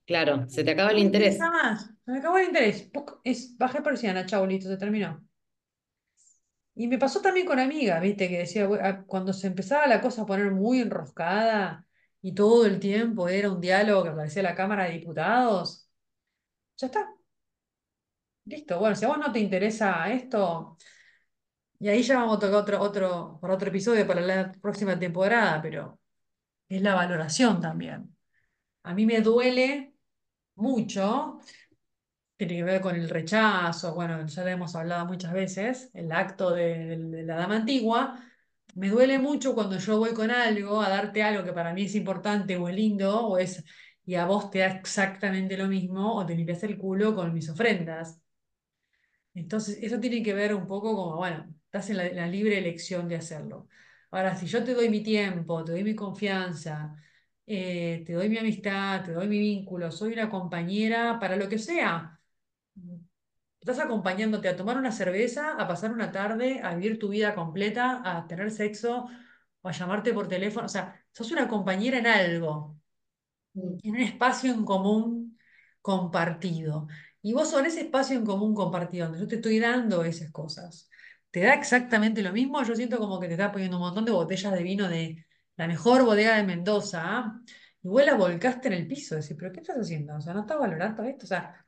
Claro, 0.06 0.48
se 0.48 0.64
te 0.64 0.72
acaba 0.72 0.90
el 0.90 0.98
interés. 0.98 1.38
más. 1.38 1.86
Se 2.04 2.10
me 2.10 2.18
acabó 2.18 2.38
el 2.38 2.46
interés. 2.48 2.82
Puc, 2.92 3.20
Es, 3.24 3.56
bajé 3.56 3.82
persiana, 3.82 4.26
chau, 4.26 4.46
listo, 4.46 4.68
se 4.68 4.76
terminó. 4.76 5.22
Y 6.74 6.88
me 6.88 6.98
pasó 6.98 7.20
también 7.20 7.46
con 7.46 7.58
amigas, 7.58 8.00
viste, 8.00 8.28
que 8.28 8.38
decía, 8.38 8.66
"Güey, 8.66 8.80
ah, 8.82 9.04
cuando 9.06 9.32
se 9.32 9.46
empezaba 9.48 9.86
la 9.86 10.00
cosa 10.00 10.22
a 10.22 10.26
poner 10.26 10.50
muy 10.50 10.80
enroscada 10.80 11.86
y 12.22 12.34
todo 12.34 12.64
el 12.66 12.80
tiempo 12.80 13.28
era 13.28 13.50
un 13.50 13.60
diálogo 13.60 14.04
que 14.04 14.10
parecía 14.12 14.42
la 14.42 14.54
Cámara 14.54 14.84
de 14.84 14.92
Diputados, 14.92 15.88
ya 16.78 16.86
está, 16.88 17.08
listo. 18.44 18.78
Bueno, 18.78 18.96
si 18.96 19.04
a 19.04 19.08
vos 19.08 19.18
no 19.18 19.32
te 19.32 19.40
interesa 19.40 20.10
esto, 20.12 20.76
y 21.78 21.88
ahí 21.88 22.02
ya 22.02 22.18
vamos 22.18 22.36
a 22.36 22.40
tocar 22.40 22.54
otro, 22.56 22.80
otro, 22.80 23.38
por 23.40 23.50
otro 23.50 23.68
episodio 23.68 24.06
para 24.06 24.20
la 24.20 24.52
próxima 24.52 24.98
temporada, 24.98 25.60
pero 25.62 26.00
es 26.68 26.82
la 26.82 26.94
valoración 26.94 27.60
también. 27.60 28.16
A 28.84 28.94
mí 28.94 29.06
me 29.06 29.20
duele 29.20 29.91
mucho 30.62 31.40
tiene 32.36 32.56
que 32.56 32.64
ver 32.64 32.80
con 32.80 32.96
el 32.96 33.08
rechazo, 33.08 33.94
bueno, 33.94 34.26
ya 34.26 34.42
lo 34.44 34.50
hemos 34.50 34.74
hablado 34.74 35.06
muchas 35.06 35.32
veces, 35.32 35.90
el 35.94 36.10
acto 36.12 36.50
de, 36.52 36.96
la 37.24 37.36
dama 37.36 37.56
antigua. 37.56 38.20
Me 38.74 38.88
duele 38.88 39.18
mucho 39.18 39.54
cuando 39.54 39.78
yo 39.78 39.98
voy 39.98 40.14
con 40.14 40.30
algo, 40.30 40.80
a 40.82 40.88
darte 40.88 41.22
algo 41.22 41.44
que 41.44 41.52
para 41.52 41.72
mí 41.74 41.84
es 41.84 41.94
importante 41.94 42.56
o 42.56 42.68
es 42.68 42.74
lindo, 42.74 43.26
o 43.28 43.38
es, 43.38 43.64
y 44.04 44.14
a 44.16 44.26
vos 44.26 44.50
te 44.50 44.60
da 44.60 44.68
exactamente 44.68 45.56
lo 45.56 45.68
mismo, 45.68 46.16
o 46.16 46.26
te 46.26 46.34
limpias 46.34 46.62
el 46.64 46.78
culo 46.78 47.14
con 47.14 47.32
mis 47.34 47.48
ofrendas. 47.50 48.20
Entonces, 49.34 49.78
eso 49.82 49.98
tiene 50.00 50.22
que 50.22 50.34
ver 50.34 50.54
un 50.54 50.66
poco 50.66 50.94
como, 50.94 51.16
bueno, 51.16 51.54
estás 51.64 51.90
en 51.90 51.96
la, 51.98 52.08
la 52.12 52.26
libre 52.26 52.58
elección 52.58 53.08
de 53.08 53.16
hacerlo. 53.16 53.68
Ahora, 54.10 54.36
si 54.36 54.46
yo 54.46 54.62
te 54.62 54.74
doy 54.74 54.90
mi 54.90 55.02
tiempo, 55.02 55.64
te 55.64 55.72
doy 55.72 55.84
mi 55.84 55.94
confianza, 55.94 56.94
eh, 57.46 58.02
te 58.06 58.12
doy 58.14 58.28
mi 58.28 58.38
amistad, 58.38 59.04
te 59.04 59.12
doy 59.12 59.28
mi 59.28 59.38
vínculo, 59.38 59.90
soy 59.92 60.12
una 60.14 60.28
compañera 60.30 61.18
para 61.20 61.36
lo 61.36 61.48
que 61.48 61.58
sea 61.58 62.20
Estás 63.60 63.78
acompañándote 63.78 64.48
a 64.48 64.56
tomar 64.56 64.76
una 64.76 64.90
cerveza, 64.92 65.52
a 65.56 65.68
pasar 65.68 65.92
una 65.92 66.10
tarde, 66.10 66.60
a 66.62 66.74
vivir 66.74 66.98
tu 66.98 67.08
vida 67.10 67.34
completa, 67.34 68.02
a 68.04 68.26
tener 68.26 68.50
sexo 68.50 69.06
o 69.62 69.68
a 69.68 69.72
llamarte 69.72 70.12
por 70.12 70.26
teléfono. 70.28 70.66
O 70.66 70.68
sea, 70.68 71.00
sos 71.12 71.30
una 71.30 71.46
compañera 71.48 71.98
en 71.98 72.06
algo, 72.08 72.76
Mm. 73.54 73.78
en 73.82 73.90
un 73.94 74.00
espacio 74.00 74.52
en 74.52 74.64
común 74.64 75.38
compartido. 75.80 76.86
Y 77.22 77.32
vos 77.32 77.50
sobre 77.50 77.68
ese 77.68 77.82
espacio 77.82 78.16
en 78.16 78.24
común 78.26 78.54
compartido, 78.54 79.06
donde 79.06 79.20
yo 79.20 79.28
te 79.28 79.36
estoy 79.36 79.58
dando 79.58 80.04
esas 80.04 80.30
cosas, 80.32 80.88
¿te 81.30 81.40
da 81.40 81.54
exactamente 81.54 82.22
lo 82.22 82.32
mismo? 82.32 82.62
Yo 82.64 82.74
siento 82.76 82.98
como 82.98 83.20
que 83.20 83.26
te 83.28 83.34
estás 83.34 83.52
poniendo 83.52 83.76
un 83.78 83.82
montón 83.84 84.04
de 84.04 84.12
botellas 84.12 84.52
de 84.52 84.62
vino 84.62 84.88
de 84.88 85.26
la 85.56 85.66
mejor 85.68 86.04
bodega 86.04 86.36
de 86.36 86.42
Mendoza. 86.44 87.40
Y 87.82 87.88
vos 87.88 88.04
las 88.04 88.18
volcaste 88.18 88.68
en 88.68 88.74
el 88.74 88.86
piso. 88.86 89.16
Decís, 89.16 89.36
¿pero 89.38 89.52
qué 89.52 89.60
estás 89.60 89.76
haciendo? 89.78 90.16
O 90.16 90.20
sea, 90.20 90.34
¿no 90.34 90.40
estás 90.42 90.58
valorando 90.58 91.02
esto? 91.04 91.24
O 91.24 91.28
sea, 91.28 91.66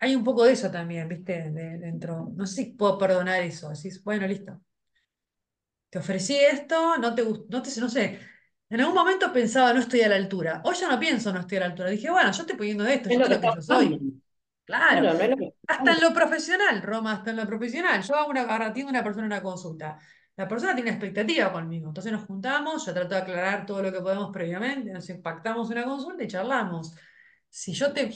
hay 0.00 0.14
un 0.16 0.24
poco 0.24 0.44
de 0.44 0.52
eso 0.52 0.68
también, 0.70 1.08
¿viste? 1.08 1.50
De- 1.52 1.78
dentro. 1.78 2.32
No 2.36 2.44
sé 2.46 2.54
si 2.64 2.72
puedo 2.72 2.98
perdonar 2.98 3.40
eso. 3.42 3.68
Decís, 3.70 4.02
bueno, 4.04 4.26
listo. 4.26 4.60
Te 5.90 5.98
ofrecí 5.98 6.36
esto, 6.36 6.96
no 6.98 7.14
te 7.14 7.22
gustó, 7.22 7.46
no 7.50 7.62
te, 7.62 7.80
no 7.80 7.88
sé. 7.88 8.20
En 8.68 8.80
algún 8.80 8.94
momento 8.94 9.32
pensaba, 9.32 9.72
no 9.74 9.80
estoy 9.80 10.02
a 10.02 10.08
la 10.08 10.14
altura. 10.16 10.62
Hoy 10.64 10.76
ya 10.76 10.88
no 10.88 11.00
pienso, 11.00 11.32
no 11.32 11.40
estoy 11.40 11.58
a 11.58 11.60
la 11.62 11.66
altura. 11.66 11.90
Dije, 11.90 12.10
bueno, 12.10 12.30
yo 12.30 12.42
estoy 12.42 12.56
poniendo 12.56 12.86
esto, 12.86 13.08
Es 13.08 13.16
yo 13.16 13.20
lo 13.22 13.28
lo 13.28 13.40
que 13.40 13.48
yo 13.52 13.60
soy. 13.62 14.00
Claro. 14.64 15.02
No 15.02 15.46
Hasta 15.66 15.92
en 15.92 16.00
lo 16.00 16.14
profesional, 16.14 16.82
Roma, 16.82 17.12
hasta 17.14 17.30
en 17.30 17.36
lo 17.36 17.46
profesional. 17.46 18.02
Yo 18.02 18.14
hago 18.14 18.30
una, 18.30 18.42
a 18.42 18.72
una 18.72 19.02
persona 19.04 19.26
en 19.26 19.32
una 19.32 19.42
consulta. 19.42 19.98
La 20.40 20.48
persona 20.48 20.74
tiene 20.74 20.88
una 20.88 20.96
expectativa 20.96 21.52
conmigo. 21.52 21.88
Entonces 21.88 22.10
nos 22.10 22.24
juntamos, 22.24 22.86
yo 22.86 22.94
trato 22.94 23.14
de 23.14 23.20
aclarar 23.20 23.66
todo 23.66 23.82
lo 23.82 23.92
que 23.92 24.00
podemos 24.00 24.30
previamente, 24.32 24.90
nos 24.90 25.06
impactamos 25.10 25.68
una 25.68 25.84
consulta 25.84 26.24
y 26.24 26.28
charlamos. 26.28 26.94
Si 27.50 27.74
yo 27.74 27.92
te 27.92 28.10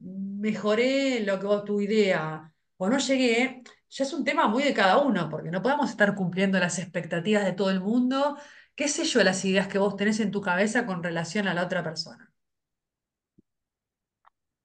mejoré 0.00 1.20
lo 1.20 1.38
que 1.38 1.46
tu 1.64 1.80
idea 1.80 2.52
o 2.78 2.88
no 2.88 2.98
llegué, 2.98 3.62
ya 3.90 4.04
es 4.04 4.12
un 4.12 4.24
tema 4.24 4.48
muy 4.48 4.64
de 4.64 4.74
cada 4.74 4.98
uno, 4.98 5.28
porque 5.30 5.52
no 5.52 5.62
podemos 5.62 5.88
estar 5.90 6.16
cumpliendo 6.16 6.58
las 6.58 6.80
expectativas 6.80 7.44
de 7.44 7.52
todo 7.52 7.70
el 7.70 7.80
mundo, 7.80 8.36
qué 8.74 8.88
sé 8.88 9.04
yo, 9.04 9.22
las 9.22 9.44
ideas 9.44 9.68
que 9.68 9.78
vos 9.78 9.94
tenés 9.96 10.18
en 10.18 10.32
tu 10.32 10.40
cabeza 10.40 10.84
con 10.84 11.00
relación 11.04 11.46
a 11.46 11.54
la 11.54 11.64
otra 11.64 11.84
persona. 11.84 12.32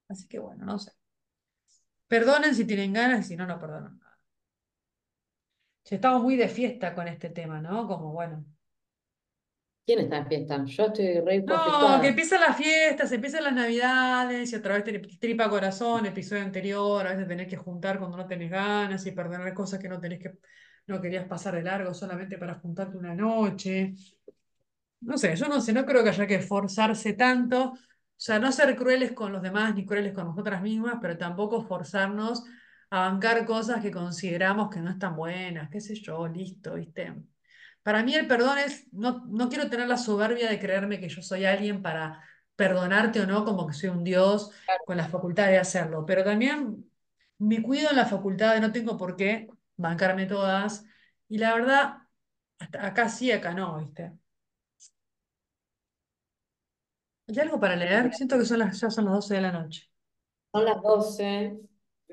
Así 0.08 0.28
que 0.28 0.40
bueno, 0.40 0.66
no 0.66 0.80
sé. 0.80 0.92
Perdonen 2.08 2.56
si 2.56 2.66
tienen 2.66 2.94
ganas 2.94 3.26
y 3.26 3.30
si 3.30 3.36
no, 3.36 3.46
no 3.46 3.60
perdonan. 3.60 4.03
Si 5.84 5.96
estamos 5.96 6.24
muy 6.24 6.38
de 6.38 6.48
fiesta 6.48 6.96
con 6.96 7.08
este 7.08 7.30
tema, 7.30 7.60
¿no? 7.60 7.88
Como 7.88 8.12
bueno. 8.14 8.46
¿Quién 9.86 10.00
está 10.00 10.18
en 10.18 10.28
fiesta? 10.28 10.64
Yo 10.64 10.86
estoy 10.86 11.20
re 11.20 11.42
No, 11.42 12.00
que 12.02 12.08
empiezan 12.08 12.40
las 12.40 12.56
fiestas, 12.56 13.12
empiezan 13.12 13.44
las 13.44 13.54
navidades 13.54 14.52
y 14.52 14.56
otra 14.56 14.76
vez 14.76 14.86
te 14.86 14.98
tripa 15.18 15.50
corazón, 15.50 16.06
episodio 16.06 16.42
anterior, 16.42 17.06
a 17.06 17.12
veces 17.12 17.28
tenés 17.28 17.48
que 17.48 17.58
juntar 17.58 18.00
cuando 18.00 18.16
no 18.16 18.26
tenés 18.26 18.50
ganas 18.50 19.06
y 19.06 19.12
perdonar 19.12 19.54
cosas 19.54 19.80
que 19.82 19.90
no 19.90 20.00
tenés 20.00 20.20
que, 20.20 20.32
no 20.88 21.02
querías 21.02 21.28
pasar 21.28 21.56
de 21.56 21.64
largo 21.64 21.94
solamente 21.94 22.38
para 22.38 22.56
juntarte 22.56 22.98
una 22.98 23.14
noche. 23.14 23.94
No 25.02 25.18
sé, 25.18 25.36
yo 25.36 25.48
no 25.50 25.60
sé, 25.60 25.74
no 25.74 25.86
creo 25.86 26.02
que 26.02 26.12
haya 26.12 26.28
que 26.28 26.36
esforzarse 26.36 27.12
tanto, 27.12 27.72
o 27.72 27.78
sea, 28.16 28.40
no 28.40 28.54
ser 28.54 28.74
crueles 28.78 29.12
con 29.12 29.34
los 29.34 29.42
demás 29.42 29.76
ni 29.76 29.86
crueles 29.86 30.14
con 30.14 30.28
nosotras 30.28 30.62
mismas, 30.62 30.96
pero 31.02 31.18
tampoco 31.18 31.62
forzarnos 31.62 32.46
a 32.94 33.10
bancar 33.10 33.44
cosas 33.48 33.82
que 33.82 33.90
consideramos 33.90 34.70
que 34.70 34.80
no 34.80 34.92
están 34.92 35.16
buenas, 35.16 35.68
qué 35.72 35.82
sé 35.82 35.96
yo, 35.96 36.28
listo, 36.28 36.76
¿viste? 36.76 37.12
Para 37.82 38.04
mí 38.04 38.14
el 38.14 38.28
perdón 38.28 38.60
es, 38.60 38.88
no, 38.94 39.26
no 39.26 39.50
quiero 39.50 39.68
tener 39.68 39.88
la 39.88 39.98
soberbia 39.98 40.48
de 40.48 40.60
creerme 40.60 41.00
que 41.00 41.10
yo 41.10 41.24
soy 41.24 41.44
alguien 41.46 41.82
para 41.82 42.24
perdonarte 42.56 43.20
o 43.22 43.26
no, 43.26 43.46
como 43.46 43.66
que 43.66 43.74
soy 43.74 43.90
un 43.90 44.04
dios 44.04 44.52
con 44.86 44.96
la 44.96 45.08
facultad 45.08 45.48
de 45.48 45.58
hacerlo, 45.58 46.06
pero 46.06 46.24
también 46.24 46.88
me 47.40 47.64
cuido 47.64 47.90
en 47.90 47.96
la 47.96 48.06
facultad 48.06 48.54
de 48.54 48.62
no 48.62 48.72
tengo 48.72 48.96
por 48.96 49.16
qué 49.16 49.48
bancarme 49.76 50.28
todas, 50.28 50.86
y 51.28 51.40
la 51.40 51.56
verdad, 51.56 51.98
hasta 52.60 52.86
acá 52.86 53.10
sí, 53.10 53.32
acá 53.32 53.56
no, 53.56 53.80
¿viste? 53.80 54.14
¿Hay 57.28 57.40
algo 57.40 57.60
para 57.60 57.76
leer? 57.76 58.14
Siento 58.14 58.38
que 58.38 58.46
son 58.46 58.60
las, 58.60 58.80
ya 58.80 58.92
son 58.92 59.06
las 59.06 59.16
12 59.16 59.34
de 59.34 59.42
la 59.42 59.52
noche. 59.52 59.90
Son 60.52 60.64
las 60.64 60.80
12, 60.80 61.58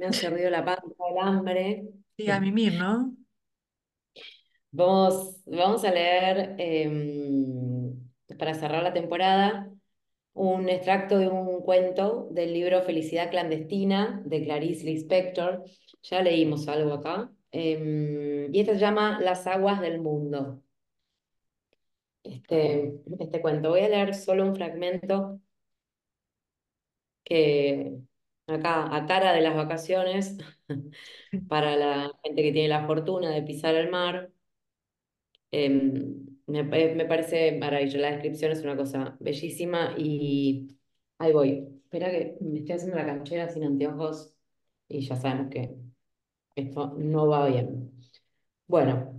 me 0.01 0.07
ha 0.07 0.13
servido 0.15 0.49
la 0.49 0.65
panza, 0.65 1.05
el 1.11 1.19
hambre. 1.19 1.85
Sí, 2.17 2.31
a 2.31 2.41
mimir, 2.41 2.73
¿no? 2.75 3.15
Vamos, 4.71 5.43
vamos 5.45 5.85
a 5.85 5.91
leer, 5.91 6.55
em, 6.59 7.95
para 8.39 8.55
cerrar 8.55 8.83
la 8.83 8.95
temporada, 8.95 9.71
un 10.33 10.69
extracto 10.71 11.19
de 11.19 11.29
un 11.29 11.61
cuento 11.63 12.29
del 12.31 12.55
libro 12.55 12.81
Felicidad 12.83 13.31
Clandestina 13.31 14.23
de 14.25 14.43
Clarice 14.43 14.87
Lispector. 14.87 15.65
Ya 16.03 16.23
leímos 16.23 16.67
algo 16.69 16.95
acá. 16.95 17.31
Em, 17.53 18.55
y 18.55 18.61
este 18.61 18.75
se 18.75 18.81
llama 18.81 19.21
Las 19.21 19.47
aguas 19.47 19.81
del 19.83 20.01
mundo. 20.01 20.63
Este, 22.23 22.95
este 23.19 23.41
cuento. 23.43 23.71
Voy 23.71 23.81
a 23.81 23.89
leer 23.89 24.15
solo 24.15 24.45
un 24.45 24.55
fragmento 24.55 25.41
que 27.25 28.01
acá, 28.51 28.95
a 28.95 29.07
cara 29.07 29.33
de 29.33 29.41
las 29.43 29.57
vacaciones, 29.57 30.39
para 31.49 31.77
la 31.77 32.13
gente 32.25 32.43
que 32.43 32.53
tiene 32.53 32.69
la 32.69 32.87
fortuna 32.87 33.31
de 33.31 33.43
pisar 33.43 33.75
el 33.77 33.91
mar. 33.91 34.31
Em, 35.53 36.27
me, 36.47 36.65
pa- 36.65 36.77
me 36.95 37.05
parece 37.07 37.59
maravilloso. 37.59 37.99
La 37.99 38.11
descripción 38.13 38.53
es 38.53 38.63
una 38.63 38.77
cosa 38.77 39.17
bellísima 39.21 39.95
y 39.99 40.77
ahí 41.19 41.33
voy. 41.33 41.69
Espera 41.85 42.11
que 42.11 42.37
me 42.41 42.61
estoy 42.61 42.77
haciendo 42.77 42.97
la 42.97 43.07
canchera 43.07 43.49
sin 43.49 43.65
anteojos 43.65 44.33
y 44.89 45.01
ya 45.07 45.17
sabemos 45.17 45.51
que 45.51 45.77
esto 46.57 46.95
no 46.99 47.29
va 47.29 47.49
bien. 47.49 47.93
Bueno, 48.67 49.15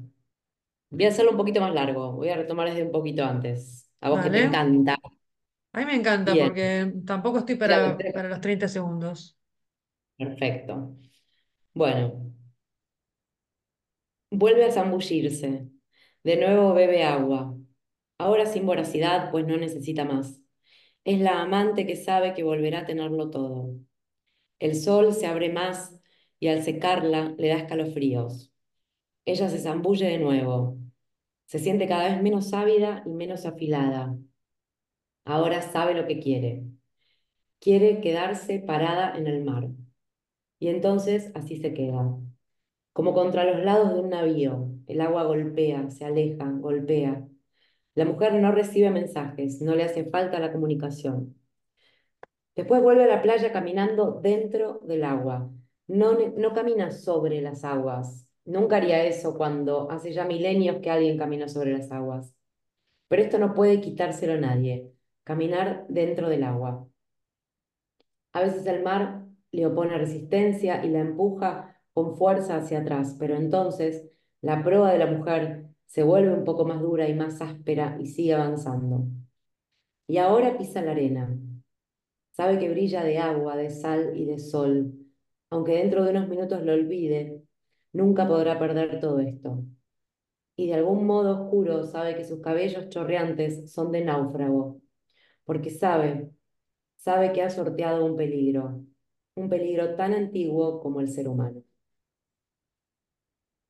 voy 0.92 1.06
a 1.06 1.10
hacerlo 1.10 1.32
un 1.34 1.38
poquito 1.38 1.62
más 1.62 1.74
largo. 1.76 2.14
Voy 2.14 2.30
a 2.30 2.38
retomar 2.38 2.70
desde 2.70 2.84
un 2.86 2.92
poquito 2.94 3.26
antes. 3.26 3.90
A 4.02 4.10
vos 4.12 4.22
que 4.22 4.32
te 4.32 4.40
encanta. 4.40 4.98
A 5.74 5.80
mí 5.80 5.86
me 5.86 5.96
encanta 5.96 6.32
Bien, 6.34 6.38
porque 6.38 6.94
tampoco 7.06 7.40
estoy 7.40 7.56
para, 7.56 8.10
para 8.14 8.30
los 8.30 8.42
30 8.42 8.68
segundos. 8.68 9.38
perfecto. 10.18 10.96
Bueno, 11.74 12.34
vuelve 14.30 14.66
a 14.66 14.72
zambullirse. 14.72 15.68
De 16.24 16.38
nuevo 16.38 16.74
bebe 16.74 17.04
agua. 17.04 17.56
Ahora 18.18 18.46
sin 18.46 18.66
voracidad, 18.66 19.32
pues 19.32 19.46
no 19.48 19.58
necesita 19.58 20.06
más. 20.06 20.42
Es 21.06 21.20
la 21.22 21.42
amante 21.42 21.88
que 21.88 21.96
sabe 21.96 22.34
que 22.34 22.44
volverá 22.44 22.82
a 22.82 22.86
tenerlo 22.86 23.30
todo. 23.30 23.76
El 24.60 24.76
sol 24.76 25.14
se 25.14 25.28
abre 25.28 25.52
más 25.52 26.00
y 26.40 26.50
al 26.50 26.64
secarla 26.64 27.36
le 27.38 27.50
da 27.50 27.58
escalofríos. 27.58 28.54
Ella 29.26 29.50
se 29.50 29.60
zambulle 29.60 30.08
de 30.08 30.20
nuevo. 30.20 30.78
Se 31.46 31.60
siente 31.60 31.88
cada 31.88 32.10
vez 32.10 32.22
menos 32.24 32.54
ávida 32.54 33.04
y 33.06 33.12
menos 33.12 33.46
afilada. 33.46 34.16
Ahora 35.26 35.62
sabe 35.62 35.94
lo 35.94 36.08
que 36.08 36.20
quiere. 36.20 36.64
Quiere 37.60 38.02
quedarse 38.02 38.60
parada 38.60 39.18
en 39.18 39.28
el 39.28 39.44
mar. 39.44 39.70
Y 40.60 40.70
entonces 40.70 41.32
así 41.36 41.58
se 41.58 41.74
queda. 41.74 42.18
Como 42.94 43.14
contra 43.14 43.46
los 43.46 43.64
lados 43.64 43.94
de 43.94 44.00
un 44.02 44.10
navío. 44.10 44.70
El 44.88 45.02
agua 45.02 45.24
golpea, 45.24 45.90
se 45.90 46.06
aleja, 46.06 46.46
golpea. 46.52 47.28
La 47.96 48.06
mujer 48.06 48.34
no 48.36 48.52
recibe 48.52 48.90
mensajes, 48.92 49.62
no 49.62 49.76
le 49.76 49.84
hace 49.84 50.06
falta 50.06 50.40
la 50.40 50.52
comunicación. 50.52 51.36
Después 52.56 52.82
vuelve 52.82 53.04
a 53.04 53.08
la 53.08 53.22
playa 53.22 53.52
caminando 53.52 54.20
dentro 54.22 54.80
del 54.84 55.04
agua. 55.04 55.50
No, 55.88 56.14
no 56.14 56.54
camina 56.54 56.92
sobre 56.92 57.42
las 57.42 57.64
aguas. 57.64 58.28
Nunca 58.46 58.78
haría 58.78 59.06
eso 59.06 59.38
cuando 59.38 59.90
hace 59.92 60.14
ya 60.14 60.26
milenios 60.26 60.78
que 60.82 60.90
alguien 60.90 61.18
camina 61.18 61.48
sobre 61.48 61.74
las 61.74 61.92
aguas. 61.92 62.34
Pero 63.08 63.24
esto 63.24 63.40
no 63.40 63.54
puede 63.54 63.82
quitárselo 63.82 64.34
a 64.34 64.38
nadie. 64.38 64.92
Caminar 65.32 65.86
dentro 65.88 66.28
del 66.28 66.44
agua. 66.44 66.86
A 68.34 68.42
veces 68.42 68.66
el 68.66 68.84
mar 68.84 69.24
le 69.54 69.66
opone 69.66 69.98
resistencia 69.98 70.84
y 70.84 70.90
la 70.90 71.00
empuja 71.00 71.82
con 71.94 72.18
fuerza 72.18 72.58
hacia 72.58 72.80
atrás, 72.80 73.16
pero 73.18 73.38
entonces 73.38 74.12
la 74.42 74.62
proa 74.62 74.92
de 74.92 75.00
la 75.00 75.06
mujer 75.06 75.68
se 75.86 76.04
vuelve 76.04 76.34
un 76.34 76.44
poco 76.44 76.66
más 76.66 76.82
dura 76.82 77.08
y 77.08 77.14
más 77.14 77.40
áspera 77.40 77.96
y 77.98 78.08
sigue 78.08 78.34
avanzando. 78.34 79.06
Y 80.06 80.18
ahora 80.18 80.58
pisa 80.58 80.82
la 80.82 80.92
arena. 80.92 81.34
Sabe 82.32 82.60
que 82.60 82.70
brilla 82.70 83.02
de 83.02 83.18
agua, 83.18 83.56
de 83.56 83.70
sal 83.70 84.12
y 84.18 84.26
de 84.26 84.38
sol. 84.38 84.92
Aunque 85.50 85.76
dentro 85.76 86.04
de 86.04 86.12
unos 86.12 86.28
minutos 86.28 86.62
lo 86.66 86.74
olvide, 86.74 87.42
nunca 87.94 88.28
podrá 88.28 88.60
perder 88.60 89.00
todo 89.00 89.22
esto. 89.22 89.64
Y 90.58 90.68
de 90.68 90.74
algún 90.74 91.06
modo 91.06 91.44
oscuro 91.44 91.86
sabe 91.86 92.18
que 92.18 92.26
sus 92.26 92.42
cabellos 92.42 92.90
chorreantes 92.90 93.72
son 93.72 93.94
de 93.94 94.04
náufrago, 94.04 94.81
porque 95.52 95.70
sabe, 95.72 96.32
sabe 96.98 97.34
que 97.34 97.44
ha 97.44 97.52
sorteado 97.52 98.06
un 98.06 98.18
peligro, 98.18 98.84
un 99.36 99.50
peligro 99.50 99.96
tan 99.98 100.14
antiguo 100.16 100.82
como 100.82 101.02
el 101.02 101.10
ser 101.12 101.28
humano. 101.30 101.64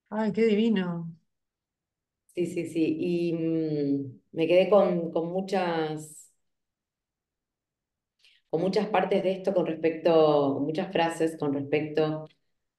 Ay, 0.09 0.31
qué 0.31 0.45
divino. 0.45 1.11
Sí, 2.33 2.45
sí, 2.47 2.65
sí. 2.67 2.95
Y 2.99 3.33
mm, 3.33 4.21
me 4.31 4.47
quedé 4.47 4.69
con, 4.69 5.11
con 5.11 5.27
muchas, 5.31 6.31
con 8.49 8.61
muchas 8.61 8.87
partes 8.87 9.23
de 9.23 9.31
esto 9.33 9.53
con 9.53 9.65
respecto, 9.65 10.53
con 10.55 10.63
muchas 10.63 10.91
frases 10.91 11.37
con 11.37 11.53
respecto 11.53 12.27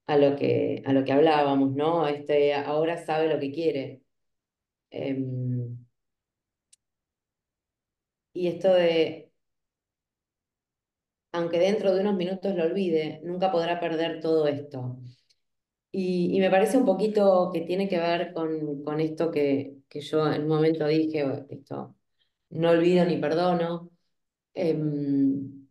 a 0.07 0.17
lo 0.19 0.37
que, 0.37 0.83
a 0.87 0.93
lo 0.95 1.05
que 1.05 1.13
hablábamos, 1.13 1.73
¿no? 1.75 2.09
Este, 2.09 2.55
ahora 2.55 2.99
sabe 3.05 3.29
lo 3.33 3.41
que 3.41 3.53
quiere. 3.53 4.03
Em, 4.91 5.52
y 8.33 8.49
esto 8.49 8.73
de, 8.75 9.33
aunque 11.33 11.59
dentro 11.59 11.95
de 11.95 12.01
unos 12.01 12.17
minutos 12.17 12.55
lo 12.55 12.65
olvide, 12.65 13.21
nunca 13.25 13.51
podrá 13.53 13.81
perder 13.81 14.21
todo 14.21 14.47
esto. 14.47 14.99
Y, 15.93 16.39
me 16.41 16.51
parece 16.51 16.79
un 16.79 16.87
poquito 16.87 17.51
que 17.53 17.63
tiene 17.63 17.89
que 17.89 17.99
ver 17.99 18.33
con, 18.33 18.83
con 18.85 19.01
esto 19.01 19.31
que, 19.31 19.79
que 19.89 20.01
yo 20.01 20.33
en 20.33 20.43
un 20.43 20.49
momento 20.49 20.87
dije, 20.87 21.25
"Oh, 21.25 21.47
esto, 21.51 21.97
no 22.51 22.71
olvido 22.71 23.05
ni 23.07 23.19
perdono. 23.19 23.91
Em, 24.55 25.69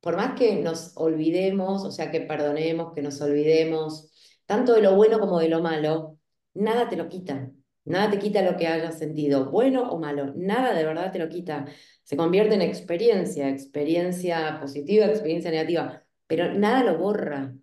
por 0.00 0.16
más 0.16 0.38
que 0.38 0.56
nos 0.62 0.92
olvidemos, 0.96 1.84
o 1.84 1.90
sea, 1.90 2.10
que 2.10 2.20
perdonemos, 2.22 2.92
que 2.94 3.02
nos 3.02 3.20
olvidemos, 3.20 4.10
tanto 4.46 4.74
de 4.74 4.82
lo 4.82 4.94
bueno 4.96 5.18
como 5.20 5.38
de 5.40 5.48
lo 5.48 5.60
malo, 5.62 6.18
nada 6.54 6.88
te 6.88 6.96
lo 6.96 7.08
quita. 7.08 7.50
Nada 7.86 8.10
te 8.10 8.18
quita 8.20 8.42
lo 8.42 8.56
que 8.58 8.68
hayas 8.68 8.98
sentido, 8.98 9.50
bueno 9.50 9.90
o 9.90 9.98
malo, 10.00 10.32
nada 10.36 10.74
de 10.74 10.84
verdad 10.84 11.12
te 11.12 11.20
lo 11.20 11.28
quita. 11.30 11.66
Se 12.04 12.16
convierte 12.16 12.54
en 12.56 12.62
experiencia, 12.62 13.48
experiencia 13.50 14.58
positiva, 14.60 15.06
experiencia 15.06 15.50
negativa, 15.52 16.04
pero 16.28 16.54
nada 16.54 16.84
lo 16.84 16.98
borra. 16.98 17.54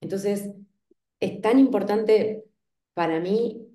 Entonces, 0.00 0.50
es 1.20 1.40
tan 1.42 1.58
importante 1.58 2.44
para 2.94 3.20
mí 3.20 3.66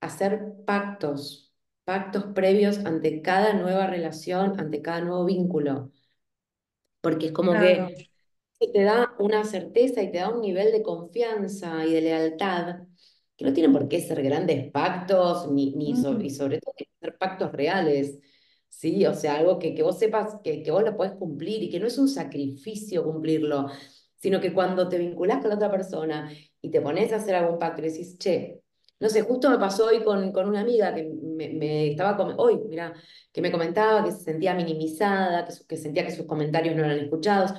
hacer 0.00 0.54
pactos, 0.66 1.52
pactos 1.84 2.26
previos 2.34 2.78
ante 2.86 3.22
cada 3.22 3.52
nueva 3.54 3.86
relación, 3.88 4.58
ante 4.60 4.82
cada 4.82 5.02
nuevo 5.02 5.24
vínculo, 5.26 5.92
porque 7.00 7.26
es 7.26 7.32
como 7.32 7.56
Claro. 7.56 7.88
que 8.60 8.68
te 8.72 8.82
da 8.84 9.14
una 9.18 9.44
certeza 9.44 10.02
y 10.02 10.12
te 10.12 10.18
da 10.18 10.30
un 10.30 10.40
nivel 10.42 10.72
de 10.72 10.82
confianza 10.82 11.84
y 11.86 11.94
de 11.94 12.00
lealtad 12.02 12.80
que 13.38 13.46
no 13.46 13.54
tienen 13.54 13.72
por 13.74 13.88
qué 13.88 14.02
ser 14.02 14.22
grandes 14.24 14.70
pactos 14.72 15.50
ni, 15.52 15.72
ni 15.76 15.92
y 16.20 16.30
sobre 16.30 16.60
todo 16.60 16.74
que 16.76 16.86
ser 17.00 17.18
pactos 17.18 17.52
reales, 17.52 18.20
¿sí? 18.68 19.06
O 19.06 19.14
sea, 19.14 19.36
algo 19.36 19.58
que, 19.60 19.74
que 19.74 19.84
vos 19.84 19.98
sepas 19.98 20.36
que, 20.44 20.62
que 20.64 20.72
vos 20.72 20.82
lo 20.84 20.96
podés 20.96 21.14
cumplir 21.14 21.62
y 21.64 21.70
que 21.70 21.80
no 21.80 21.86
es 21.88 21.98
un 21.98 22.08
sacrificio 22.08 23.04
cumplirlo, 23.04 23.68
sino 24.16 24.40
que 24.40 24.52
cuando 24.52 24.88
te 24.88 24.98
vinculás 24.98 25.38
con 25.40 25.50
la 25.50 25.56
otra 25.56 25.70
persona 25.70 26.30
y 26.60 26.70
te 26.70 26.80
pones 26.80 27.12
a 27.12 27.16
hacer 27.16 27.34
algún 27.36 27.58
pacto 27.58 27.82
y 27.82 27.88
decís, 27.90 28.18
che, 28.18 28.60
no 29.00 29.08
sé, 29.08 29.22
justo 29.22 29.48
me 29.50 29.58
pasó 29.58 29.86
hoy 29.86 30.02
con, 30.02 30.32
con 30.32 30.48
una 30.48 30.60
amiga 30.60 30.92
que 30.94 31.04
me, 31.04 31.50
me 31.50 31.88
estaba, 31.92 32.34
hoy, 32.36 32.58
mira, 32.68 32.92
que 33.32 33.40
me 33.40 33.52
comentaba 33.52 34.04
que 34.04 34.10
se 34.12 34.20
sentía 34.24 34.54
minimizada, 34.54 35.44
que, 35.46 35.52
su- 35.52 35.66
que 35.66 35.76
sentía 35.76 36.04
que 36.04 36.10
sus 36.12 36.26
comentarios 36.26 36.74
no 36.76 36.84
eran 36.84 36.98
escuchados. 36.98 37.52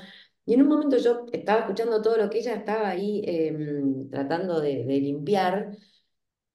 Y 0.46 0.54
en 0.56 0.62
un 0.64 0.68
momento 0.70 0.98
yo 0.98 1.26
estaba 1.32 1.62
escuchando 1.62 2.02
todo 2.02 2.18
lo 2.18 2.30
que 2.30 2.40
ella 2.40 2.56
estaba 2.56 2.90
ahí 2.90 3.22
em, 3.26 4.10
tratando 4.10 4.60
de, 4.62 4.84
limpiar 4.86 5.78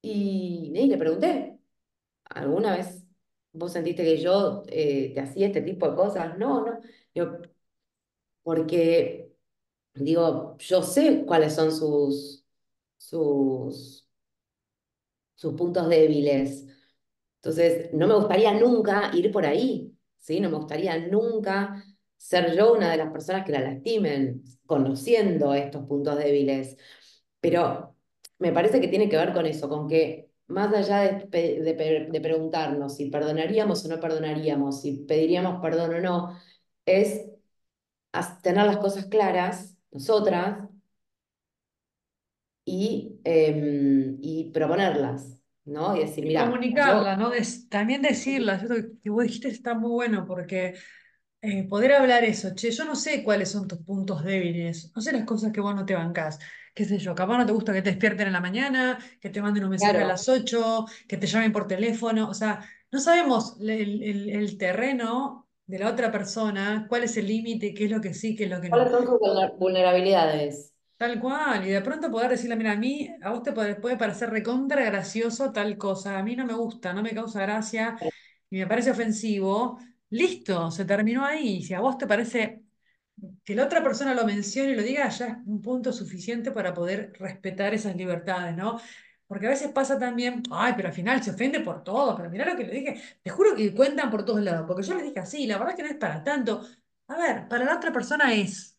y, 0.02 0.72
y 0.74 0.86
le 0.88 0.98
pregunté, 0.98 1.58
¿alguna 2.26 2.76
vez 2.76 3.04
vos 3.52 3.72
sentiste 3.72 4.04
que 4.04 4.18
yo 4.18 4.64
eh, 4.68 5.12
te 5.14 5.20
hacía 5.20 5.48
este 5.48 5.62
tipo 5.62 5.88
de 5.90 5.96
cosas? 5.96 6.38
No, 6.38 6.64
no. 6.66 6.80
Digo, 7.14 7.38
porque 8.42 9.32
digo, 9.94 10.56
yo 10.58 10.82
sé 10.82 11.24
cuáles 11.26 11.54
son 11.54 11.72
sus, 11.72 12.44
sus, 12.98 14.08
sus 15.34 15.54
puntos 15.54 15.88
débiles. 15.88 16.66
Entonces, 17.36 17.92
no 17.94 18.06
me 18.08 18.14
gustaría 18.16 18.52
nunca 18.54 19.10
ir 19.14 19.32
por 19.32 19.46
ahí, 19.46 19.94
¿sí? 20.18 20.40
No 20.40 20.50
me 20.50 20.56
gustaría 20.58 20.98
nunca 21.08 21.84
ser 22.16 22.56
yo 22.56 22.72
una 22.74 22.90
de 22.90 22.96
las 22.98 23.10
personas 23.12 23.44
que 23.44 23.52
la 23.52 23.60
lastimen, 23.60 24.42
conociendo 24.66 25.54
estos 25.54 25.86
puntos 25.86 26.16
débiles. 26.18 26.76
Pero 27.40 27.96
me 28.38 28.52
parece 28.52 28.80
que 28.80 28.88
tiene 28.88 29.08
que 29.08 29.16
ver 29.16 29.32
con 29.32 29.46
eso, 29.46 29.68
con 29.68 29.88
que 29.88 30.30
más 30.46 30.72
allá 30.74 31.00
de, 31.00 31.60
de, 31.60 32.08
de 32.10 32.20
preguntarnos 32.20 32.96
si 32.96 33.10
perdonaríamos 33.10 33.84
o 33.84 33.88
no 33.88 34.00
perdonaríamos, 34.00 34.82
si 34.82 35.04
pediríamos 35.04 35.60
perdón 35.60 35.94
o 35.94 36.00
no, 36.00 36.38
es 36.86 37.26
tener 38.42 38.66
las 38.66 38.78
cosas 38.78 39.06
claras, 39.06 39.76
nosotras, 39.90 40.68
y, 42.64 43.20
em, 43.24 44.16
y 44.20 44.50
proponerlas, 44.52 45.38
¿no? 45.64 45.96
Y 45.96 46.00
decir, 46.00 46.24
mira, 46.24 46.44
yo... 46.44 46.50
comunicarla, 46.50 47.16
¿no? 47.16 47.30
también 47.68 48.02
decirla, 48.02 48.54
eso 48.54 48.74
que 49.02 49.10
vos 49.10 49.24
dijiste 49.24 49.48
está 49.48 49.74
muy 49.74 49.90
bueno 49.90 50.24
porque 50.26 50.74
eh, 51.44 51.64
poder 51.68 51.92
hablar 51.92 52.24
eso, 52.24 52.54
che, 52.54 52.70
yo 52.70 52.84
no 52.84 52.96
sé 52.96 53.22
cuáles 53.24 53.50
son 53.50 53.68
tus 53.68 53.78
puntos 53.80 54.24
débiles, 54.24 54.92
no 54.94 55.02
sé 55.02 55.12
las 55.12 55.24
cosas 55.24 55.52
que 55.52 55.60
vos 55.60 55.74
no 55.74 55.84
te 55.86 55.94
bancás, 55.94 56.38
qué 56.74 56.84
sé 56.84 56.98
yo, 56.98 57.14
capaz 57.14 57.38
no 57.38 57.46
te 57.46 57.52
gusta 57.52 57.72
que 57.72 57.82
te 57.82 57.90
despierten 57.90 58.26
en 58.28 58.32
la 58.32 58.40
mañana, 58.40 58.98
que 59.20 59.30
te 59.30 59.42
manden 59.42 59.64
un 59.64 59.70
mensaje 59.70 60.00
a 60.00 60.04
las 60.04 60.28
8, 60.28 60.86
que 61.08 61.16
te 61.16 61.26
llamen 61.26 61.52
por 61.52 61.66
teléfono, 61.68 62.28
o 62.28 62.34
sea, 62.34 62.60
no 62.90 63.00
sabemos 63.00 63.56
el, 63.60 64.02
el- 64.02 64.30
el 64.30 64.58
terreno 64.58 65.48
de 65.66 65.78
la 65.78 65.88
otra 65.90 66.10
persona, 66.12 66.86
cuál 66.88 67.04
es 67.04 67.16
el 67.16 67.26
límite, 67.26 67.74
qué 67.74 67.84
es 67.86 67.90
lo 67.90 68.00
que 68.00 68.14
sí, 68.14 68.34
qué 68.36 68.44
es 68.44 68.50
lo 68.50 68.60
que 68.60 68.70
no. 68.70 68.78
¿cuáles 68.78 68.90
son 68.90 69.06
sus 69.06 69.18
vulner- 69.20 69.56
vulnerabilidades? 69.58 70.74
Tal 70.96 71.20
cual, 71.20 71.66
y 71.66 71.70
de 71.70 71.80
pronto 71.82 72.10
poder 72.10 72.30
decirle, 72.30 72.56
mira, 72.56 72.72
a 72.72 72.76
mí, 72.76 73.10
a 73.20 73.30
vos 73.30 73.42
te 73.42 73.52
puede, 73.52 73.74
puede 73.74 73.96
parecer 73.96 74.30
recontra 74.30 74.84
gracioso 74.84 75.52
tal 75.52 75.76
cosa, 75.76 76.18
a 76.18 76.22
mí 76.22 76.36
no 76.36 76.46
me 76.46 76.54
gusta, 76.54 76.92
no 76.92 77.02
me 77.02 77.12
causa 77.14 77.42
gracia 77.42 77.96
y 78.48 78.58
me 78.58 78.66
parece 78.66 78.92
ofensivo, 78.92 79.78
listo, 80.14 80.70
se 80.70 80.84
terminó 80.84 81.24
ahí. 81.24 81.62
Si 81.62 81.74
a 81.74 81.80
vos 81.80 81.98
te 81.98 82.06
parece 82.06 82.64
que 83.44 83.54
la 83.54 83.64
otra 83.66 83.82
persona 83.82 84.14
lo 84.14 84.24
mencione 84.26 84.70
y 84.72 84.74
lo 84.76 84.82
diga, 84.82 85.08
ya 85.08 85.26
es 85.28 85.36
un 85.46 85.62
punto 85.62 85.92
suficiente 85.92 86.52
para 86.52 86.74
poder 86.74 87.12
respetar 87.18 87.74
esas 87.74 87.96
libertades, 87.96 88.56
¿no? 88.56 88.80
Porque 89.26 89.46
a 89.46 89.50
veces 89.50 89.72
pasa 89.72 89.98
también, 89.98 90.42
ay, 90.50 90.74
pero 90.76 90.88
al 90.88 90.94
final 90.94 91.22
se 91.22 91.30
ofende 91.32 91.60
por 91.60 91.84
todo, 91.84 92.16
pero 92.16 92.30
mirá 92.30 92.46
lo 92.46 92.56
que 92.56 92.64
le 92.64 92.72
dije, 92.74 93.02
te 93.22 93.30
juro 93.30 93.56
que 93.56 93.74
cuentan 93.74 94.10
por 94.10 94.24
todos 94.24 94.42
lados, 94.42 94.66
porque 94.66 94.82
yo 94.82 94.94
les 94.94 95.04
dije 95.04 95.20
así, 95.20 95.46
la 95.46 95.58
verdad 95.58 95.72
es 95.72 95.76
que 95.76 95.82
no 95.84 95.90
es 95.90 95.96
para 95.98 96.24
tanto. 96.24 96.66
A 97.08 97.16
ver, 97.18 97.48
para 97.48 97.64
la 97.64 97.76
otra 97.76 97.92
persona 97.92 98.34
es. 98.34 98.78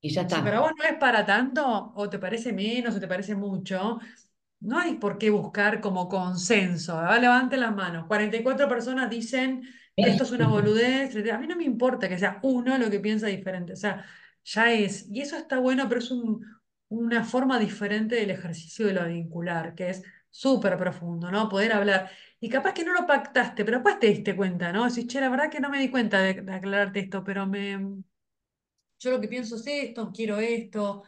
Y 0.00 0.10
ya 0.10 0.22
Si 0.26 0.42
para 0.42 0.60
está. 0.60 0.60
vos 0.60 0.72
no 0.76 0.84
es 0.84 0.96
para 0.98 1.24
tanto, 1.24 1.92
o 1.94 2.08
te 2.10 2.18
parece 2.18 2.52
menos, 2.52 2.94
o 2.96 3.00
te 3.00 3.08
parece 3.08 3.34
mucho, 3.34 3.98
no 4.60 4.78
hay 4.78 4.94
por 4.96 5.18
qué 5.18 5.30
buscar 5.30 5.80
como 5.80 6.08
consenso. 6.08 6.96
¿verdad? 6.96 7.20
Levanten 7.20 7.60
las 7.60 7.74
manos. 7.74 8.06
44 8.06 8.68
personas 8.68 9.10
dicen 9.10 9.62
esto 10.02 10.24
es 10.24 10.30
una 10.32 10.48
boludez. 10.48 11.14
A 11.32 11.38
mí 11.38 11.46
no 11.46 11.56
me 11.56 11.64
importa 11.64 12.08
que 12.08 12.18
sea 12.18 12.38
uno 12.42 12.78
lo 12.78 12.90
que 12.90 13.00
piensa 13.00 13.26
diferente. 13.26 13.72
O 13.72 13.76
sea, 13.76 14.04
ya 14.44 14.72
es. 14.72 15.08
Y 15.10 15.20
eso 15.20 15.36
está 15.36 15.58
bueno, 15.58 15.88
pero 15.88 16.00
es 16.00 16.10
un- 16.10 16.44
una 16.88 17.24
forma 17.24 17.58
diferente 17.58 18.16
del 18.16 18.30
ejercicio 18.30 18.86
de 18.86 18.94
lo 18.94 19.06
vincular, 19.06 19.74
que 19.74 19.90
es 19.90 20.02
súper 20.30 20.76
profundo, 20.78 21.30
¿no? 21.30 21.48
Poder 21.48 21.72
hablar. 21.72 22.10
Y 22.40 22.48
capaz 22.48 22.72
que 22.74 22.84
no 22.84 22.92
lo 22.94 23.06
pactaste, 23.06 23.64
pero 23.64 23.78
después 23.78 23.98
te 23.98 24.06
diste 24.08 24.36
cuenta, 24.36 24.72
¿no? 24.72 24.86
Decís, 24.88 25.06
che, 25.06 25.20
la 25.20 25.28
verdad 25.28 25.50
que 25.50 25.60
no 25.60 25.68
me 25.70 25.78
di 25.80 25.90
cuenta 25.90 26.20
de, 26.20 26.34
de 26.34 26.52
aclararte 26.54 27.00
esto, 27.00 27.24
pero 27.24 27.46
me 27.46 27.78
yo 28.98 29.10
lo 29.10 29.20
que 29.20 29.28
pienso 29.28 29.56
es 29.56 29.66
esto, 29.66 30.10
quiero 30.12 30.38
esto, 30.38 31.04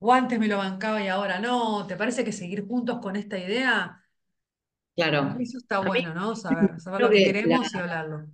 o 0.00 0.12
antes 0.12 0.38
me 0.38 0.48
lo 0.48 0.58
bancaba 0.58 1.02
y 1.02 1.08
ahora 1.08 1.40
no. 1.40 1.86
¿Te 1.86 1.96
parece 1.96 2.24
que 2.24 2.32
seguir 2.32 2.66
juntos 2.66 3.00
con 3.00 3.16
esta 3.16 3.38
idea? 3.38 4.02
Claro. 4.98 5.36
Eso 5.38 5.58
está 5.58 5.78
bueno, 5.78 6.12
¿no? 6.12 6.34
Saber, 6.36 6.80
saber 6.80 7.00
lo 7.00 7.08
que 7.10 7.22
que 7.22 7.32
la, 7.32 7.32
queremos 7.32 7.72
y 7.72 7.78
hablarlo. 7.78 8.26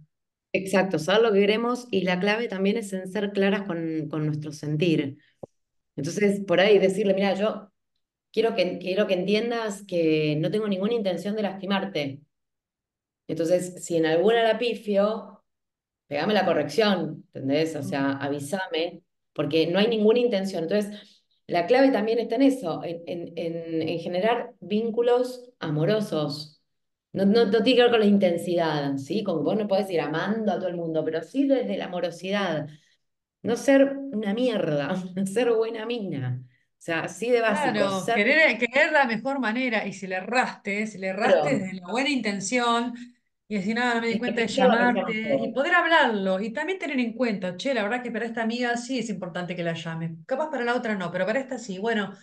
exacto, 0.53 0.99
saber 0.99 1.23
lo 1.23 1.33
que 1.33 1.41
queremos 1.41 1.87
y 1.91 2.03
la 2.03 2.19
clave 2.21 2.49
también 2.49 2.79
es 2.79 2.93
en 2.95 3.07
ser 3.11 3.33
claras 3.33 3.63
con, 3.65 4.09
con 4.09 4.25
nuestro 4.27 4.51
sentir. 4.53 5.19
Entonces, 5.97 6.41
por 6.47 6.61
ahí 6.61 6.79
decirle, 6.79 7.15
mira, 7.15 7.35
yo 7.35 7.73
quiero 8.33 8.55
que, 8.55 8.79
quiero 8.79 9.07
que 9.07 9.15
entiendas 9.15 9.85
que 9.87 10.37
no 10.41 10.51
tengo 10.51 10.69
ninguna 10.69 10.95
intención 10.95 11.37
de 11.37 11.43
lastimarte. 11.43 12.23
Entonces, 13.29 13.85
si 13.85 13.97
en 13.97 14.07
alguna 14.07 14.43
la 14.43 14.59
pifio, 14.59 15.45
pegame 16.09 16.35
la 16.35 16.47
corrección, 16.47 17.25
¿entendés? 17.35 17.77
O 17.77 17.83
sea, 17.83 18.13
avísame, 18.13 19.03
porque 19.35 19.67
no 19.69 19.79
hay 19.79 19.89
ninguna 19.89 20.21
intención. 20.21 20.65
Entonces, 20.65 21.25
la 21.47 21.67
clave 21.67 21.91
también 21.93 22.19
está 22.19 22.37
en 22.37 22.43
eso, 22.43 22.83
en, 22.85 23.03
en, 23.07 23.33
en, 23.37 23.89
en 23.89 23.99
generar 24.01 24.55
vínculos 24.61 25.51
amorosos. 25.61 26.54
No, 27.15 27.25
no, 27.27 27.47
no 27.47 27.63
tiene 27.63 27.77
que 27.77 27.83
ver 27.83 27.91
con 27.93 28.01
la 28.01 28.07
intensidad, 28.07 28.97
¿sí? 28.99 29.25
Como 29.25 29.43
vos 29.43 29.57
no 29.57 29.69
podés 29.69 29.91
ir 29.91 30.01
amando 30.01 30.53
a 30.53 30.57
todo 30.59 30.69
el 30.69 30.77
mundo, 30.77 31.05
pero 31.05 31.23
sí 31.23 31.47
desde 31.47 31.77
la 31.79 31.87
amorosidad. 31.87 32.69
No 33.43 33.57
ser 33.57 33.97
una 34.13 34.35
mierda, 34.35 34.95
ser 35.27 35.53
buena 35.53 35.87
mina. 35.87 36.41
O 36.45 36.83
sea, 36.85 37.01
así 37.05 37.31
de 37.31 37.41
básico, 37.41 37.73
Claro, 37.73 38.01
ser 38.01 38.17
querer, 38.17 38.59
querer 38.59 38.93
la 38.93 39.07
mejor 39.07 39.41
manera, 39.41 39.87
y 39.87 39.93
si 39.93 40.07
le 40.07 40.17
erraste, 40.17 40.87
si 40.87 40.99
le 40.99 41.09
erraste 41.09 41.41
claro, 41.41 41.59
desde 41.59 41.75
la 41.81 41.89
buena 41.91 42.11
intención, 42.11 42.95
y 43.49 43.57
decir, 43.57 43.75
nada, 43.77 43.95
no 43.97 44.01
me 44.03 44.09
di 44.09 44.15
y 44.15 44.19
cuenta 44.19 44.41
de 44.43 44.49
llamarte, 44.49 45.39
y 45.43 45.53
poder 45.53 45.75
hablarlo, 45.75 46.41
y 46.41 46.53
también 46.53 46.79
tener 46.79 46.99
en 47.01 47.15
cuenta, 47.15 47.57
che, 47.57 47.75
la 47.75 47.83
verdad 47.85 48.03
que 48.03 48.11
para 48.11 48.27
esta 48.27 48.43
amiga 48.43 48.77
sí 48.77 48.99
es 48.99 49.09
importante 49.11 49.57
que 49.57 49.63
la 49.65 49.75
llame, 49.75 50.17
capaz 50.27 50.51
para 50.51 50.65
la 50.65 50.75
otra 50.77 50.95
no, 50.97 51.11
pero 51.13 51.27
para 51.27 51.41
esta 51.41 51.59
sí. 51.59 51.79
Bueno, 51.79 52.15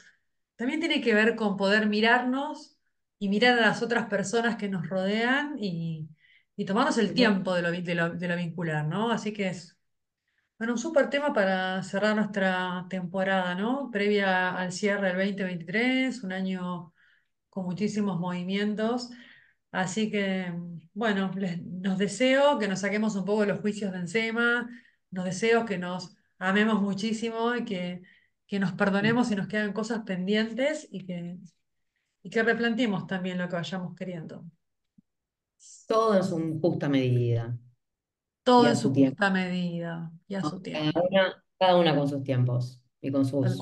También 0.56 0.80
tiene 0.80 1.02
que 1.02 1.14
ver 1.16 1.36
con 1.36 1.58
poder 1.58 1.88
mirarnos 1.88 2.71
y 3.22 3.30
mirar 3.30 3.60
a 3.60 3.62
las 3.62 3.84
otras 3.84 4.08
personas 4.08 4.58
que 4.58 4.70
nos 4.70 4.90
rodean 4.90 5.56
y, 5.60 6.10
y 6.58 6.66
tomarnos 6.66 6.98
el 7.00 7.14
tiempo 7.16 7.54
de 7.56 7.64
lo, 7.64 7.72
de 7.72 7.96
lo, 7.96 8.12
de 8.12 8.30
lo 8.30 8.38
vincular, 8.38 8.88
¿no? 8.88 9.12
Así 9.12 9.34
que 9.34 9.50
es, 9.50 9.78
bueno, 10.60 10.74
un 10.74 10.80
súper 10.80 11.10
tema 11.10 11.34
para 11.34 11.82
cerrar 11.84 12.16
nuestra 12.16 12.86
temporada, 12.90 13.56
¿no? 13.56 13.90
Previa 13.92 14.52
al 14.56 14.72
cierre 14.72 15.08
del 15.10 15.18
2023, 15.18 16.24
un 16.24 16.34
año 16.34 16.94
con 17.50 17.66
muchísimos 17.66 18.20
movimientos. 18.20 19.10
Así 19.72 20.12
que, 20.12 20.54
bueno, 20.94 21.32
les- 21.38 21.62
nos 21.64 21.98
deseo 22.00 22.60
que 22.60 22.68
nos 22.68 22.82
saquemos 22.82 23.16
un 23.16 23.26
poco 23.26 23.42
de 23.42 23.48
los 23.48 23.62
juicios 23.62 23.92
de 23.94 24.00
encima, 24.00 24.70
nos 25.12 25.26
deseo 25.26 25.66
que 25.66 25.78
nos 25.78 26.16
amemos 26.40 26.82
muchísimo 26.82 27.56
y 27.56 27.66
que, 27.66 28.02
que 28.48 28.60
nos 28.60 28.74
perdonemos 28.74 29.28
si 29.30 29.36
nos 29.36 29.48
quedan 29.48 29.74
cosas 29.74 30.02
pendientes 30.06 30.88
y 30.92 31.06
que, 31.06 31.38
y 32.24 32.30
que 32.30 32.44
replanteemos 32.44 33.08
también 33.08 33.38
lo 33.38 33.48
que 33.48 33.56
vayamos 33.56 33.96
queriendo. 33.96 34.46
Todo 35.88 36.16
en 36.16 36.24
su 36.24 36.60
justa 36.60 36.90
medida. 36.90 37.58
Todo 38.44 38.68
en 38.68 38.76
su, 38.76 38.94
justa 38.94 39.30
medida 39.30 40.12
y 40.28 40.36
a 40.36 40.42
su 40.42 40.62
tiempo. 40.62 40.92
Cada 40.94 41.08
una, 41.08 41.44
cada 41.60 41.78
una, 41.78 41.96
con 41.96 42.08
sus 42.08 42.24
tiempos 42.24 42.82
y 43.02 43.12
con 43.12 43.26
sus 43.26 43.62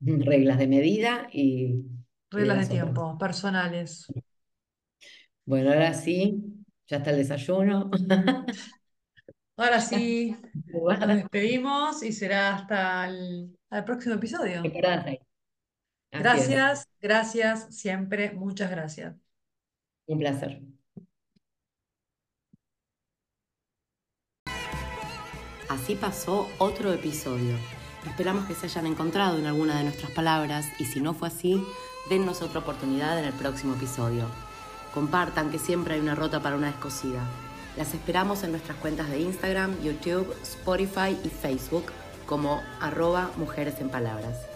reglas, 0.00 0.58
de 0.58 0.66
medida 0.66 1.28
y... 1.32 1.84
Reglas 2.30 2.68
de, 2.68 2.74
tiempo, 2.74 3.16
personales. 3.18 4.06
Bueno, 5.44 5.70
ahora 5.70 5.94
sí, 5.94 6.42
ya 6.86 6.96
está 6.98 7.10
el 7.10 7.18
desayuno. 7.18 7.90
Ahora 9.56 9.80
sí, 9.80 10.36
nos 10.66 11.08
despedimos 11.08 12.02
y 12.02 12.12
será 12.12 12.56
hasta 12.56 13.08
el 13.08 13.56
próximo 13.86 14.16
episodio. 14.16 14.62
Temporada 14.62 15.04
6. 15.04 15.18
Gracias, 16.18 16.88
gracias, 17.00 17.74
siempre, 17.74 18.32
muchas 18.32 18.70
gracias. 18.70 19.16
un 20.06 20.18
placer. 20.18 20.62
Así 25.68 25.96
pasó 25.96 26.48
otro 26.58 26.92
episodio. 26.92 27.56
Esperamos 28.06 28.44
que 28.46 28.54
se 28.54 28.66
hayan 28.66 28.86
encontrado 28.86 29.38
en 29.38 29.46
alguna 29.46 29.78
de 29.78 29.84
nuestras 29.84 30.10
palabras 30.12 30.66
y 30.78 30.84
si 30.84 31.00
no 31.00 31.14
fue 31.14 31.28
así, 31.28 31.64
dennos 32.08 32.42
otra 32.42 32.60
oportunidad 32.60 33.18
en 33.18 33.24
el 33.24 33.32
próximo 33.32 33.74
episodio. 33.74 34.26
Compartan 34.92 35.50
que 35.50 35.58
siempre 35.58 35.94
hay 35.94 36.00
una 36.00 36.14
rota 36.14 36.40
para 36.40 36.56
una 36.56 36.68
descosida. 36.68 37.22
Las 37.76 37.92
esperamos 37.92 38.44
en 38.44 38.52
nuestras 38.52 38.76
cuentas 38.78 39.10
de 39.10 39.20
Instagram, 39.20 39.80
YouTube, 39.82 40.32
Spotify 40.42 41.18
y 41.24 41.28
Facebook 41.28 41.86
como 42.26 42.62
arroba 42.80 43.30
mujeres 43.36 43.80
en 43.80 43.88
palabras. 43.88 44.53